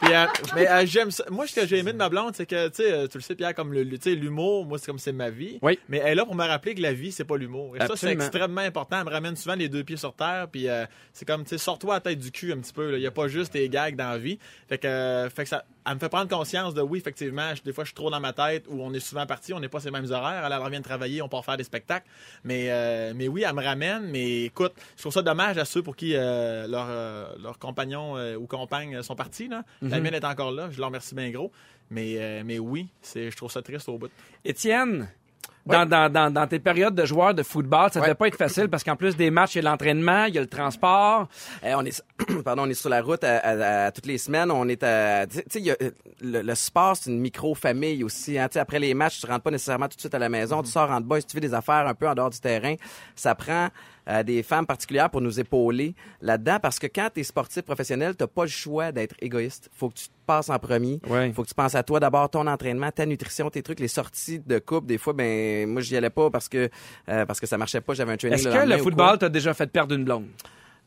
Puis, 0.00 0.12
euh, 0.14 0.26
mais 0.54 0.68
euh, 0.68 0.86
j'aime 0.86 1.10
ça. 1.10 1.24
Moi, 1.30 1.46
ce 1.46 1.54
que 1.60 1.66
j'ai 1.66 1.78
aimé 1.78 1.92
de 1.92 1.98
ma 1.98 2.08
blonde, 2.08 2.34
c'est 2.34 2.46
que, 2.46 2.68
tu 2.68 2.76
sais, 2.82 2.92
euh, 2.92 3.06
tu 3.06 3.18
le 3.18 3.22
sais, 3.22 3.34
Pierre, 3.34 3.54
comme 3.54 3.72
le, 3.72 3.82
l'humour, 3.82 4.66
moi, 4.66 4.78
c'est 4.78 4.86
comme 4.86 4.98
c'est 4.98 5.12
ma 5.12 5.30
vie. 5.30 5.58
Oui. 5.62 5.78
Mais 5.88 5.98
elle 5.98 6.08
est 6.12 6.14
là 6.16 6.24
pour 6.24 6.34
me 6.34 6.46
rappeler 6.46 6.74
que 6.74 6.82
la 6.82 6.92
vie, 6.92 7.12
c'est 7.12 7.24
pas 7.24 7.36
l'humour. 7.36 7.76
Et 7.76 7.80
ça, 7.88 7.94
c'est 7.96 8.06
extrêmement 8.26 8.60
important. 8.62 8.98
Elle 8.98 9.06
me 9.06 9.10
ramène 9.10 9.36
souvent 9.36 9.54
les 9.54 9.68
deux 9.68 9.84
pieds 9.84 9.96
sur 9.96 10.12
terre. 10.14 10.48
Puis, 10.50 10.68
euh, 10.68 10.84
c'est 11.12 11.24
comme, 11.24 11.42
tu 11.44 11.50
sais, 11.50 11.58
sors-toi 11.58 11.94
la 11.94 12.00
tête 12.00 12.18
du 12.18 12.30
cul 12.30 12.52
un 12.52 12.58
petit 12.58 12.72
peu. 12.72 12.94
Il 12.94 13.00
n'y 13.00 13.06
a 13.06 13.10
pas 13.10 13.28
juste 13.28 13.52
tes 13.52 13.68
gags 13.68 13.96
dans 13.96 14.10
la 14.10 14.18
vie. 14.18 14.38
Fait 14.68 14.78
que, 14.78 14.86
euh, 14.86 15.30
fait 15.30 15.44
que 15.44 15.48
ça, 15.48 15.64
elle 15.86 15.94
me 15.94 15.98
fait 15.98 16.08
prendre 16.08 16.28
conscience 16.28 16.74
de, 16.74 16.80
oui, 16.82 16.98
effectivement, 16.98 17.54
je- 17.54 17.62
des 17.62 17.72
fois, 17.72 17.84
je 17.84 17.88
suis 17.88 17.94
trop 17.94 18.10
dans 18.10 18.20
ma 18.20 18.32
tête 18.32 18.64
ou 18.68 18.80
on 18.82 18.92
est 18.94 19.00
souvent 19.00 19.26
parti, 19.26 19.52
on 19.52 19.60
n'est 19.60 19.68
pas 19.68 19.80
ces 19.80 19.90
mêmes 19.90 20.10
horaires. 20.10 20.44
Elle, 20.46 20.52
elle 20.52 20.58
revient 20.62 20.78
de 20.78 20.84
travailler, 20.84 21.22
on 21.22 21.28
part 21.28 21.44
faire 21.44 21.56
des 21.56 21.64
Mais, 22.44 22.66
euh, 22.70 23.12
mais 23.14 23.28
oui, 23.28 23.44
elle 23.46 23.54
me 23.54 23.62
ramène. 23.62 24.02
Mais 24.10 24.44
écoute, 24.44 24.72
je 24.96 25.02
trouve 25.02 25.12
ça 25.12 25.22
dommage 25.22 25.58
à 25.58 25.64
ceux 25.64 25.82
pour 25.82 25.96
qui 25.96 26.14
euh, 26.14 26.66
leurs 26.66 26.88
euh, 26.88 27.26
leurs 27.42 27.58
compagnons 27.58 28.16
euh, 28.16 28.36
ou 28.36 28.46
compagnes 28.46 29.02
sont 29.02 29.16
partis. 29.16 29.48
Là. 29.48 29.64
La 29.82 30.00
mienne 30.00 30.14
est 30.14 30.24
encore 30.24 30.52
là. 30.52 30.68
Je 30.70 30.78
leur 30.78 30.88
remercie 30.88 31.14
bien 31.14 31.30
gros. 31.30 31.50
Mais, 31.90 32.14
euh, 32.16 32.42
mais 32.44 32.58
oui, 32.58 32.88
c'est, 33.02 33.30
je 33.30 33.36
trouve 33.36 33.50
ça 33.50 33.60
triste 33.60 33.88
au 33.88 33.98
bout. 33.98 34.10
Étienne, 34.44 35.08
dans, 35.64 35.86
dans, 35.86 36.10
dans, 36.12 36.32
dans 36.32 36.46
tes 36.48 36.58
périodes 36.58 36.94
de 36.94 37.04
joueur 37.04 37.34
de 37.34 37.42
football, 37.44 37.90
ça 37.92 38.00
ne 38.00 38.02
Ouais. 38.02 38.08
devait 38.08 38.16
pas 38.16 38.26
être 38.28 38.36
facile 38.36 38.68
parce 38.68 38.82
qu'en 38.82 38.96
plus 38.96 39.16
des 39.16 39.30
matchs, 39.30 39.54
il 39.54 39.62
y 39.62 39.66
a 39.66 39.70
l'entraînement, 39.70 40.24
il 40.24 40.34
y 40.34 40.38
a 40.38 40.40
le 40.40 40.48
transport. 40.48 41.28
Eh, 41.64 41.72
on 41.76 41.82
est, 41.84 42.02
pardon, 42.44 42.62
on 42.64 42.68
est 42.68 42.74
sur 42.74 42.88
la 42.88 43.00
route 43.00 43.22
à, 43.22 43.38
à- 43.38 43.84
à 43.86 43.92
toutes 43.92 44.06
les 44.06 44.18
semaines. 44.18 44.50
On 44.50 44.68
est 44.68 44.82
à, 44.82 45.24
tu 45.28 45.38
sais, 45.48 45.70
euh, 45.70 45.90
le, 46.20 46.42
le 46.42 46.54
sport, 46.56 46.96
c'est 46.96 47.10
une 47.10 47.20
micro-famille 47.20 48.02
aussi. 48.02 48.38
Hein. 48.38 48.48
Après 48.56 48.80
les 48.80 48.92
matchs, 48.94 49.20
tu 49.20 49.26
rentres 49.26 49.42
pas 49.44 49.50
nécessairement 49.52 49.86
tout 49.88 49.94
de 49.96 50.00
suite 50.00 50.14
à 50.14 50.18
la 50.18 50.28
maison. 50.28 50.62
Tu 50.64 50.70
sors 50.70 50.90
en 50.90 51.00
bas, 51.00 51.20
si 51.20 51.26
tu 51.26 51.34
fais 51.34 51.40
des 51.40 51.54
affaires 51.54 51.86
un 51.86 51.94
peu 51.94 52.08
en 52.08 52.14
dehors 52.14 52.30
du 52.30 52.40
terrain, 52.40 52.74
ça 53.14 53.34
prend 53.36 53.68
euh, 54.08 54.22
des 54.22 54.42
femmes 54.42 54.66
particulières 54.66 55.10
pour 55.10 55.20
nous 55.20 55.38
épauler 55.38 55.94
là-dedans 56.20 56.58
parce 56.60 56.78
que 56.78 56.86
quand 56.86 57.08
tu 57.14 57.20
es 57.20 57.22
sportif 57.22 57.62
professionnel, 57.62 58.16
t'as 58.16 58.26
pas 58.26 58.42
le 58.42 58.48
choix 58.50 58.90
d'être 58.92 59.14
égoïste. 59.20 59.70
Faut 59.74 59.88
que 59.90 59.94
tu 59.94 60.06
te 60.06 60.12
passes 60.26 60.50
en 60.50 60.58
premier. 60.58 61.00
Ouais. 61.08 61.32
Faut 61.32 61.42
que 61.44 61.48
tu 61.48 61.54
penses 61.54 61.74
à 61.74 61.82
toi 61.82 62.00
d'abord, 62.00 62.28
ton 62.30 62.46
entraînement, 62.46 62.90
ta 62.90 63.06
nutrition, 63.06 63.48
tes 63.50 63.62
trucs, 63.62 63.80
les 63.80 63.88
sorties 63.88 64.40
de 64.40 64.58
coupe. 64.58 64.86
Des 64.86 64.98
fois, 64.98 65.12
ben 65.12 65.68
moi, 65.68 65.82
j'y 65.82 65.96
allais 65.96 66.10
pas 66.10 66.30
parce 66.30 66.48
que 66.48 66.68
euh, 67.08 67.26
parce 67.26 67.38
que 67.40 67.46
ça 67.46 67.56
marchait 67.58 67.80
pas. 67.80 67.94
J'avais 67.94 68.12
un 68.12 68.16
training 68.16 68.38
Est-ce 68.38 68.48
que 68.48 68.68
le 68.68 68.78
football 68.78 69.18
t'a 69.18 69.28
déjà 69.28 69.54
fait 69.54 69.66
perdre 69.66 69.94
une 69.94 70.04
blonde? 70.04 70.26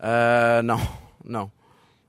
Euh, 0.04 0.62
non, 0.62 0.78
non, 1.24 1.50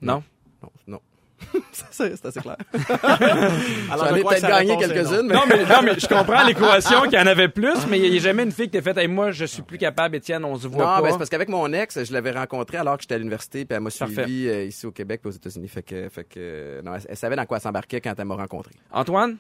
Non? 0.01 0.23
non, 0.62 0.71
non. 0.88 1.01
c'est 1.90 2.16
c'est 2.16 2.27
assez 2.27 2.40
clair. 2.40 2.57
Alors, 3.90 4.09
J'en 4.09 4.16
ai 4.16 4.22
peut-être 4.22 4.49
gagné 4.49 4.72
non. 4.72 4.79
quelques-unes, 4.79 5.27
mais... 5.27 5.35
Non, 5.35 5.40
mais, 5.49 5.64
non, 5.64 5.83
mais 5.83 5.99
je 5.99 6.07
comprends 6.07 6.44
l'équation 6.46 7.03
qu'il 7.03 7.12
y 7.14 7.18
en 7.18 7.27
avait 7.27 7.49
plus, 7.49 7.87
mais 7.88 7.99
il 7.99 8.11
n'y 8.11 8.16
a 8.16 8.20
jamais 8.20 8.42
une 8.44 8.53
fille 8.53 8.66
qui 8.70 8.79
t'a 8.79 8.83
fait 8.83 8.96
Hey, 8.99 9.09
moi, 9.09 9.31
je 9.33 9.44
suis 9.44 9.62
plus 9.62 9.79
capable, 9.79 10.16
Étienne, 10.16 10.44
on 10.44 10.57
se 10.57 10.66
voit 10.66 10.85
Non, 10.85 10.90
pas. 10.96 11.03
ben, 11.03 11.12
c'est 11.12 11.18
parce 11.18 11.31
qu'avec 11.31 11.49
mon 11.49 11.70
ex, 11.72 12.03
je 12.05 12.12
l'avais 12.12 12.31
rencontrée 12.33 12.79
alors 12.79 12.96
que 12.96 13.03
j'étais 13.03 13.14
à 13.16 13.18
l'université, 13.18 13.64
puis 13.64 13.77
elle 13.77 13.83
m'a 13.83 13.90
suivi 13.90 14.49
euh, 14.49 14.64
ici 14.64 14.87
au 14.87 14.92
Québec 14.92 15.20
puis 15.22 15.29
aux 15.29 15.35
États-Unis. 15.37 15.68
Fait 15.68 15.83
que, 15.83 16.09
fait 16.09 16.25
que, 16.25 16.35
euh, 16.38 16.83
non, 16.83 16.94
elle, 16.94 17.03
elle 17.09 17.16
savait 17.16 17.37
dans 17.37 17.44
quoi 17.44 17.59
elle 17.59 17.62
s'embarquait 17.62 18.01
quand 18.01 18.14
elle 18.18 18.25
m'a 18.25 18.37
rencontré. 18.37 18.72
Antoine? 18.90 19.37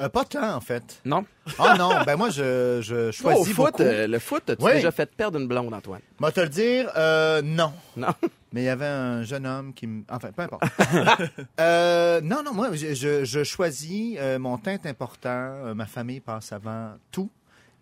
Euh, 0.00 0.08
pas 0.08 0.24
tant, 0.24 0.54
en 0.54 0.60
fait. 0.60 1.00
Non? 1.04 1.24
Ah 1.58 1.74
non, 1.78 1.90
ben 2.06 2.16
moi, 2.16 2.30
je, 2.30 2.80
je 2.82 2.94
Toi, 3.20 3.32
au 3.32 3.34
choisis 3.36 3.54
foot, 3.54 3.66
beaucoup. 3.72 3.82
euh, 3.82 4.06
le 4.06 4.18
foot, 4.18 4.48
as-tu 4.48 4.64
Oui. 4.64 4.72
déjà 4.74 4.90
fait 4.90 5.10
perdre 5.14 5.38
une 5.38 5.46
blonde, 5.46 5.74
Antoine? 5.74 6.00
Moi, 6.18 6.32
te 6.32 6.40
le 6.40 6.48
dire, 6.48 6.90
euh, 6.96 7.42
non. 7.42 7.72
Non? 7.96 8.08
Mais 8.52 8.62
il 8.62 8.64
y 8.64 8.68
avait 8.68 8.86
un 8.86 9.22
jeune 9.22 9.46
homme 9.46 9.74
qui 9.74 9.86
me... 9.86 10.02
Enfin, 10.10 10.30
peu 10.34 10.42
importe. 10.42 10.62
Euh, 11.60 12.20
non, 12.22 12.42
non, 12.42 12.52
moi, 12.54 12.70
je, 12.72 12.94
je, 12.94 13.24
je 13.24 13.44
choisis. 13.44 14.16
euh, 14.18 14.38
mon 14.38 14.56
teint 14.58 14.72
est 14.72 14.86
important. 14.86 15.28
euh, 15.28 15.74
ma 15.74 15.86
famille 15.86 16.20
passe 16.20 16.52
avant 16.52 16.92
tout. 17.10 17.30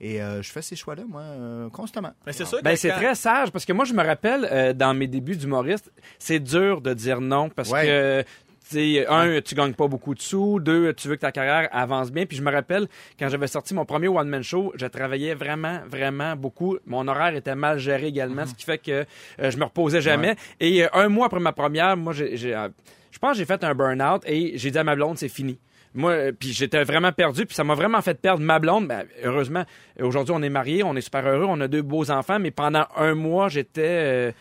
Et 0.00 0.22
euh, 0.22 0.42
je 0.42 0.50
fais 0.52 0.62
ces 0.62 0.76
choix-là, 0.76 1.02
moi, 1.08 1.22
euh, 1.22 1.68
constamment. 1.70 2.12
Mais 2.26 2.32
c'est 2.32 2.44
sûr 2.44 2.60
Ben, 2.62 2.72
que 2.72 2.76
c'est 2.76 2.88
quand- 2.90 2.96
très 2.96 3.14
sage 3.16 3.50
parce 3.50 3.64
que 3.64 3.72
moi, 3.72 3.84
je 3.84 3.92
me 3.94 4.04
rappelle, 4.04 4.48
euh, 4.50 4.72
dans 4.72 4.94
mes 4.94 5.08
débuts 5.08 5.36
d'humoriste, 5.36 5.90
c'est 6.20 6.38
dur 6.38 6.80
de 6.80 6.94
dire 6.94 7.20
non 7.20 7.48
parce 7.48 7.70
Ouais. 7.70 7.84
que. 7.86 8.24
Tu 8.68 8.74
sais, 8.74 9.06
un, 9.08 9.40
tu 9.40 9.54
gagnes 9.54 9.74
pas 9.74 9.88
beaucoup 9.88 10.14
de 10.14 10.20
sous. 10.20 10.60
Deux, 10.60 10.92
tu 10.94 11.08
veux 11.08 11.16
que 11.16 11.20
ta 11.20 11.32
carrière 11.32 11.68
avance 11.72 12.10
bien. 12.12 12.26
Puis 12.26 12.36
je 12.36 12.42
me 12.42 12.52
rappelle, 12.52 12.88
quand 13.18 13.28
j'avais 13.28 13.46
sorti 13.46 13.74
mon 13.74 13.84
premier 13.84 14.08
one-man 14.08 14.42
show, 14.42 14.72
je 14.76 14.86
travaillais 14.86 15.34
vraiment, 15.34 15.80
vraiment 15.88 16.36
beaucoup. 16.36 16.78
Mon 16.86 17.08
horaire 17.08 17.34
était 17.34 17.54
mal 17.54 17.78
géré 17.78 18.06
également, 18.06 18.46
ce 18.46 18.54
qui 18.54 18.64
fait 18.64 18.78
que 18.78 19.06
euh, 19.40 19.50
je 19.50 19.56
me 19.56 19.64
reposais 19.64 20.00
jamais. 20.00 20.36
Et 20.60 20.84
euh, 20.84 20.88
un 20.92 21.08
mois 21.08 21.26
après 21.26 21.40
ma 21.40 21.52
première, 21.52 21.96
moi, 21.96 22.12
j'ai, 22.12 22.36
j'ai, 22.36 22.54
euh, 22.54 22.68
je 23.10 23.18
pense 23.18 23.32
que 23.32 23.38
j'ai 23.38 23.44
fait 23.44 23.64
un 23.64 23.74
burn-out 23.74 24.22
et 24.26 24.58
j'ai 24.58 24.70
dit 24.70 24.78
à 24.78 24.84
ma 24.84 24.94
blonde, 24.94 25.18
c'est 25.18 25.28
fini. 25.28 25.58
Moi, 25.94 26.10
euh, 26.12 26.32
puis 26.38 26.52
j'étais 26.52 26.84
vraiment 26.84 27.12
perdu, 27.12 27.46
puis 27.46 27.54
ça 27.54 27.64
m'a 27.64 27.74
vraiment 27.74 28.00
fait 28.02 28.20
perdre 28.20 28.42
ma 28.42 28.58
blonde. 28.58 28.86
Ben, 28.86 29.04
heureusement, 29.24 29.64
aujourd'hui, 30.00 30.34
on 30.36 30.42
est 30.42 30.50
mariés, 30.50 30.82
on 30.84 30.94
est 30.94 31.00
super 31.00 31.26
heureux, 31.26 31.46
on 31.48 31.60
a 31.60 31.68
deux 31.68 31.82
beaux 31.82 32.10
enfants, 32.10 32.38
mais 32.38 32.50
pendant 32.50 32.86
un 32.96 33.14
mois, 33.14 33.48
j'étais 33.48 33.82
euh, 33.82 34.32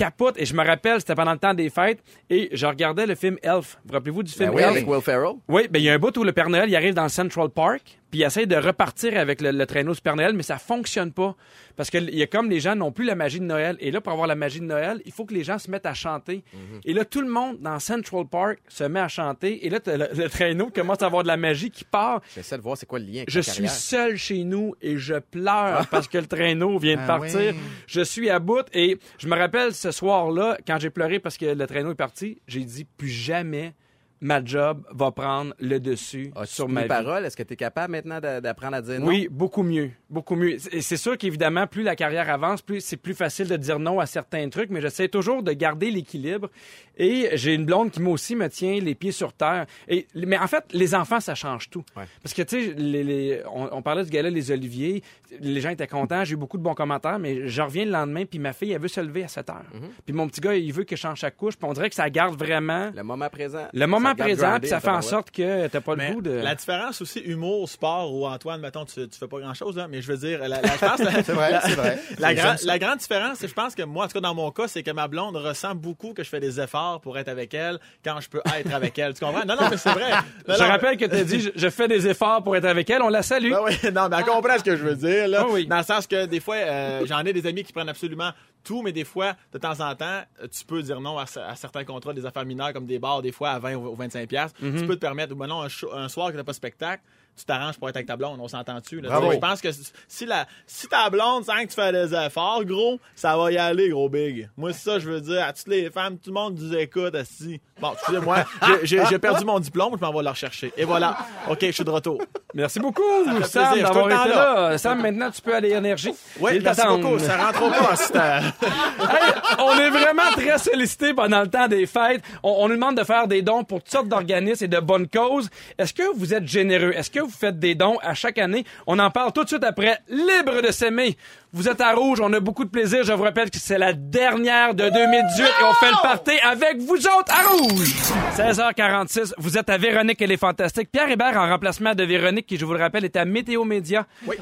capote. 0.00 0.36
Et 0.38 0.46
je 0.46 0.54
me 0.54 0.64
rappelle, 0.64 0.98
c'était 1.00 1.14
pendant 1.14 1.32
le 1.32 1.38
temps 1.38 1.52
des 1.54 1.68
fêtes, 1.70 2.02
et 2.30 2.48
je 2.52 2.66
regardais 2.66 3.06
le 3.06 3.14
film 3.14 3.36
Elf. 3.42 3.78
Vous 3.84 3.92
rappelez-vous 3.92 4.22
du 4.22 4.32
film 4.32 4.48
Ben 4.50 4.56
oui, 4.56 4.62
Elf? 4.62 4.70
avec 4.72 4.88
Will 4.88 5.00
Ferrell. 5.02 5.34
Oui, 5.48 5.68
ben 5.70 5.78
il 5.78 5.84
y 5.84 5.90
a 5.90 5.94
un 5.94 5.98
bout 5.98 6.16
où 6.16 6.24
le 6.24 6.32
Père 6.32 6.48
Noël 6.48 6.68
il 6.68 6.76
arrive 6.76 6.94
dans 6.94 7.08
Central 7.08 7.50
Park, 7.50 7.99
puis 8.10 8.20
il 8.20 8.22
essaie 8.24 8.46
de 8.46 8.56
repartir 8.56 9.16
avec 9.18 9.40
le, 9.40 9.50
le 9.52 9.66
traîneau 9.66 9.94
du 9.94 10.00
Père 10.00 10.16
Noël, 10.16 10.32
mais 10.34 10.42
ça 10.42 10.58
fonctionne 10.58 11.12
pas. 11.12 11.36
Parce 11.76 11.88
que 11.90 11.98
y 11.98 12.22
a 12.22 12.26
comme 12.26 12.50
les 12.50 12.60
gens 12.60 12.74
n'ont 12.76 12.92
plus 12.92 13.04
la 13.04 13.14
magie 13.14 13.38
de 13.40 13.44
Noël. 13.44 13.76
Et 13.80 13.90
là, 13.90 14.00
pour 14.00 14.12
avoir 14.12 14.26
la 14.26 14.34
magie 14.34 14.60
de 14.60 14.64
Noël, 14.66 15.00
il 15.06 15.12
faut 15.12 15.24
que 15.24 15.32
les 15.32 15.44
gens 15.44 15.58
se 15.58 15.70
mettent 15.70 15.86
à 15.86 15.94
chanter. 15.94 16.42
Et 16.84 16.92
là, 16.92 17.04
tout 17.04 17.20
le 17.22 17.28
monde 17.28 17.58
dans 17.60 17.78
Central 17.78 18.26
Park 18.30 18.58
se 18.68 18.84
met 18.84 19.00
à 19.00 19.08
chanter. 19.08 19.64
Et 19.64 19.70
là, 19.70 19.78
le, 19.86 20.08
le 20.14 20.28
traîneau 20.28 20.70
commence 20.70 21.02
à 21.02 21.06
avoir 21.06 21.22
de 21.22 21.28
la 21.28 21.36
magie 21.36 21.70
qui 21.70 21.84
part. 21.84 22.20
J'essaie 22.34 22.56
de 22.58 22.62
voir 22.62 22.76
c'est 22.76 22.86
quoi 22.86 22.98
le 22.98 23.06
lien 23.06 23.18
avec 23.22 23.30
Je 23.30 23.40
suis 23.40 23.68
seul 23.68 24.16
chez 24.16 24.44
nous 24.44 24.74
et 24.82 24.98
je 24.98 25.14
pleure 25.14 25.86
parce 25.88 26.08
que 26.08 26.18
le 26.18 26.26
traîneau 26.26 26.78
vient 26.78 26.96
de 26.96 27.02
Ah 27.02 27.06
partir. 27.06 27.52
oui. 27.54 27.58
Je 27.86 28.00
suis 28.02 28.28
à 28.28 28.38
bout 28.40 28.66
et 28.74 28.98
je 29.18 29.26
me 29.28 29.36
rappelle 29.36 29.72
ce 29.72 29.90
soir-là, 29.90 30.58
quand 30.66 30.78
j'ai 30.78 30.90
pleuré 30.90 31.18
parce 31.20 31.38
que 31.38 31.46
le 31.46 31.66
traîneau 31.66 31.92
est 31.92 31.94
parti, 31.94 32.42
j'ai 32.46 32.64
dit 32.64 32.84
plus 32.84 33.08
jamais 33.08 33.72
ma 34.20 34.44
job 34.44 34.82
va 34.92 35.10
prendre 35.10 35.54
le 35.60 35.78
dessus 35.80 36.30
As-tu 36.36 36.52
sur 36.54 36.68
ma 36.68 36.82
parole? 36.84 37.24
Est-ce 37.24 37.36
que 37.36 37.42
tu 37.42 37.54
es 37.54 37.56
capable 37.56 37.92
maintenant 37.92 38.20
d'a- 38.20 38.40
d'apprendre 38.40 38.76
à 38.76 38.82
dire 38.82 39.00
non? 39.00 39.06
Oui, 39.06 39.28
beaucoup 39.30 39.62
mieux, 39.62 39.90
beaucoup 40.10 40.36
mieux. 40.36 40.56
Et 40.74 40.80
c'est 40.82 40.96
sûr 40.96 41.16
qu'évidemment, 41.16 41.66
plus 41.66 41.82
la 41.82 41.96
carrière 41.96 42.28
avance, 42.30 42.62
plus 42.62 42.80
c'est 42.80 42.96
plus 42.96 43.14
facile 43.14 43.48
de 43.48 43.56
dire 43.56 43.78
non 43.78 43.98
à 44.00 44.06
certains 44.06 44.48
trucs, 44.48 44.70
mais 44.70 44.80
j'essaie 44.80 45.08
toujours 45.08 45.42
de 45.42 45.52
garder 45.52 45.90
l'équilibre. 45.90 46.50
Et 46.98 47.30
j'ai 47.34 47.54
une 47.54 47.64
blonde 47.64 47.90
qui 47.90 48.00
moi 48.02 48.12
aussi 48.12 48.36
me 48.36 48.48
tient 48.48 48.78
les 48.78 48.94
pieds 48.94 49.12
sur 49.12 49.32
terre. 49.32 49.66
Et 49.88 50.06
mais 50.14 50.36
en 50.38 50.46
fait, 50.46 50.64
les 50.72 50.94
enfants, 50.94 51.20
ça 51.20 51.34
change 51.34 51.70
tout. 51.70 51.84
Ouais. 51.96 52.04
Parce 52.22 52.34
que 52.34 52.42
tu 52.42 52.60
sais, 52.68 52.74
les, 52.76 53.02
les- 53.04 53.42
on, 53.52 53.68
on 53.72 53.82
parlait 53.82 54.04
du 54.04 54.10
gala 54.10 54.28
les 54.28 54.50
Oliviers, 54.50 55.02
les 55.40 55.60
gens 55.60 55.70
étaient 55.70 55.86
contents, 55.86 56.24
j'ai 56.24 56.34
eu 56.34 56.36
beaucoup 56.36 56.58
de 56.58 56.62
bons 56.62 56.74
commentaires, 56.74 57.18
mais 57.18 57.48
je 57.48 57.62
reviens 57.62 57.84
le 57.86 57.90
lendemain, 57.92 58.24
puis 58.26 58.38
ma 58.38 58.52
fille, 58.52 58.72
elle 58.72 58.80
veut 58.82 58.88
se 58.88 59.00
lever 59.00 59.24
à 59.24 59.28
7 59.28 59.48
heures. 59.50 59.64
Puis 60.04 60.14
mon 60.14 60.28
petit 60.28 60.40
gars, 60.40 60.54
il 60.54 60.72
veut 60.72 60.84
que 60.84 60.94
je 60.96 61.00
change 61.00 61.20
sa 61.20 61.30
couche, 61.30 61.56
puis 61.56 61.66
on 61.68 61.72
dirait 61.72 61.88
que 61.88 61.94
ça 61.94 62.10
garde 62.10 62.36
vraiment 62.38 62.90
Le 62.94 63.02
moment 63.02 63.28
présent. 63.30 63.66
le 63.72 63.86
moment 63.86 64.09
regarde 64.12 64.28
présent, 64.36 64.58
puis 64.60 64.68
ça 64.68 64.80
fait 64.80 64.88
en 64.90 65.02
sorte 65.02 65.30
que 65.30 65.66
t'as 65.68 65.80
pas 65.80 65.94
le 65.94 66.14
goût 66.14 66.22
de... 66.22 66.30
la 66.30 66.54
différence 66.54 67.00
aussi, 67.02 67.20
humour, 67.20 67.68
sport, 67.68 68.12
ou 68.14 68.26
Antoine, 68.26 68.60
mettons, 68.60 68.84
tu, 68.84 69.08
tu 69.08 69.18
fais 69.18 69.28
pas 69.28 69.38
grand 69.38 69.54
chose, 69.54 69.80
mais 69.90 70.02
je 70.02 70.12
veux 70.12 70.18
dire, 70.18 70.40
la, 70.40 70.48
la, 70.48 70.62
je 70.62 70.78
pense, 70.78 70.98
la- 71.00 71.22
C'est 71.22 71.32
vrai, 71.32 71.50
la- 71.52 71.60
c'est 71.62 71.74
vrai. 71.74 71.98
La, 72.18 72.78
grande 72.78 72.98
différence, 72.98 73.38
c'est, 73.38 73.48
je 73.48 73.54
pense 73.54 73.74
que 73.74 73.82
moi, 73.82 74.04
en 74.04 74.08
tout 74.08 74.14
cas 74.14 74.20
dans 74.20 74.34
mon 74.34 74.50
cas, 74.50 74.68
c'est 74.68 74.82
que 74.82 74.90
ma 74.90 75.08
blonde 75.08 75.36
ressent 75.36 75.74
beaucoup 75.74 76.12
que 76.14 76.22
je 76.24 76.28
fais 76.28 76.40
des 76.40 76.60
efforts 76.60 77.00
pour 77.00 77.18
être 77.18 77.28
avec 77.28 77.52
elle 77.54 77.78
quand 78.04 78.20
je 78.20 78.28
peux 78.28 78.40
être 78.56 78.72
avec 78.74 78.98
elle. 78.98 79.14
Tu 79.14 79.24
comprends? 79.24 79.44
Non, 79.44 79.56
non, 79.60 79.68
mais 79.70 79.76
c'est 79.76 79.90
vrai. 79.92 80.10
Non, 80.48 80.54
Je 80.56 80.62
non, 80.62 80.68
rappelle 80.68 80.96
que 80.96 81.04
t'as 81.04 81.22
dit, 81.22 81.40
je, 81.40 81.50
je 81.54 81.68
fais 81.70 81.86
des 81.88 82.06
efforts 82.08 82.42
pour 82.42 82.56
être 82.56 82.64
avec 82.64 82.88
elle, 82.90 83.02
on 83.02 83.08
la 83.08 83.22
salue. 83.22 83.50
Ben 83.50 83.60
oui, 83.64 83.74
non, 83.92 84.08
mais 84.08 84.16
elle 84.18 84.24
comprend 84.24 84.58
ce 84.58 84.64
que 84.64 84.76
je 84.76 84.82
veux 84.82 84.96
dire, 84.96 85.28
là. 85.28 85.40
Ah 85.42 85.46
oui. 85.50 85.66
Dans 85.66 85.78
le 85.78 85.84
sens 85.84 86.06
que 86.06 86.26
des 86.26 86.40
fois, 86.40 86.56
euh, 86.56 87.02
j'en 87.06 87.20
ai 87.24 87.32
des 87.32 87.46
amis 87.46 87.62
qui 87.62 87.72
prennent 87.72 87.88
absolument 87.88 88.30
tout, 88.62 88.82
mais 88.82 88.92
des 88.92 89.04
fois, 89.04 89.34
de 89.52 89.58
temps 89.58 89.80
en 89.80 89.94
temps, 89.94 90.22
euh, 90.42 90.46
tu 90.50 90.64
peux 90.64 90.82
dire 90.82 91.00
non 91.00 91.18
à, 91.18 91.26
ce- 91.26 91.40
à 91.40 91.54
certains 91.56 91.84
contrats, 91.84 92.12
des 92.12 92.26
affaires 92.26 92.44
mineures, 92.44 92.72
comme 92.72 92.86
des 92.86 92.98
bars, 92.98 93.22
des 93.22 93.32
fois 93.32 93.50
à 93.50 93.58
20 93.58 93.74
ou 93.76 93.94
25 93.94 94.28
pièces. 94.28 94.52
Mhm. 94.60 94.80
Tu 94.80 94.86
peux 94.86 94.94
te 94.96 95.00
permettre, 95.00 95.32
ou 95.32 95.36
ben 95.36 95.46
non, 95.46 95.62
un, 95.62 95.68
show- 95.68 95.92
un 95.92 96.08
soir 96.08 96.30
que 96.32 96.36
t'as 96.36 96.44
pas 96.44 96.52
de 96.52 96.56
spectacle, 96.56 97.02
tu 97.36 97.44
t'arranges 97.44 97.78
pour 97.78 97.88
être 97.88 97.96
avec 97.96 98.06
ta 98.06 98.16
blonde, 98.16 98.38
on 98.40 98.48
s'entend-tu? 98.48 99.00
là? 99.00 99.20
Je 99.32 99.38
pense 99.38 99.60
que 99.60 99.68
si, 100.08 100.26
la, 100.26 100.46
si 100.66 100.86
ta 100.88 101.08
blonde 101.08 101.44
sent 101.44 101.52
que 101.64 101.68
tu 101.70 101.74
fais 101.74 101.92
des 101.92 102.14
efforts, 102.14 102.64
gros, 102.64 102.98
ça 103.14 103.36
va 103.36 103.50
y 103.50 103.58
aller, 103.58 103.88
gros 103.88 104.08
big. 104.08 104.48
Moi, 104.56 104.72
c'est 104.72 104.90
ça, 104.90 104.98
je 104.98 105.08
veux 105.10 105.20
dire, 105.20 105.42
à 105.44 105.52
toutes 105.52 105.68
les 105.68 105.90
femmes, 105.90 106.18
tout 106.18 106.30
le 106.30 106.34
monde 106.34 106.58
nous 106.60 106.74
écoute, 106.76 107.14
assis. 107.14 107.60
Bon, 107.80 107.92
excusez-moi, 107.94 108.44
j'ai- 108.82 109.18
perdu 109.18 109.44
mon 109.44 109.58
diplôme, 109.58 109.94
je 109.98 110.04
m'en 110.04 110.12
vais 110.12 110.22
le 110.22 110.28
rechercher. 110.30 110.72
Et 110.76 110.84
voilà. 110.84 111.16
OK, 111.48 111.58
je 111.62 111.70
suis 111.70 111.84
de 111.84 111.90
retour. 111.90 112.20
Merci 112.54 112.78
beaucoup, 112.80 113.02
Sam, 113.44 113.78
d'avoir 113.80 114.08
Je 114.10 114.16
suis 114.16 114.22
tout 114.22 114.28
été 114.28 114.34
temps 114.34 114.36
là. 114.68 114.78
Sam, 114.78 115.00
maintenant, 115.02 115.30
tu 115.30 115.40
peux 115.40 115.54
aller 115.54 115.70
énergie. 115.70 116.12
Oui, 116.40 116.52
Il 116.56 116.62
merci 116.62 116.80
t'attend. 116.80 116.98
beaucoup. 116.98 117.18
Ça 117.18 117.36
rentre 117.36 117.62
au 117.62 117.70
Hey, 119.00 119.32
on 119.58 119.78
est 119.78 119.90
vraiment 119.90 120.30
très 120.34 120.58
sollicité 120.58 121.14
pendant 121.14 121.40
le 121.42 121.48
temps 121.48 121.68
des 121.68 121.86
fêtes. 121.86 122.22
On, 122.42 122.50
on 122.64 122.68
nous 122.68 122.74
demande 122.74 122.96
de 122.96 123.04
faire 123.04 123.26
des 123.28 123.42
dons 123.42 123.64
pour 123.64 123.80
toutes 123.82 123.92
sortes 123.92 124.08
d'organismes 124.08 124.64
et 124.64 124.68
de 124.68 124.78
bonnes 124.80 125.08
causes. 125.08 125.48
Est-ce 125.78 125.94
que 125.94 126.14
vous 126.16 126.34
êtes 126.34 126.46
généreux? 126.46 126.92
Est-ce 126.94 127.10
que 127.10 127.19
vous 127.22 127.30
faites 127.30 127.58
des 127.58 127.74
dons 127.74 127.98
à 128.02 128.14
chaque 128.14 128.38
année? 128.38 128.64
On 128.86 128.98
en 128.98 129.10
parle 129.10 129.32
tout 129.32 129.44
de 129.44 129.48
suite 129.48 129.64
après. 129.64 129.98
Libre 130.08 130.62
de 130.62 130.70
s'aimer. 130.70 131.16
Vous 131.52 131.68
êtes 131.68 131.80
à 131.80 131.92
Rouge, 131.92 132.20
on 132.22 132.32
a 132.32 132.40
beaucoup 132.40 132.64
de 132.64 132.70
plaisir. 132.70 133.02
Je 133.02 133.12
vous 133.12 133.24
rappelle 133.24 133.50
que 133.50 133.58
c'est 133.58 133.78
la 133.78 133.92
dernière 133.92 134.74
de 134.74 134.88
2018 134.88 135.42
et 135.42 135.64
on 135.64 135.74
fait 135.74 135.90
le 135.90 136.02
party 136.02 136.38
avec 136.44 136.78
vous 136.78 136.96
autres 136.96 137.32
à 137.32 137.48
Rouge. 137.48 137.94
16h46, 138.36 139.32
vous 139.38 139.58
êtes 139.58 139.68
à 139.68 139.76
Véronique 139.76 140.22
et 140.22 140.26
les 140.26 140.36
Fantastiques. 140.36 140.90
Pierre 140.92 141.10
Hébert 141.10 141.36
en 141.36 141.48
remplacement 141.48 141.94
de 141.94 142.04
Véronique 142.04 142.46
qui, 142.46 142.56
je 142.56 142.64
vous 142.64 142.74
le 142.74 142.80
rappelle, 142.80 143.04
est 143.04 143.16
à 143.16 143.24
Météo 143.24 143.64
Média. 143.64 144.06
Oui. 144.26 144.36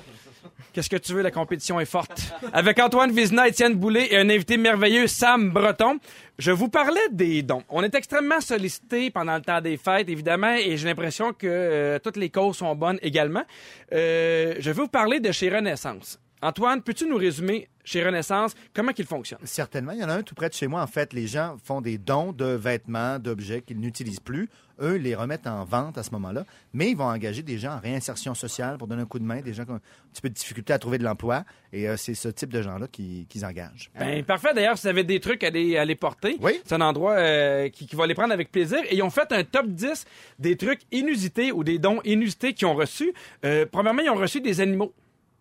Qu'est-ce 0.73 0.90
que 0.90 0.97
tu 0.97 1.12
veux, 1.12 1.23
la 1.23 1.31
compétition 1.31 1.81
est 1.81 1.85
forte? 1.85 2.33
Avec 2.53 2.79
Antoine 2.79 3.11
Vizina, 3.11 3.49
Étienne 3.49 3.75
Boulay 3.75 4.09
et 4.11 4.16
un 4.18 4.29
invité 4.29 4.57
merveilleux, 4.57 5.07
Sam 5.07 5.51
Breton. 5.51 5.99
Je 6.38 6.53
vous 6.53 6.68
parlais 6.68 7.09
des 7.11 7.42
dons. 7.42 7.62
On 7.68 7.83
est 7.83 7.94
extrêmement 7.94 8.40
sollicité 8.40 9.11
pendant 9.11 9.35
le 9.35 9.42
temps 9.42 9.61
des 9.61 9.77
fêtes, 9.77 10.09
évidemment, 10.09 10.55
et 10.55 10.77
j'ai 10.77 10.87
l'impression 10.87 11.33
que 11.33 11.47
euh, 11.47 11.99
toutes 11.99 12.16
les 12.16 12.31
causes 12.31 12.59
sont 12.59 12.75
bonnes 12.75 12.99
également. 13.03 13.44
Euh, 13.92 14.55
je 14.59 14.71
veux 14.71 14.83
vous 14.83 14.88
parler 14.88 15.21
de 15.21 15.33
chez 15.33 15.49
Renaissance. 15.49 16.18
Antoine, 16.40 16.83
peux-tu 16.83 17.07
nous 17.07 17.16
résumer 17.16 17.68
chez 17.88 18.05
Renaissance 18.05 18.55
comment 18.74 18.92
qu'il 18.92 19.07
fonctionne? 19.07 19.38
Certainement. 19.44 19.92
Il 19.92 20.01
y 20.01 20.05
en 20.05 20.09
a 20.09 20.14
un 20.14 20.22
tout 20.22 20.35
près 20.35 20.48
de 20.48 20.55
chez 20.55 20.66
moi. 20.66 20.83
En 20.83 20.87
fait, 20.87 21.12
les 21.12 21.27
gens 21.27 21.57
font 21.64 21.81
des 21.81 21.98
dons 21.98 22.33
de 22.33 22.44
vêtements, 22.44 23.18
d'objets 23.18 23.62
qu'ils 23.62 23.81
n'utilisent 23.81 24.20
plus. 24.20 24.48
Eux, 24.81 24.94
les 24.94 25.16
remettent 25.16 25.48
en 25.48 25.64
vente 25.64 25.98
à 25.98 26.05
ce 26.05 26.12
moment-là. 26.12 26.44
Mais 26.72 26.90
ils 26.90 26.96
vont 26.96 27.07
engager 27.09 27.42
des 27.42 27.59
gens 27.59 27.72
en 27.72 27.81
réinsertion 27.81 28.35
sociale 28.35 28.79
pour 28.79 28.87
donner 28.87 29.03
un 29.03 29.07
coup 29.07 29.18
de 29.18 29.24
main, 29.24 29.40
des 29.40 29.53
gens 29.53 29.64
qui 29.64 29.72
ont 29.72 29.77
un 29.77 29.81
petit 30.12 30.22
peu 30.22 30.29
de 30.29 30.35
difficulté 30.35 30.72
à 30.72 30.79
trouver 30.79 30.98
de 30.98 31.03
l'emploi. 31.05 31.44
Et 31.72 31.88
euh, 31.88 31.96
c'est 31.96 32.14
ce 32.14 32.29
type 32.29 32.53
de 32.53 32.62
gens-là 32.62 32.87
qui- 32.87 33.27
qu'ils 33.29 33.44
engagent. 33.44 33.90
Ben, 33.98 34.22
parfait. 34.24 34.55
D'ailleurs, 34.55 34.79
si 34.79 34.83
vous 34.83 34.88
avez 34.90 35.03
des 35.03 35.18
trucs 35.18 35.42
à 35.42 35.51
les, 35.51 35.77
à 35.77 35.85
les 35.85 35.96
porter, 35.96 36.37
Oui. 36.40 36.61
c'est 36.64 36.74
un 36.77 36.81
endroit 36.81 37.14
euh, 37.14 37.68
qui, 37.70 37.87
qui 37.88 37.96
va 37.96 38.07
les 38.07 38.14
prendre 38.14 38.33
avec 38.33 38.53
plaisir. 38.53 38.79
Et 38.88 38.94
ils 38.96 39.03
ont 39.03 39.11
fait 39.11 39.33
un 39.33 39.42
top 39.42 39.66
10 39.66 40.05
des 40.38 40.57
trucs 40.57 40.83
inusités 40.92 41.51
ou 41.51 41.64
des 41.64 41.79
dons 41.81 42.01
inusités 42.05 42.53
qu'ils 42.53 42.68
ont 42.68 42.74
reçus. 42.74 43.12
Euh, 43.44 43.66
premièrement, 43.70 44.03
ils 44.03 44.11
ont 44.11 44.14
reçu 44.14 44.40
des 44.40 44.61
animaux. 44.61 44.92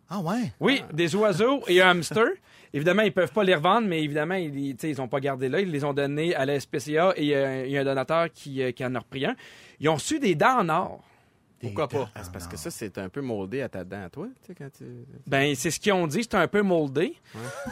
Ah 0.09 0.19
ouais? 0.19 0.51
Oui, 0.59 0.83
des 0.93 1.15
oiseaux 1.15 1.61
et 1.67 1.81
un 1.81 1.89
hamster. 1.89 2.27
Évidemment, 2.73 3.01
ils 3.01 3.11
peuvent 3.11 3.31
pas 3.31 3.43
les 3.43 3.55
revendre, 3.55 3.87
mais 3.87 4.03
évidemment, 4.03 4.35
ils, 4.35 4.75
ils 4.81 5.01
ont 5.01 5.07
pas 5.07 5.19
gardé 5.19 5.49
là. 5.49 5.59
Ils 5.61 5.71
les 5.71 5.83
ont 5.83 5.93
donnés 5.93 6.35
à 6.35 6.45
la 6.45 6.59
SPCA 6.59 7.13
et 7.15 7.35
euh, 7.35 7.65
il 7.65 7.71
y 7.71 7.77
a 7.77 7.81
un 7.81 7.85
donateur 7.85 8.27
qui, 8.33 8.61
euh, 8.61 8.71
qui 8.71 8.85
en 8.85 8.93
a 8.95 8.99
repris 8.99 9.25
un. 9.25 9.35
Ils 9.79 9.89
ont 9.89 9.95
reçu 9.95 10.19
des 10.19 10.35
dents 10.35 10.59
en 10.59 10.69
or. 10.69 11.03
Pourquoi 11.61 11.87
pas? 11.87 12.09
Ah, 12.15 12.19
c'est 12.23 12.31
parce 12.31 12.47
que 12.47 12.55
ça, 12.57 12.69
c'est 12.69 12.97
un 12.97 13.09
peu 13.09 13.21
moldé 13.21 13.61
à 13.61 13.69
ta 13.69 13.83
dent, 13.83 14.03
à 14.05 14.09
toi, 14.09 14.27
tu 14.41 14.47
sais, 14.47 14.55
quand 14.55 14.69
tu... 14.77 14.83
Ben, 15.25 15.55
c'est 15.55 15.71
ce 15.71 15.79
qu'ils 15.79 15.93
ont 15.93 16.05
dit. 16.07 16.21
C'est 16.23 16.35
un 16.35 16.47
peu 16.47 16.61
moldé. 16.61 17.15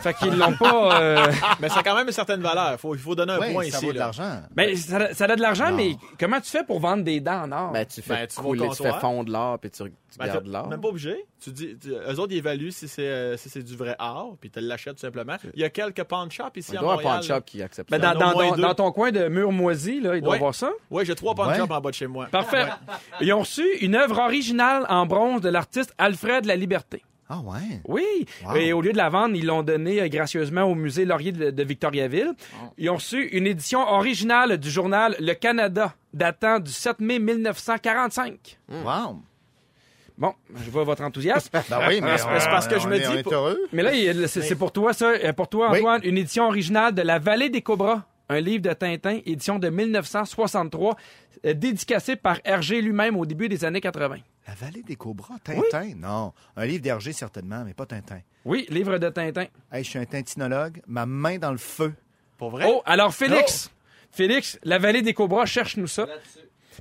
Fait 0.02 0.14
qu'ils 0.16 0.36
l'ont 0.38 0.54
pas... 0.54 1.02
euh, 1.02 1.32
Mais 1.60 1.70
ça 1.70 1.80
a 1.80 1.84
quand 1.84 1.96
même 1.96 2.08
une 2.08 2.14
certaine 2.14 2.42
valeur. 2.42 2.78
Il 2.84 2.98
faut 2.98 3.16
donner 3.16 3.34
un 3.34 3.40
Oui, 3.40 3.54
point 3.54 3.64
ça 3.70 3.78
ici. 3.78 3.86
vaut 3.86 3.94
de 3.94 3.98
là. 4.00 4.06
l'argent. 4.06 4.42
Ben, 4.56 4.76
ça, 4.76 5.14
ça 5.14 5.26
a 5.26 5.36
de 5.36 5.42
l'argent, 5.42 5.72
mais 5.72 5.96
comment 6.20 6.42
tu 6.42 6.50
fais 6.50 6.64
pour 6.64 6.80
vendre 6.80 7.04
des 7.04 7.20
dents 7.20 7.44
en 7.44 7.52
or? 7.52 7.72
Ben, 7.72 7.86
tu 7.86 8.02
fais 8.02 8.14
Ben, 8.16 8.28
tu 8.28 8.36
couler, 8.38 8.68
tu 8.70 8.84
fais 8.84 8.94
fondre 9.00 9.32
l'or, 9.32 9.60
puis 9.60 9.70
tu, 9.70 9.84
tu 9.84 9.92
Ben, 10.18 10.26
gardes 10.28 10.48
l'or. 10.48 10.68
Même 10.68 10.82
pas 10.82 10.88
obligé. 10.90 11.26
Tu 11.42 11.52
dis, 11.52 11.78
tu- 11.78 11.90
eux 11.92 12.20
autres, 12.20 12.32
ils 12.34 12.38
évaluent 12.38 12.72
si 12.72 12.88
c'est 12.88 13.04
euh, 13.08 13.38
si 13.38 13.50
c'est 13.50 13.62
du 13.62 13.76
vrai 13.76 13.96
or, 14.00 14.36
puis 14.42 14.50
tu 14.50 14.60
l'achètes 14.62 14.96
tout 14.96 15.02
simplement. 15.02 15.36
Il 15.54 15.60
y 15.60 15.64
a 15.64 15.70
quelques 15.70 16.04
pawn 16.06 16.32
shops 16.32 16.46
ici 16.56 16.72
Il 16.72 16.78
à 16.78 16.80
doit 16.82 16.96
y 16.96 17.00
avoir 17.00 17.14
un 17.16 17.18
Montréal. 17.18 17.30
pawn 17.30 17.38
shop 17.38 17.44
qui 17.46 17.62
accepte 17.62 17.92
Ben, 17.92 18.02
ça. 18.02 18.14
dans, 18.16 18.74
ton 18.74 18.92
coin 18.92 19.12
de 19.12 19.28
mur 19.28 19.52
moisi, 19.52 20.00
là, 20.02 20.16
il 20.16 20.22
doit 20.22 20.32
Ouais. 20.32 20.38
avoir 20.38 20.56
ça. 20.56 20.72
Oui, 20.90 21.06
j'ai 21.06 21.14
trois 21.14 21.36
pawn 21.36 21.50
Ouais. 21.50 21.58
shops 21.58 21.70
en 21.72 21.82
bas 21.82 21.90
de 21.92 21.96
chez 21.96 22.08
moi. 22.08 22.26
Parfait. 22.32 22.66
Ils 23.22 23.32
ont 23.34 23.42
reçu 23.42 23.64
une 23.82 23.96
œuvre 23.96 24.20
originale 24.20 24.86
en 24.90 25.06
bronze 25.06 25.42
de 25.42 25.50
l'artiste 25.50 25.94
Alfred 25.98 26.46
La 26.46 26.56
Liberté. 26.56 27.04
Ah 27.28 27.40
ouais? 27.40 27.82
Oui. 27.88 28.04
Wow. 28.46 28.56
Et 28.56 28.72
au 28.72 28.82
lieu 28.82 28.92
de 28.92 28.98
la 28.98 29.10
vendre, 29.10 29.36
ils 29.36 29.48
l'ont 29.48 29.64
donné 29.64 30.00
euh, 30.00 30.08
gracieusement 30.10 30.62
au 30.66 30.76
musée 30.76 31.06
Laurier 31.06 31.32
de, 31.32 31.50
de 31.50 31.64
Victoriaville. 31.64 32.34
Ils 32.78 32.88
ont 32.92 32.96
reçu 32.96 33.30
une 33.30 33.48
édition 33.48 33.80
originale 33.82 34.58
du 34.60 34.70
journal 34.70 35.16
Le 35.20 35.34
Canada, 35.34 35.96
datant 36.14 36.60
du 36.60 36.72
7 36.72 37.00
mai 37.00 37.18
1945. 37.18 38.58
Wow! 38.70 39.22
Bon, 40.18 40.34
je 40.64 40.70
vois 40.70 40.84
votre 40.84 41.02
enthousiasme. 41.04 41.50
Ben 41.70 41.80
oui, 41.90 42.00
mais 42.02 42.18
c'est 42.18 42.26
parce 42.50 42.68
que 42.68 42.80
je 42.80 42.86
on 42.86 42.90
me 42.90 42.96
est- 42.96 43.00
dis 43.00 43.08
on 43.10 43.14
est 43.18 43.24
pour- 43.24 43.34
heureux. 43.34 43.60
Mais 43.74 43.82
là, 43.82 44.28
c'est 44.28 44.56
pour 44.56 44.72
toi, 44.72 44.94
ça. 44.94 45.08
Euh, 45.10 45.34
Pour 45.34 45.50
toi, 45.50 45.70
Oui. 45.72 45.80
Antoine, 45.80 46.02
une 46.04 46.18
édition 46.18 46.46
originale 46.46 46.94
de 46.94 47.02
La 47.02 47.20
Vallée 47.20 47.50
des 47.50 47.62
Cobras, 47.62 48.04
un 48.30 48.40
livre 48.40 48.64
de 48.64 48.74
Tintin, 48.74 49.20
édition 49.26 49.60
de 49.60 49.70
1963, 49.70 50.96
euh, 51.46 51.54
dédicacé 51.54 52.16
par 52.16 52.40
Hergé 52.44 52.82
lui-même 52.82 53.16
au 53.18 53.26
début 53.26 53.50
des 53.50 53.66
années 53.66 53.82
80. 53.82 54.18
La 54.48 54.54
vallée 54.56 54.84
des 54.84 54.96
cobras, 54.96 55.36
Tintin? 55.44 55.94
Non. 55.96 56.34
Un 56.56 56.66
livre 56.66 56.82
d'Hergé, 56.84 57.14
certainement, 57.14 57.64
mais 57.66 57.74
pas 57.74 57.86
Tintin. 57.86 58.20
Oui, 58.46 58.66
livre 58.70 58.98
de 58.98 59.10
Tintin. 59.10 59.46
Hey, 59.72 59.84
je 59.84 59.90
suis 59.90 60.00
un 60.00 60.06
tintinologue, 60.06 60.82
ma 60.88 61.06
main 61.06 61.38
dans 61.38 61.52
le 61.52 61.58
feu. 61.58 61.94
Pour 62.38 62.52
vrai? 62.52 62.66
Oh, 62.68 62.82
alors 62.86 63.14
Félix, 63.14 63.72
Félix, 64.12 64.60
La 64.64 64.78
Vallée 64.78 65.02
des 65.02 65.14
Cobras, 65.14 65.46
cherche-nous 65.46 65.88
ça. 65.88 66.08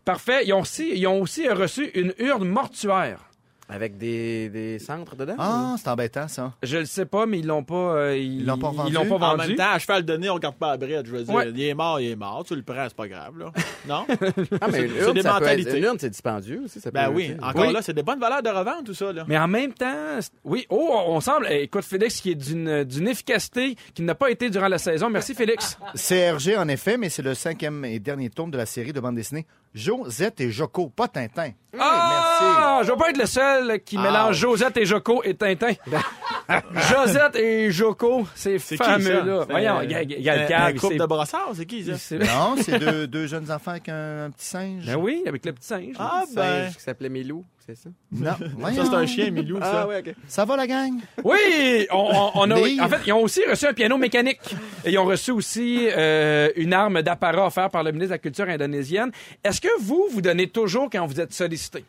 Parfait. 0.04 0.44
Ils 0.44 0.52
ont 0.52 0.60
aussi, 0.60 0.90
ils 0.94 1.06
ont 1.06 1.20
aussi 1.20 1.48
reçu 1.48 1.86
une 1.94 2.12
urne 2.18 2.48
mortuaire. 2.48 3.30
Avec 3.68 3.96
des, 3.96 4.50
des 4.50 4.78
centres 4.78 5.16
dedans? 5.16 5.36
Ah, 5.38 5.74
c'est 5.78 5.88
embêtant, 5.88 6.28
ça. 6.28 6.52
Je 6.62 6.76
le 6.78 6.84
sais 6.84 7.06
pas, 7.06 7.24
mais 7.24 7.38
ils 7.38 7.46
l'ont 7.46 7.64
pas. 7.64 7.74
euh, 7.96 8.16
ils 8.16 8.44
l'ont 8.44 8.58
pas 8.58 8.70
vendu? 8.70 8.90
Ils 8.90 8.94
l'ont 8.94 9.06
pas 9.08 9.14
En 9.26 9.36
vendu. 9.36 9.48
même 9.48 9.56
temps, 9.56 9.70
à 9.72 9.78
cheval 9.78 10.02
donné, 10.02 10.28
on 10.28 10.34
regarde 10.34 10.56
pas 10.56 10.72
la 10.72 10.76
bride. 10.76 11.02
Je 11.06 11.10
veux 11.12 11.22
dire, 11.24 11.34
Ouais. 11.34 11.50
il 11.50 11.62
est 11.62 11.72
mort, 11.74 11.98
il 11.98 12.10
est 12.10 12.16
mort. 12.16 12.44
Tu 12.46 12.54
le 12.54 12.62
prends, 12.62 12.84
c'est 12.84 12.94
pas 12.94 13.08
grave, 13.08 13.38
là. 13.38 13.52
Non? 13.88 14.06
Ah, 14.60 14.68
mais 14.70 14.86
c'est 14.88 15.00
urne, 15.04 15.14
des 15.14 15.22
ça 15.22 15.30
peut 15.30 15.36
être- 15.36 15.40
mentalités. 15.40 15.78
une 15.78 15.84
urne, 15.84 15.96
c'est 15.98 16.10
dispendieux 16.10 16.62
aussi. 16.66 16.78
Ça 16.80 16.90
Ben 16.90 17.06
peut- 17.08 17.14
oui. 17.14 17.34
Encore 17.42 17.66
Oui. 17.66 17.72
là, 17.72 17.80
c'est 17.80 17.94
des 17.94 18.02
bonnes 18.02 18.20
valeurs 18.20 18.42
de 18.42 18.50
revente, 18.50 18.84
tout 18.84 18.94
ça, 18.94 19.12
là. 19.12 19.24
Mais 19.28 19.38
en 19.38 19.48
même 19.48 19.72
temps, 19.72 20.20
c'est- 20.20 20.30
oui. 20.44 20.66
Oh, 20.68 21.00
on 21.06 21.20
semble. 21.20 21.46
eh, 21.50 21.62
Écoute, 21.62 21.84
Félix, 21.84 22.20
qui 22.20 22.32
est 22.32 22.34
d'une 22.34 22.84
d'une 22.84 23.08
efficacité 23.08 23.76
qui 23.94 24.02
n'a 24.02 24.14
pas 24.14 24.30
été 24.30 24.50
durant 24.50 24.68
la 24.68 24.78
saison. 24.78 25.08
Merci, 25.08 25.34
Félix. 25.34 25.78
C'est 25.94 26.18
Hergé, 26.18 26.56
en 26.58 26.68
effet, 26.68 26.98
mais 26.98 27.08
c'est 27.08 27.22
le 27.22 27.34
cinquième 27.34 27.84
et 27.86 27.98
dernier 27.98 28.28
tome 28.30 28.50
de 28.50 28.58
la 28.58 28.66
série 28.66 28.92
de 28.92 29.00
bande 29.00 29.14
dessinée 29.16 29.46
Josette 29.74 30.40
et 30.40 30.50
Joko, 30.52 30.88
pas 30.88 31.08
Tintin. 31.08 31.50
Ah, 31.78 32.80
je 32.84 32.90
vais 32.92 32.96
pas 32.96 33.10
être 33.10 33.18
le 33.18 33.26
seul 33.26 33.80
qui 33.82 33.98
mélange 33.98 34.36
Josette 34.36 34.76
et 34.76 34.84
Joko 34.86 35.22
et 35.24 35.34
Tintin. 35.34 35.72
Josette 36.90 37.36
et 37.36 37.70
Joko, 37.72 38.26
ces 38.34 38.58
C'est 38.58 38.76
qui, 38.76 38.84
fameux-là. 38.84 39.46
Voyons, 39.48 39.82
il 39.82 39.90
y 39.90 39.94
a, 39.94 40.02
il 40.02 40.20
y 40.20 40.28
a 40.28 40.32
un- 40.34 40.36
le 40.36 40.42
Un 40.42 40.46
câble. 40.46 40.78
couple 40.80 40.96
de 40.98 41.06
brossards, 41.06 41.50
c'est 41.54 41.66
qui, 41.66 41.84
ça? 41.84 41.96
c'est- 41.98 42.18
Non, 42.18 42.54
c'est 42.60 42.78
deux, 42.78 43.06
deux 43.06 43.26
jeunes 43.26 43.50
enfants 43.50 43.72
avec 43.72 43.88
un, 43.88 44.26
un 44.26 44.30
petit 44.30 44.46
singe. 44.46 44.86
Ben 44.86 44.96
oui, 44.96 45.22
avec 45.26 45.44
le 45.44 45.52
petit 45.52 45.66
singe. 45.66 45.94
Ah, 45.98 46.22
Un 46.22 46.34
ben. 46.34 46.64
singe 46.66 46.76
qui 46.76 46.82
s'appelait 46.82 47.08
Milou, 47.08 47.44
c'est 47.66 47.76
ça? 47.76 47.90
Non, 48.12 48.32
Ça, 48.74 48.84
c'est 48.84 48.94
un 48.94 49.06
chien, 49.06 49.30
Milou, 49.30 49.58
ça. 49.58 49.82
Ah, 49.82 49.86
ouais, 49.88 50.00
OK. 50.06 50.14
Ça 50.28 50.44
va, 50.44 50.56
la 50.56 50.66
gang? 50.66 51.00
Oui, 51.24 51.86
on, 51.90 51.96
on- 52.12 52.30
on 52.34 52.50
a, 52.50 52.56
en 52.84 52.88
fait, 52.88 53.00
ils 53.06 53.12
ont 53.12 53.22
aussi 53.22 53.40
reçu 53.48 53.66
un 53.66 53.72
piano 53.72 53.96
mécanique. 53.96 54.40
Et 54.84 54.90
ils 54.92 54.98
ont 54.98 55.04
reçu 55.04 55.30
aussi 55.30 55.88
euh, 55.96 56.50
une 56.56 56.72
arme 56.72 57.02
d'apparat 57.02 57.46
offerte 57.46 57.72
par 57.72 57.82
le 57.82 57.92
ministre 57.92 58.10
de 58.10 58.14
la 58.14 58.18
Culture 58.18 58.48
indonésienne. 58.48 59.10
Est-ce 59.42 59.60
que 59.60 59.68
vous, 59.80 60.06
vous 60.10 60.20
donnez 60.20 60.48
toujours 60.48 60.88
quand 60.90 61.06
vous 61.06 61.20
êtes 61.20 61.32
sollicité? 61.32 61.84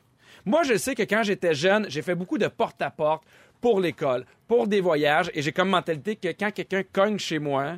Moi, 0.46 0.64
je 0.64 0.78
sais 0.78 0.96
que 0.96 1.04
quand 1.04 1.24
j'étais 1.24 1.54
jeune, 1.56 1.86
j'ai 1.90 2.02
fait 2.02 2.16
beaucoup 2.16 2.38
de 2.38 2.48
porte-à-porte 2.48 3.24
pour 3.60 3.80
l'école, 3.80 4.26
pour 4.48 4.68
des 4.68 4.80
voyages, 4.80 5.32
et 5.34 5.42
j'ai 5.42 5.52
comme 5.52 5.70
mentalité 5.70 6.16
que 6.16 6.28
quand 6.30 6.52
quelqu'un 6.52 6.84
cogne 6.94 7.18
chez 7.18 7.40
moi, 7.40 7.78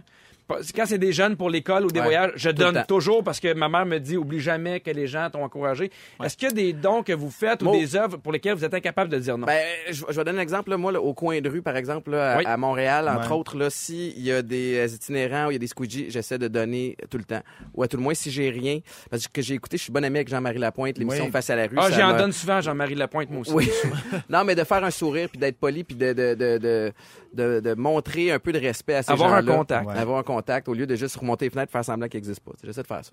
quand 0.75 0.85
c'est 0.85 0.97
des 0.97 1.11
jeunes 1.13 1.35
pour 1.35 1.49
l'école 1.49 1.85
ou 1.85 1.91
des 1.91 1.99
Ouais, 1.99 2.05
voyages, 2.05 2.31
je 2.35 2.49
donne 2.49 2.83
toujours 2.87 3.23
parce 3.23 3.39
que 3.39 3.53
ma 3.53 3.67
mère 3.69 3.85
me 3.85 3.97
dit 3.99 4.17
oublie 4.17 4.39
jamais 4.39 4.79
que 4.79 4.91
les 4.91 5.07
gens 5.07 5.29
t'ont 5.29 5.43
encouragé. 5.43 5.91
Est-ce 6.23 6.37
qu'il 6.37 6.47
y 6.47 6.51
a 6.51 6.53
des 6.53 6.73
dons 6.73 7.03
que 7.03 7.11
vous 7.13 7.29
faites 7.29 7.61
ou 7.63 7.71
des 7.71 7.95
œuvres 7.95 8.17
pour 8.17 8.31
lesquelles 8.31 8.55
vous 8.55 8.63
êtes 8.65 8.73
incapable 8.73 9.11
de 9.11 9.17
dire 9.19 9.37
non? 9.37 9.45
Ben, 9.45 9.61
je, 9.89 10.03
je 10.09 10.15
vais 10.15 10.23
donner 10.23 10.39
un 10.39 10.41
exemple. 10.41 10.69
Là, 10.69 10.77
moi, 10.77 10.91
là, 10.91 11.01
au 11.01 11.13
coin 11.13 11.39
de 11.41 11.49
rue, 11.49 11.61
par 11.61 11.75
exemple, 11.75 12.11
là, 12.11 12.33
à, 12.33 12.37
Oui. 12.37 12.43
à 12.45 12.57
Montréal, 12.57 13.09
entre 13.09 13.31
Ouais. 13.31 13.37
autres, 13.37 13.57
là, 13.57 13.69
s'il 13.69 14.19
y 14.19 14.31
a 14.31 14.41
des 14.41 14.77
euh, 14.77 14.87
itinérants 14.87 15.47
ou 15.47 15.51
il 15.51 15.53
y 15.53 15.57
a 15.57 15.59
des 15.59 15.67
squeegees, 15.67 16.05
j'essaie 16.09 16.37
de 16.37 16.47
donner 16.47 16.95
tout 17.09 17.17
le 17.17 17.23
temps. 17.23 17.41
Ou 17.73 17.83
à 17.83 17.87
tout 17.87 17.97
le 17.97 18.03
moins, 18.03 18.13
si 18.13 18.31
j'ai 18.31 18.49
rien, 18.49 18.79
parce 19.09 19.27
que 19.27 19.41
j'ai 19.41 19.55
écouté, 19.55 19.77
je 19.77 19.83
suis 19.83 19.91
bonne 19.91 20.05
amie 20.05 20.17
avec 20.17 20.29
Jean-Marie 20.29 20.59
Lapointe, 20.59 20.97
l'émission 20.97 21.25
Oui. 21.25 21.31
Face 21.31 21.49
à 21.49 21.55
la 21.55 21.67
rue. 21.67 21.75
ah, 21.77 21.89
j'en 21.91 22.15
donne 22.17 22.31
souvent 22.31 22.55
à 22.57 22.61
Jean-Marie 22.61 22.95
Lapointe, 22.95 23.29
moi 23.29 23.41
aussi. 23.41 23.51
Oui. 23.53 23.69
non, 24.29 24.43
mais 24.43 24.55
de 24.55 24.63
faire 24.63 24.83
un 24.83 24.91
sourire, 24.91 25.29
puis 25.29 25.39
d'être 25.39 25.57
poli, 25.57 25.83
puis 25.83 25.95
de, 25.95 26.13
de, 26.13 26.35
de, 26.35 26.57
de, 26.57 26.93
de, 27.37 27.61
de 27.61 27.73
montrer 27.75 28.31
un 28.33 28.39
peu 28.39 28.51
de 28.51 28.59
respect 28.59 28.95
à 28.95 29.03
ces 29.03 29.11
Avoir 29.13 29.33
un 29.33 29.39
gens-là. 29.41 29.55
contact. 29.55 29.87
Ouais. 29.87 29.97
Avoir 29.97 30.19
un 30.19 30.23
contact, 30.23 30.67
au 30.67 30.73
lieu 30.73 30.85
de 30.85 30.95
juste 30.95 31.15
remonter 31.15 31.45
les 31.45 31.49
fenêtres 31.51 31.69
et 31.71 31.73
faire 31.73 31.85
semblant 31.85 32.07
qu'il 32.09 32.17
n'existe 32.17 32.41
pas. 32.41 32.51
J'essaie 32.63 32.81
de 32.81 32.87
faire 32.87 33.05
ça. 33.05 33.11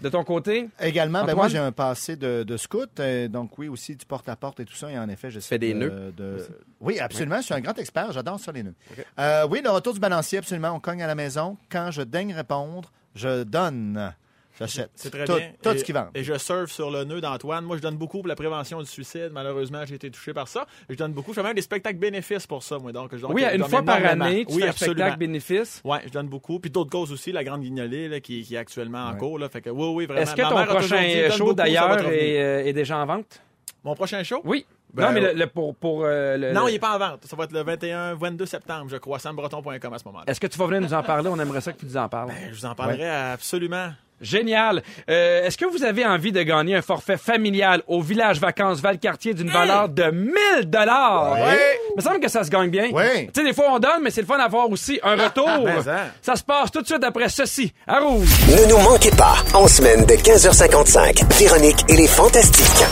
De 0.00 0.08
ton 0.08 0.24
côté? 0.24 0.70
Également, 0.80 1.22
ben 1.24 1.34
moi 1.34 1.48
j'ai 1.48 1.58
un 1.58 1.72
passé 1.72 2.16
de, 2.16 2.44
de 2.44 2.56
scout, 2.56 2.88
euh, 2.98 3.28
donc 3.28 3.58
oui 3.58 3.68
aussi 3.68 3.94
du 3.94 4.06
porte-à-porte 4.06 4.60
et 4.60 4.64
tout 4.64 4.74
ça, 4.74 4.90
et 4.90 4.98
en 4.98 5.08
effet 5.10 5.30
je 5.30 5.38
fais 5.40 5.58
des 5.58 5.74
de- 5.74 5.78
nœuds? 5.80 6.12
de- 6.16 6.46
Oui, 6.80 6.98
absolument, 6.98 7.36
je 7.38 7.42
suis 7.42 7.54
un 7.54 7.60
grand 7.60 7.78
expert, 7.78 8.10
j'adore 8.12 8.40
ça 8.40 8.52
les 8.52 8.62
nœuds. 8.62 8.74
Euh, 9.18 9.46
oui, 9.50 9.60
le 9.62 9.68
retour 9.68 9.92
du 9.92 10.00
balancier, 10.00 10.38
absolument, 10.38 10.70
on 10.72 10.80
cogne 10.80 11.02
à 11.02 11.06
la 11.06 11.14
maison. 11.14 11.58
Quand 11.70 11.90
je 11.90 12.00
daigne 12.00 12.32
répondre, 12.32 12.90
je 13.14 13.42
donne, 13.42 14.14
j'achète. 14.58 14.90
C'est 14.94 15.10
très 15.10 15.24
tout, 15.24 15.34
bien. 15.36 15.52
Tout 15.62 15.70
et, 15.70 15.78
ce 15.78 15.84
qui 15.84 15.92
vend. 15.92 16.08
Et 16.14 16.24
je 16.24 16.36
surfe 16.38 16.70
sur 16.70 16.90
le 16.90 17.04
nœud 17.04 17.20
d'Antoine. 17.20 17.64
Moi, 17.64 17.76
je 17.76 17.82
donne 17.82 17.96
beaucoup 17.96 18.18
pour 18.18 18.28
la 18.28 18.34
prévention 18.36 18.80
du 18.80 18.86
suicide. 18.86 19.30
Malheureusement, 19.32 19.84
j'ai 19.86 19.94
été 19.96 20.10
touché 20.10 20.32
par 20.32 20.48
ça. 20.48 20.66
Je 20.88 20.94
donne 20.94 21.12
beaucoup. 21.12 21.32
Je 21.32 21.40
fais 21.40 21.46
même 21.46 21.54
des 21.54 21.62
spectacles 21.62 21.98
bénéfices 21.98 22.46
pour 22.46 22.62
ça, 22.62 22.78
moi. 22.78 22.92
Donc, 22.92 23.14
donc, 23.14 23.32
oui, 23.34 23.44
je 23.48 23.54
une 23.54 23.60
donne 23.62 23.70
fois 23.70 23.82
par 23.82 24.04
année, 24.04 24.44
tu 24.46 24.54
oui, 24.54 24.60
fais 24.62 24.66
un 24.66 24.70
absolument. 24.70 24.94
spectacle 24.96 25.18
bénéfice. 25.18 25.80
Ouais, 25.84 25.98
je 26.06 26.10
donne 26.10 26.28
beaucoup. 26.28 26.58
Puis 26.58 26.70
d'autres 26.70 26.90
causes 26.90 27.12
aussi, 27.12 27.32
la 27.32 27.44
Grande 27.44 27.62
Guignolée, 27.62 28.08
là, 28.08 28.20
qui, 28.20 28.42
qui 28.42 28.54
est 28.54 28.58
actuellement 28.58 29.06
en 29.06 29.14
cours. 29.16 29.38
Là, 29.38 29.48
fait 29.48 29.60
que, 29.60 29.70
oui, 29.70 29.88
oui, 29.94 30.06
vraiment. 30.06 30.22
Est-ce 30.22 30.34
que 30.34 30.42
ton 30.42 30.64
prochain 30.64 31.02
dit, 31.06 31.20
donne 31.22 31.32
show, 31.32 31.52
d'ailleurs, 31.52 31.98
est, 32.08 32.42
euh, 32.42 32.64
est 32.66 32.72
déjà 32.72 32.98
en 32.98 33.06
vente? 33.06 33.40
Mon 33.84 33.94
prochain 33.94 34.22
show? 34.24 34.40
Oui. 34.44 34.66
Ben, 34.92 35.06
non, 35.08 35.12
mais 35.12 35.34
le, 35.34 35.46
pour, 35.46 35.74
pour 35.76 36.04
euh, 36.04 36.36
le- 36.36 36.52
Non, 36.52 36.64
le- 36.64 36.70
il 36.70 36.72
n'est 36.74 36.78
pas 36.78 36.96
en 36.96 36.98
vente. 36.98 37.24
Ça 37.26 37.36
va 37.36 37.44
être 37.44 37.52
le 37.52 37.62
21-22 37.62 38.46
septembre, 38.46 38.86
je 38.88 38.96
crois, 38.96 39.18
sambreton.com 39.18 39.92
à 39.92 39.98
ce 39.98 40.04
moment-là. 40.06 40.24
Est-ce 40.26 40.40
que 40.40 40.46
tu 40.46 40.58
vas 40.58 40.66
venir 40.66 40.80
nous 40.80 40.94
en 40.94 41.02
parler? 41.02 41.28
On 41.28 41.38
aimerait 41.38 41.60
ça 41.60 41.72
que 41.72 41.78
tu 41.78 41.86
nous 41.86 41.96
en 41.96 42.08
parles. 42.08 42.28
Ben, 42.28 42.48
je 42.50 42.54
vous 42.54 42.66
en 42.66 42.74
parlerai 42.74 43.08
absolument. 43.08 43.90
Génial. 44.20 44.82
Euh, 45.10 45.44
Est-ce 45.44 45.58
que 45.58 45.66
vous 45.66 45.84
avez 45.84 46.04
envie 46.06 46.32
de 46.32 46.42
gagner 46.42 46.74
un 46.76 46.82
forfait 46.82 47.16
familial 47.16 47.82
au 47.86 48.00
village 48.00 48.40
vacances 48.40 48.80
Valcartier 48.80 49.34
d'une 49.34 49.50
valeur 49.50 49.88
de 49.88 50.10
1000 50.10 50.70
dollars? 50.70 51.34
Oui. 51.34 51.54
Il 51.90 51.96
me 51.96 52.02
semble 52.02 52.20
que 52.20 52.28
ça 52.28 52.42
se 52.44 52.50
gagne 52.50 52.70
bien. 52.70 52.88
Oui. 52.92 53.26
Tu 53.32 53.40
sais, 53.40 53.44
des 53.46 53.52
fois 53.52 53.66
on 53.70 53.78
donne, 53.78 54.02
mais 54.02 54.10
c'est 54.10 54.22
le 54.22 54.26
fun 54.26 54.38
d'avoir 54.38 54.70
aussi 54.70 54.98
un 55.02 55.16
retour. 55.16 55.48
mais 55.64 55.82
ça. 55.82 56.06
ça 56.22 56.36
se 56.36 56.42
passe 56.44 56.70
tout 56.70 56.82
de 56.82 56.86
suite 56.86 57.04
après 57.04 57.28
ceci, 57.28 57.72
à 57.86 58.00
Rouge. 58.00 58.28
Ne 58.48 58.70
nous 58.70 58.78
manquez 58.78 59.10
pas, 59.10 59.36
en 59.54 59.66
semaine 59.68 60.04
de 60.06 60.14
15h55, 60.14 61.24
Véronique 61.38 61.84
et 61.88 61.96
les 61.96 62.08
Fantastiques. 62.08 62.84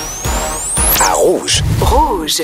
À 1.00 1.12
Rouge. 1.14 1.62
Rouge. 1.80 2.42